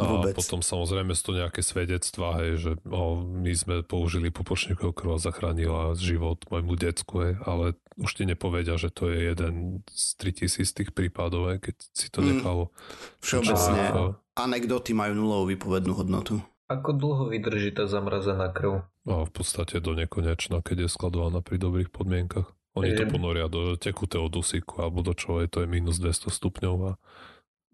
Vôbec. 0.00 0.32
A 0.32 0.38
potom 0.40 0.64
samozrejme 0.64 1.12
sú 1.12 1.32
to 1.32 1.34
nejaké 1.36 1.60
svedectvá, 1.60 2.40
hej, 2.40 2.52
že 2.56 2.70
o, 2.88 3.20
my 3.20 3.52
sme 3.52 3.76
použili 3.84 4.32
pupočníkov 4.32 4.96
krv 4.96 5.16
a 5.16 5.18
zachránila 5.20 5.92
život 6.00 6.40
môjmu 6.48 6.80
decku, 6.80 7.14
hej, 7.20 7.34
ale 7.44 7.76
už 8.00 8.16
ti 8.16 8.24
nepovedia, 8.24 8.80
že 8.80 8.88
to 8.88 9.12
je 9.12 9.36
jeden 9.36 9.84
z 9.92 10.04
3000 10.48 10.64
tých 10.64 10.90
prípadov, 10.96 11.52
hej, 11.52 11.60
keď 11.60 11.74
si 11.92 12.08
to 12.08 12.24
mm. 12.24 12.26
nechalo. 12.32 12.72
Všeobecne 13.20 13.80
a... 13.92 14.00
anekdoty 14.40 14.96
majú 14.96 15.12
nulovú 15.12 15.52
výpovednú 15.52 15.92
hodnotu. 15.92 16.40
Ako 16.72 16.96
dlho 16.96 17.28
vydrží 17.28 17.76
tá 17.76 17.84
zamrazená 17.84 18.48
krv? 18.48 18.88
A 19.04 19.28
v 19.28 19.32
podstate 19.34 19.76
do 19.84 19.92
nekonečna, 19.92 20.64
keď 20.64 20.88
je 20.88 20.88
skladovaná 20.88 21.44
pri 21.44 21.60
dobrých 21.60 21.92
podmienkach. 21.92 22.48
Oni 22.72 22.96
to 22.96 23.04
ponoria 23.04 23.52
do 23.52 23.76
tekutého 23.76 24.32
dusíku 24.32 24.80
alebo 24.80 25.04
do 25.04 25.12
čoho 25.12 25.44
je 25.44 25.48
to 25.52 25.60
je 25.60 25.68
minus 25.68 26.00
200 26.00 26.32
stupňov 26.32 26.76
a 26.88 26.90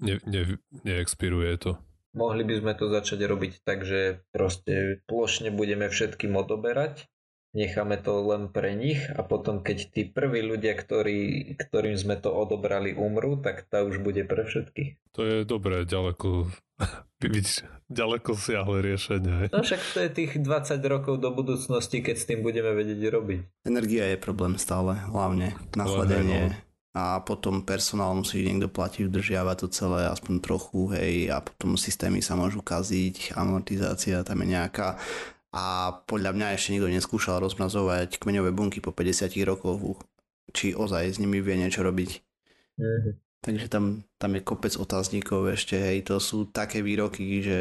ne, 0.03 0.19
ne, 0.27 0.59
neexpiruje 0.83 1.55
to 1.63 1.79
mohli 2.17 2.43
by 2.45 2.55
sme 2.61 2.73
to 2.77 2.89
začať 2.89 3.21
robiť 3.25 3.53
tak, 3.65 3.85
že 3.85 4.25
proste 4.33 5.05
plošne 5.09 5.53
budeme 5.53 5.89
všetkým 5.91 6.33
odoberať, 6.37 7.09
necháme 7.57 7.97
to 7.99 8.21
len 8.29 8.53
pre 8.53 8.77
nich 8.77 9.01
a 9.09 9.25
potom 9.25 9.65
keď 9.65 9.79
tí 9.93 10.03
prví 10.05 10.45
ľudia, 10.45 10.77
ktorí, 10.77 11.55
ktorým 11.57 11.97
sme 11.97 12.21
to 12.21 12.29
odobrali, 12.33 12.93
umrú, 12.93 13.41
tak 13.41 13.65
tá 13.67 13.85
už 13.85 14.05
bude 14.05 14.25
pre 14.29 14.45
všetkých. 14.45 15.17
To 15.17 15.21
je 15.25 15.37
dobré, 15.49 15.89
ďaleko, 15.89 16.53
ďaleko 17.99 18.31
siahle 18.37 18.85
riešenie. 18.85 19.51
No 19.51 19.65
však 19.65 19.81
to 19.97 19.99
je 20.05 20.11
tých 20.13 20.33
20 20.45 20.79
rokov 20.87 21.19
do 21.19 21.33
budúcnosti, 21.33 22.05
keď 22.05 22.17
s 22.21 22.29
tým 22.29 22.45
budeme 22.45 22.77
vedieť 22.77 23.01
robiť. 23.09 23.41
Energia 23.65 24.13
je 24.13 24.19
problém 24.21 24.61
stále, 24.61 25.01
hlavne 25.09 25.57
nachladenie. 25.73 26.53
No 26.53 26.68
a 26.97 27.21
potom 27.21 27.63
personál 27.63 28.17
musí 28.17 28.41
niekto 28.43 28.73
platiť, 28.73 29.07
udržiavať 29.07 29.57
to 29.61 29.69
celé 29.69 30.09
aspoň 30.09 30.35
trochu, 30.41 30.93
hej, 30.97 31.29
a 31.33 31.45
potom 31.45 31.77
systémy 31.77 32.25
sa 32.25 32.35
môžu 32.35 32.65
kaziť, 32.65 33.37
amortizácia 33.37 34.25
tam 34.25 34.41
je 34.43 34.57
nejaká 34.57 34.97
a 35.49 35.97
podľa 36.05 36.37
mňa 36.37 36.47
ešte 36.55 36.77
nikto 36.77 36.93
neskúšal 36.93 37.41
rozmrazovať 37.41 38.21
kmeňové 38.21 38.53
bunky 38.53 38.85
po 38.85 38.93
50 38.93 39.33
rokoch, 39.49 40.05
či 40.53 40.77
ozaj 40.77 41.17
s 41.17 41.21
nimi 41.21 41.41
vie 41.41 41.57
niečo 41.57 41.81
robiť. 41.81 42.11
Mm-hmm. 42.77 43.15
Takže 43.39 43.67
tam, 43.71 44.03
tam 44.19 44.35
je 44.35 44.43
kopec 44.43 44.75
otáznikov 44.75 45.47
ešte, 45.49 45.79
hej, 45.79 46.05
to 46.05 46.19
sú 46.19 46.51
také 46.51 46.83
výroky, 46.83 47.41
že 47.41 47.59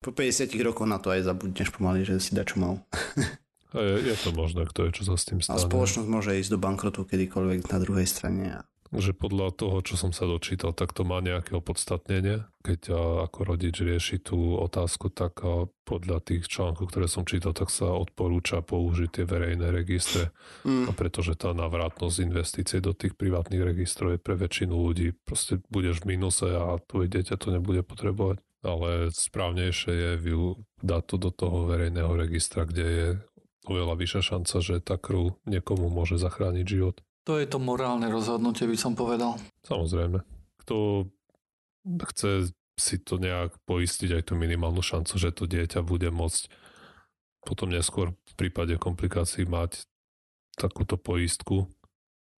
po 0.00 0.14
50 0.14 0.54
rokoch 0.62 0.88
na 0.88 1.02
to 1.02 1.10
aj 1.10 1.26
zabudneš 1.26 1.68
pomaly, 1.74 2.06
že 2.06 2.22
si 2.22 2.32
dačo 2.32 2.56
mal. 2.62 2.80
A 3.76 3.84
je, 3.84 4.12
je 4.12 4.16
to 4.16 4.32
možné, 4.32 4.64
kto 4.64 4.88
je, 4.88 4.90
čo 4.96 5.02
sa 5.08 5.14
s 5.20 5.28
tým 5.28 5.44
A 5.44 5.44
stane. 5.44 5.68
spoločnosť 5.68 6.08
môže 6.08 6.32
ísť 6.40 6.56
do 6.56 6.58
bankrotu 6.60 7.04
kedykoľvek 7.04 7.68
na 7.68 7.78
druhej 7.80 8.08
strane. 8.08 8.64
Že 8.88 9.12
podľa 9.20 9.52
toho, 9.52 9.84
čo 9.84 10.00
som 10.00 10.16
sa 10.16 10.24
dočítal, 10.24 10.72
tak 10.72 10.96
to 10.96 11.04
má 11.04 11.20
nejaké 11.20 11.52
opodstatnenie. 11.52 12.48
Keď 12.64 12.80
a, 12.88 13.28
ako 13.28 13.38
rodič 13.44 13.84
rieši 13.84 14.16
tú 14.24 14.56
otázku, 14.56 15.12
tak 15.12 15.36
a, 15.44 15.68
podľa 15.84 16.24
tých 16.24 16.48
článkov, 16.48 16.88
ktoré 16.88 17.04
som 17.04 17.28
čítal, 17.28 17.52
tak 17.52 17.68
sa 17.68 17.92
odporúča 17.92 18.64
použiť 18.64 19.20
tie 19.20 19.24
verejné 19.28 19.68
registre. 19.68 20.32
Mm. 20.64 20.88
A 20.88 20.96
pretože 20.96 21.36
tá 21.36 21.52
navratnosť 21.52 22.16
investície 22.24 22.80
do 22.80 22.96
tých 22.96 23.12
privátnych 23.12 23.60
registrov 23.60 24.16
je 24.16 24.24
pre 24.24 24.40
väčšinu 24.40 24.72
ľudí, 24.72 25.12
proste 25.20 25.60
budeš 25.68 26.00
v 26.08 26.16
minuse 26.16 26.48
a 26.48 26.80
tvoje 26.88 27.12
dieťa 27.12 27.36
to 27.36 27.52
nebude 27.52 27.84
potrebovať. 27.84 28.40
Ale 28.64 29.12
správnejšie 29.12 29.92
je 29.92 30.12
dať 30.80 31.02
to 31.04 31.16
do 31.20 31.30
toho 31.30 31.68
verejného 31.68 32.10
registra, 32.16 32.64
kde 32.64 32.86
je 32.88 33.08
oveľa 33.68 33.94
vyššia 34.00 34.22
šanca, 34.34 34.56
že 34.64 34.74
tá 34.80 34.96
krv 34.96 35.36
niekomu 35.44 35.92
môže 35.92 36.16
zachrániť 36.16 36.66
život. 36.66 36.96
To 37.28 37.36
je 37.36 37.44
to 37.44 37.60
morálne 37.60 38.08
rozhodnutie, 38.08 38.64
by 38.64 38.78
som 38.80 38.96
povedal. 38.96 39.36
Samozrejme. 39.68 40.24
Kto 40.64 41.06
chce 41.84 42.52
si 42.78 42.96
to 43.02 43.20
nejak 43.20 43.52
poistiť 43.68 44.16
aj 44.16 44.22
tú 44.32 44.34
minimálnu 44.38 44.80
šancu, 44.80 45.20
že 45.20 45.34
to 45.34 45.44
dieťa 45.44 45.84
bude 45.84 46.08
môcť 46.08 46.48
potom 47.42 47.72
neskôr 47.72 48.12
v 48.12 48.34
prípade 48.36 48.76
komplikácií 48.76 49.48
mať 49.48 49.88
takúto 50.58 51.00
poistku 51.00 51.70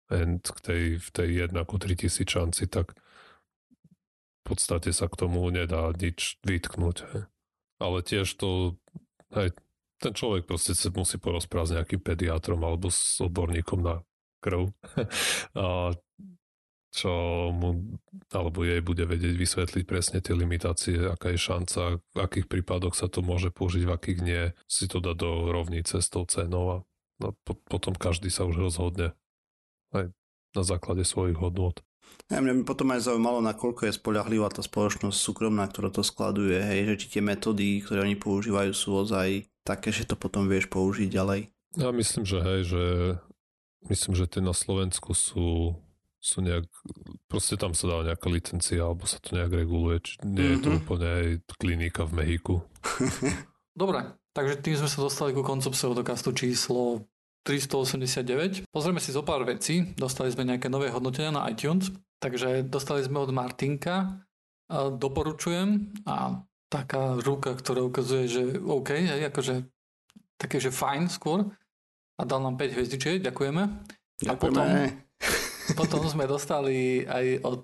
and 0.07 0.43
k 0.43 0.59
tej, 0.61 0.83
v 0.99 1.09
tej 1.11 1.29
1 1.51 1.67
ku 1.67 1.77
3000 1.79 2.27
šanci, 2.27 2.71
tak 2.71 2.95
v 2.95 4.43
podstate 4.43 4.91
sa 4.91 5.07
k 5.07 5.19
tomu 5.19 5.43
nedá 5.51 5.91
nič 5.95 6.39
vytknúť. 6.47 7.27
Ale 7.81 7.99
tiež 8.05 8.29
to, 8.37 8.77
hej, 9.35 9.55
ten 10.01 10.17
človek 10.17 10.49
proste 10.49 10.73
sa 10.73 10.89
musí 10.89 11.21
porozprávať 11.21 11.69
s 11.69 11.75
nejakým 11.77 12.01
pediatrom 12.01 12.61
alebo 12.65 12.89
s 12.89 13.21
odborníkom 13.21 13.85
na 13.85 14.01
krv. 14.41 14.73
A 15.61 15.93
čo 16.91 17.13
mu 17.55 17.99
alebo 18.35 18.67
jej 18.67 18.83
bude 18.83 19.07
vedieť 19.07 19.39
vysvetliť 19.39 19.85
presne 19.87 20.19
tie 20.19 20.35
limitácie, 20.35 20.99
aká 20.99 21.31
je 21.31 21.39
šanca, 21.39 22.03
v 22.03 22.19
akých 22.19 22.51
prípadoch 22.51 22.99
sa 22.99 23.07
to 23.07 23.23
môže 23.23 23.55
použiť, 23.55 23.87
v 23.87 23.95
akých 23.95 24.19
nie, 24.27 24.43
si 24.67 24.91
to 24.91 24.99
dá 24.99 25.15
do 25.15 25.55
rovnice 25.55 26.03
s 26.03 26.11
tou 26.11 26.27
cenou 26.27 26.65
a 26.67 26.77
no, 27.23 27.39
po, 27.47 27.55
potom 27.71 27.95
každý 27.95 28.27
sa 28.27 28.43
už 28.43 28.59
rozhodne 28.59 29.15
aj 29.95 30.11
na 30.51 30.63
základe 30.67 31.07
svojich 31.07 31.39
hodnôt. 31.39 31.79
Ja, 32.27 32.43
mňa 32.43 32.63
by 32.63 32.65
potom 32.67 32.91
aj 32.91 33.07
zaujímalo, 33.07 33.39
nakoľko 33.39 33.87
je 33.87 33.99
spolahlivá 33.99 34.51
tá 34.51 34.63
spoločnosť 34.63 35.15
súkromná, 35.15 35.71
ktorá 35.71 35.95
to 35.95 36.03
skladuje, 36.03 36.59
hej, 36.59 36.95
že 36.95 37.07
či 37.07 37.19
tie 37.19 37.23
metódy, 37.23 37.83
ktoré 37.87 38.03
oni 38.03 38.19
používajú, 38.19 38.71
sú 38.75 38.99
ozaj 38.99 39.50
také, 39.63 39.91
že 39.91 40.05
to 40.05 40.15
potom 40.15 40.47
vieš 40.47 40.67
použiť 40.67 41.09
ďalej. 41.09 41.41
Ja 41.77 41.91
myslím, 41.91 42.25
že 42.25 42.39
hej, 42.41 42.61
že 42.67 42.83
myslím, 43.87 44.13
že 44.15 44.27
tie 44.27 44.41
na 44.41 44.53
Slovensku 44.53 45.13
sú 45.13 45.77
sú 46.21 46.45
nejak, 46.45 46.69
proste 47.27 47.57
tam 47.57 47.73
sa 47.73 47.89
dá 47.89 48.13
nejaká 48.13 48.29
licencia, 48.29 48.85
alebo 48.85 49.09
sa 49.09 49.17
to 49.17 49.33
nejak 49.33 49.57
reguluje, 49.57 50.05
či 50.05 50.21
nie 50.21 50.53
je 50.53 50.59
to 50.61 50.69
Mhm. 50.69 50.77
úplne 50.79 51.09
aj 51.09 51.27
klinika 51.57 52.05
v 52.05 52.13
Mehiku. 52.13 52.55
Dobre, 53.73 54.05
takže 54.31 54.61
tým 54.61 54.77
sme 54.77 54.85
sa 54.85 55.01
dostali 55.01 55.33
ku 55.33 55.41
koncu 55.41 55.73
pseudokastu 55.73 56.37
číslo 56.37 57.09
389. 57.43 58.69
Pozrieme 58.69 59.01
si 59.01 59.11
zo 59.11 59.25
pár 59.25 59.45
vecí. 59.45 59.97
Dostali 59.97 60.29
sme 60.29 60.45
nejaké 60.45 60.69
nové 60.69 60.89
hodnotenia 60.89 61.33
na 61.33 61.49
iTunes, 61.49 61.89
takže 62.19 62.63
dostali 62.63 63.01
sme 63.01 63.17
od 63.19 63.33
Martinka. 63.33 64.21
A 64.69 64.87
doporučujem 64.87 65.69
a 66.05 66.37
taká 66.71 67.19
ruka, 67.19 67.53
ktorá 67.53 67.83
ukazuje, 67.83 68.31
že 68.31 68.43
OK, 68.63 68.95
hej, 68.95 69.27
akože 69.27 69.67
také, 70.39 70.63
že 70.63 70.71
fajn 70.71 71.11
skôr. 71.11 71.51
A 72.17 72.23
dal 72.23 72.41
nám 72.41 72.57
5 72.57 72.77
hviezdičiek, 72.79 73.19
ďakujeme. 73.21 73.63
A 74.29 74.33
potom, 74.39 74.65
potom 75.75 76.03
sme 76.07 76.31
dostali 76.31 77.03
aj 77.05 77.27
od 77.43 77.63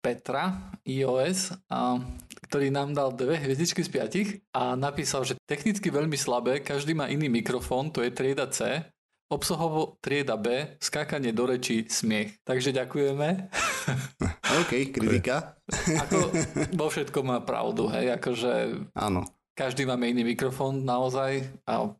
Petra 0.00 0.70
iOS, 0.86 1.50
a, 1.66 1.98
ktorý 2.46 2.70
nám 2.70 2.94
dal 2.94 3.10
dve 3.10 3.42
hviezdičky 3.42 3.82
z 3.82 3.90
piatich 3.90 4.28
a 4.54 4.78
napísal, 4.78 5.26
že 5.26 5.34
technicky 5.50 5.90
veľmi 5.90 6.14
slabé, 6.14 6.62
každý 6.62 6.94
má 6.94 7.10
iný 7.10 7.26
mikrofón, 7.26 7.90
to 7.90 8.06
je 8.06 8.14
trieda 8.14 8.46
C, 8.46 8.86
obsahovo 9.26 9.98
trieda 9.98 10.38
B, 10.38 10.78
skákanie 10.78 11.34
do 11.34 11.50
rečí, 11.50 11.86
smiech. 11.90 12.38
Takže 12.46 12.70
ďakujeme. 12.70 13.50
OK, 14.62 14.72
kritika. 14.94 15.58
Ako 16.06 16.30
vo 16.74 16.86
všetkom 16.86 17.24
má 17.26 17.38
pravdu, 17.42 17.90
hej, 17.90 18.14
akože 18.14 18.86
Áno. 18.94 19.26
každý 19.58 19.82
máme 19.82 20.06
iný 20.06 20.22
mikrofón 20.22 20.86
naozaj 20.86 21.42
a 21.66 21.90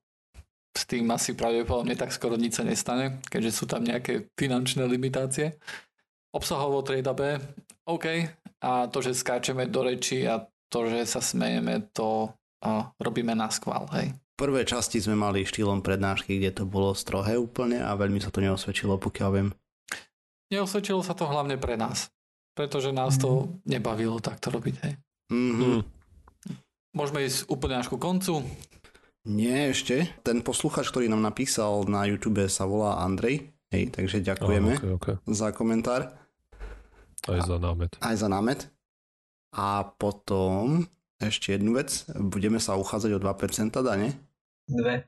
s 0.77 0.83
tým 0.85 1.09
asi 1.09 1.33
pravdepodobne 1.33 1.97
tak 1.97 2.13
skoro 2.13 2.37
nič 2.37 2.61
sa 2.61 2.65
nestane, 2.69 3.19
keďže 3.27 3.51
sú 3.51 3.65
tam 3.65 3.83
nejaké 3.83 4.29
finančné 4.37 4.85
limitácie. 4.85 5.57
Obsahovo 6.37 6.85
trieda 6.85 7.17
B, 7.17 7.41
OK. 7.89 8.07
A 8.61 8.91
to, 8.91 8.99
že 9.01 9.17
skáčeme 9.17 9.67
do 9.71 9.87
reči 9.87 10.27
a 10.27 10.43
to, 10.69 10.91
že 10.91 11.07
sa 11.07 11.23
smejeme, 11.23 11.91
to 11.95 12.35
a 12.61 12.91
robíme 12.99 13.37
na 13.37 13.47
skval, 13.47 13.87
hej. 13.95 14.11
V 14.37 14.45
prvej 14.45 14.69
časti 14.69 15.01
sme 15.01 15.17
mali 15.17 15.49
štýlom 15.49 15.81
prednášky, 15.81 16.37
kde 16.37 16.53
to 16.53 16.65
bolo 16.69 16.93
strohé 16.93 17.41
úplne 17.41 17.81
a 17.81 17.97
veľmi 17.97 18.21
sa 18.21 18.29
to 18.29 18.45
neosvedčilo, 18.45 19.01
pokiaľ 19.01 19.31
viem. 19.33 19.49
Neosvedčilo 20.53 21.01
sa 21.01 21.17
to 21.17 21.25
hlavne 21.25 21.57
pre 21.57 21.81
nás, 21.81 22.13
pretože 22.53 22.93
nás 22.93 23.17
to 23.17 23.49
nebavilo 23.65 24.21
takto 24.21 24.53
robiť, 24.53 24.75
hej. 24.85 24.93
Mhm. 25.33 25.81
Môžeme 26.93 27.25
ísť 27.25 27.49
úplne 27.49 27.81
až 27.81 27.89
ku 27.89 27.97
koncu. 27.97 28.45
Nie 29.25 29.73
ešte. 29.73 30.05
Ten 30.21 30.45
posluchač, 30.45 30.93
ktorý 30.93 31.09
nám 31.09 31.25
napísal 31.25 31.89
na 31.89 32.05
YouTube 32.05 32.45
sa 32.53 32.69
volá 32.69 33.01
Andrej. 33.01 33.57
Hej, 33.73 33.89
takže 33.97 34.21
ďakujeme 34.21 34.73
Áno, 34.77 35.01
okay, 35.01 35.17
okay. 35.17 35.33
za 35.33 35.49
komentár. 35.57 36.13
Aj 37.25 37.41
za 37.41 37.57
námet. 37.57 37.97
Aj 38.05 38.15
za 38.21 38.29
námet. 38.29 38.69
A 39.57 39.83
potom 39.97 40.85
ešte 41.17 41.57
jednu 41.57 41.75
vec. 41.81 42.05
Budeme 42.13 42.61
sa 42.61 42.77
uchádzať 42.77 43.17
o 43.17 43.21
2% 43.21 43.73
dane. 43.81 44.26
Dve. 44.67 45.07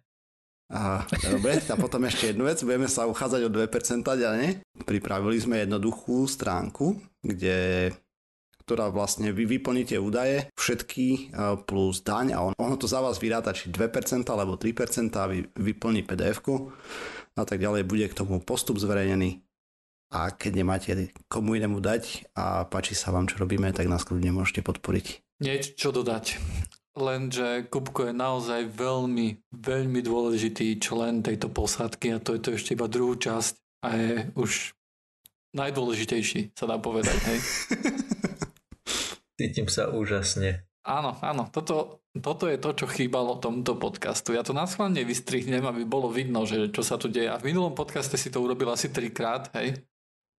A, 0.69 1.01
dobre, 1.25 1.65
a 1.65 1.77
potom 1.81 2.05
ešte 2.05 2.31
jednu 2.31 2.45
vec. 2.45 2.61
Budeme 2.61 2.93
sa 2.93 3.09
uchádzať 3.09 3.41
o 3.49 3.51
2% 3.51 4.05
dane. 4.05 4.61
Pripravili 4.85 5.41
sme 5.41 5.65
jednoduchú 5.65 6.29
stránku, 6.29 7.01
kde 7.25 7.91
ktorá 8.69 8.93
vlastne 8.93 9.33
vy 9.33 9.49
vyplníte 9.49 9.97
údaje, 9.97 10.53
všetky 10.53 11.07
e, 11.09 11.21
plus 11.65 12.05
daň 12.05 12.37
a 12.37 12.45
on, 12.45 12.53
ono 12.61 12.77
to 12.77 12.85
za 12.85 13.01
vás 13.01 13.17
vyráta 13.17 13.57
či 13.57 13.73
2% 13.73 14.29
alebo 14.29 14.61
3% 14.61 15.09
a 15.17 15.25
vy, 15.25 15.49
vyplní 15.57 16.05
pdf 16.05 16.45
a 17.33 17.45
tak 17.49 17.65
ďalej. 17.65 17.89
Bude 17.89 18.05
k 18.13 18.19
tomu 18.21 18.45
postup 18.45 18.77
zverejnený 18.77 19.41
a 20.13 20.37
keď 20.37 20.53
nemáte 20.53 20.91
komu 21.33 21.57
inému 21.57 21.81
dať 21.81 22.29
a 22.37 22.69
páči 22.69 22.93
sa 22.93 23.09
vám, 23.09 23.25
čo 23.25 23.41
robíme, 23.41 23.73
tak 23.73 23.89
nás 23.89 24.05
kľudne 24.05 24.37
môžete 24.37 24.61
podporiť. 24.61 25.25
Niečo 25.41 25.73
čo 25.73 25.89
dodať. 25.89 26.37
Lenže 26.99 27.71
Kupko 27.71 28.11
je 28.11 28.15
naozaj 28.15 28.75
veľmi, 28.75 29.55
veľmi 29.55 30.01
dôležitý 30.03 30.83
člen 30.83 31.23
tejto 31.23 31.47
posádky 31.47 32.19
a 32.19 32.19
to 32.19 32.35
je 32.35 32.41
to 32.43 32.49
ešte 32.59 32.75
iba 32.75 32.91
druhú 32.91 33.15
časť 33.15 33.55
a 33.87 33.89
je 33.95 34.13
už 34.35 34.75
najdôležitejší, 35.55 36.59
sa 36.59 36.67
dá 36.67 36.77
povedať. 36.83 37.15
Hej. 37.15 37.39
Cítim 39.39 39.71
sa 39.71 39.95
úžasne. 39.95 40.67
Áno, 40.83 41.15
áno, 41.23 41.47
toto, 41.53 42.03
toto 42.17 42.51
je 42.51 42.59
to, 42.59 42.75
čo 42.75 42.91
chýbalo 42.91 43.39
tomuto 43.39 43.79
podcastu. 43.79 44.35
Ja 44.35 44.43
to 44.43 44.57
následne 44.57 45.07
vystrihnem, 45.07 45.63
aby 45.63 45.87
bolo 45.87 46.11
vidno, 46.11 46.49
že 46.49 46.73
čo 46.75 46.83
sa 46.83 46.99
tu 46.99 47.07
deje. 47.13 47.31
A 47.31 47.39
v 47.39 47.55
minulom 47.55 47.79
podcaste 47.79 48.19
si 48.19 48.33
to 48.33 48.43
urobil 48.43 48.73
asi 48.75 48.91
trikrát, 48.91 49.53
hej. 49.55 49.79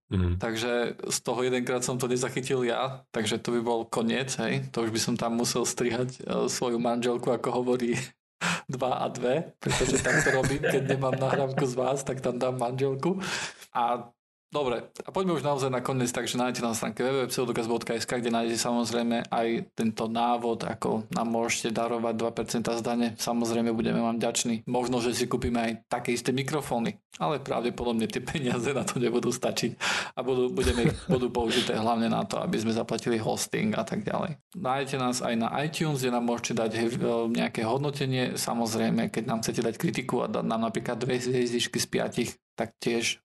Mm. 0.10 0.41
Takže 0.41 0.97
z 1.05 1.18
toho 1.22 1.45
jedenkrát 1.45 1.86
som 1.86 2.01
to 2.01 2.10
nezachytil 2.10 2.66
ja, 2.66 3.05
takže 3.14 3.38
to 3.38 3.53
by 3.53 3.62
bol 3.62 3.86
koniec, 3.86 4.34
hej. 4.41 4.66
To 4.74 4.82
už 4.82 4.89
by 4.89 4.99
som 4.99 5.14
tam 5.14 5.38
musel 5.38 5.70
strihať 5.70 6.10
e, 6.18 6.49
svoju 6.49 6.82
manželku, 6.82 7.30
ako 7.30 7.62
hovorí 7.62 7.93
2 8.74 8.82
a 8.89 9.05
2, 9.05 9.62
pretože 9.62 10.01
tak 10.01 10.26
to 10.26 10.34
robím, 10.34 10.66
keď 10.66 10.97
nemám 10.97 11.14
nahrávku 11.14 11.62
z 11.62 11.76
vás, 11.78 12.01
tak 12.01 12.26
tam 12.26 12.41
dám 12.41 12.57
manželku. 12.57 13.22
A 13.70 14.10
dobre, 14.50 14.89
a 15.06 15.10
poďme 15.14 15.38
už 15.38 15.45
naozaj 15.45 15.70
na 15.70 15.82
koniec, 15.82 16.10
takže 16.10 16.41
nájdete 16.41 16.66
na 16.66 16.74
stránke 16.74 17.06
www.pseudokaz.sk, 17.06 18.12
kde 18.20 18.34
nájdete 18.34 18.60
samozrejme 18.60 19.30
aj 19.30 19.47
tento 19.78 20.10
návod, 20.10 20.66
ako 20.66 21.06
nám 21.14 21.28
môžete 21.30 21.70
darovať 21.74 22.14
2% 22.18 22.82
zdane. 22.82 23.08
Samozrejme 23.16 23.70
budeme 23.72 24.02
vám 24.02 24.18
ďační. 24.18 24.66
Možno, 24.66 25.00
že 25.00 25.14
si 25.14 25.30
kúpime 25.30 25.60
aj 25.62 25.72
také 25.88 26.18
isté 26.18 26.34
mikrofóny, 26.34 26.97
ale 27.22 27.38
pravdepodobne 27.39 28.10
tie 28.10 28.20
peniaze 28.26 28.74
na 28.74 28.82
to 28.82 28.97
nebudú 28.97 29.30
stačiť 29.30 29.78
a 30.18 30.20
budú, 30.26 30.50
budeme, 30.50 30.91
budú 31.06 31.30
použité 31.30 31.78
hlavne 31.78 32.10
na 32.10 32.26
to, 32.26 32.41
aby 32.41 32.58
sme 32.58 32.74
zaplatili 32.74 33.22
hosting 33.22 33.78
a 33.78 33.86
tak 33.86 34.02
ďalej. 34.02 34.41
Nájdete 34.58 34.97
nás 34.97 35.22
aj 35.22 35.36
na 35.38 35.50
iTunes, 35.62 36.02
kde 36.02 36.12
nám 36.16 36.26
môžete 36.26 36.54
dať 36.58 36.72
eh, 36.76 36.86
nejaké 37.30 37.62
hodnotenie. 37.64 38.34
Samozrejme, 38.34 39.14
keď 39.14 39.24
nám 39.30 39.39
chcete 39.45 39.62
dať 39.62 39.76
kritiku 39.78 40.26
a 40.26 40.32
dať 40.32 40.45
nám 40.45 40.74
napríklad 40.74 40.97
dve 40.97 41.22
hviezdičky 41.22 41.78
z 41.78 41.88
piatich, 41.88 42.30
tak 42.58 42.76
tiež 42.82 43.22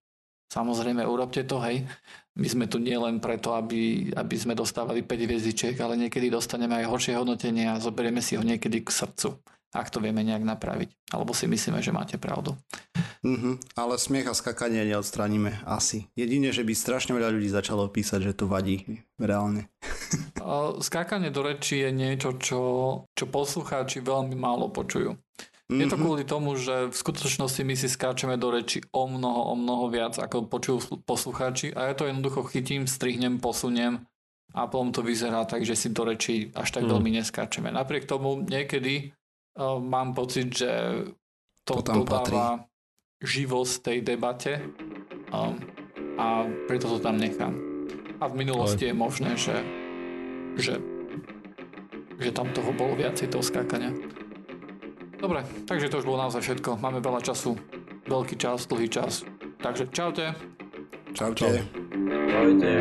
Samozrejme, 0.55 1.03
urobte 1.03 1.43
to, 1.43 1.59
hej. 1.67 1.83
My 2.39 2.47
sme 2.47 2.71
tu 2.71 2.79
nie 2.79 2.95
len 2.95 3.19
preto, 3.19 3.59
aby, 3.59 4.15
aby 4.15 4.37
sme 4.39 4.55
dostávali 4.55 5.03
5 5.03 5.27
hviezdičiek, 5.27 5.75
ale 5.83 5.99
niekedy 5.99 6.31
dostaneme 6.31 6.79
aj 6.79 6.95
horšie 6.95 7.19
hodnotenie 7.19 7.75
a 7.75 7.83
zoberieme 7.83 8.23
si 8.23 8.39
ho 8.39 8.43
niekedy 8.47 8.87
k 8.87 8.91
srdcu. 8.91 9.43
ak 9.75 9.91
to 9.91 9.99
vieme 9.99 10.23
nejak 10.23 10.47
napraviť. 10.47 10.95
Alebo 11.11 11.35
si 11.35 11.51
myslíme, 11.51 11.83
že 11.83 11.91
máte 11.91 12.15
pravdu. 12.15 12.55
Mm-hmm, 13.27 13.75
ale 13.75 13.99
smiech 13.99 14.31
a 14.31 14.35
skakanie 14.39 14.87
neodstraníme 14.87 15.67
asi. 15.67 16.07
Jedine, 16.15 16.55
že 16.55 16.63
by 16.63 16.71
strašne 16.71 17.19
veľa 17.19 17.35
ľudí 17.35 17.51
začalo 17.51 17.91
písať, 17.91 18.31
že 18.31 18.39
to 18.39 18.47
vadí 18.47 19.03
reálne. 19.19 19.67
Skákanie 20.87 21.35
do 21.35 21.43
reči 21.43 21.83
je 21.83 21.91
niečo, 21.91 22.39
čo, 22.39 22.61
čo 23.11 23.25
poslucháči 23.27 23.99
veľmi 23.99 24.39
málo 24.39 24.71
počujú. 24.71 25.19
Mm-hmm. 25.65 25.81
Je 25.81 25.87
to 25.89 25.97
mhm. 25.97 26.03
kvôli 26.05 26.25
tomu, 26.29 26.61
že 26.61 26.93
v 26.93 26.97
skutočnosti 26.97 27.63
my 27.65 27.73
si 27.73 27.89
skáčeme 27.89 28.37
do 28.37 28.53
reči 28.53 28.85
o 28.93 29.09
mnoho, 29.09 29.49
o 29.49 29.55
mnoho 29.57 29.89
viac, 29.89 30.21
ako 30.21 30.45
počujú 30.45 31.01
poslucháči 31.09 31.73
a 31.73 31.89
ja 31.89 31.95
to 31.97 32.05
jednoducho 32.05 32.45
chytím, 32.53 32.85
strihnem, 32.85 33.41
posuniem 33.41 34.05
a 34.53 34.69
potom 34.69 34.93
to 34.93 35.01
vyzerá 35.01 35.49
tak, 35.49 35.65
že 35.65 35.73
si 35.73 35.89
do 35.89 36.05
reči 36.05 36.53
až 36.53 36.69
tak 36.69 36.85
mm. 36.85 36.91
veľmi 36.93 37.11
neskáčeme. 37.17 37.73
Napriek 37.73 38.05
tomu 38.05 38.45
niekedy 38.45 39.11
uh, 39.57 39.81
mám 39.81 40.13
pocit, 40.13 40.53
že 40.53 40.71
to, 41.65 41.81
to 41.81 42.05
dodáva 42.05 42.61
patrí. 42.61 43.25
živosť 43.25 43.75
tej 43.81 43.99
debate 44.05 44.61
um, 45.33 45.57
a 46.21 46.45
preto 46.69 46.93
to 46.93 47.01
tam 47.01 47.17
nechám. 47.17 47.57
A 48.21 48.29
v 48.29 48.35
minulosti 48.37 48.85
Ale... 48.85 48.89
je 48.93 48.95
možné, 48.95 49.31
že, 49.41 49.57
že, 50.61 50.75
že 52.21 52.31
tam 52.37 52.53
toho 52.53 52.69
bolo 52.77 53.01
viacej 53.01 53.33
toho 53.33 53.43
skákania. 53.43 53.97
Dobre, 55.19 55.41
takže 55.65 55.89
to 55.89 55.99
už 56.03 56.07
bolo 56.09 56.23
naozaj 56.25 56.43
všetko. 56.43 56.81
Máme 56.83 57.01
veľa 57.01 57.21
času, 57.25 57.57
veľký 58.09 58.37
čas, 58.37 58.67
dlhý 58.69 58.89
čas. 58.91 59.25
Takže 59.63 59.89
čaute. 59.95 60.35
Čaute. 61.15 61.65
Čaute. 62.29 62.73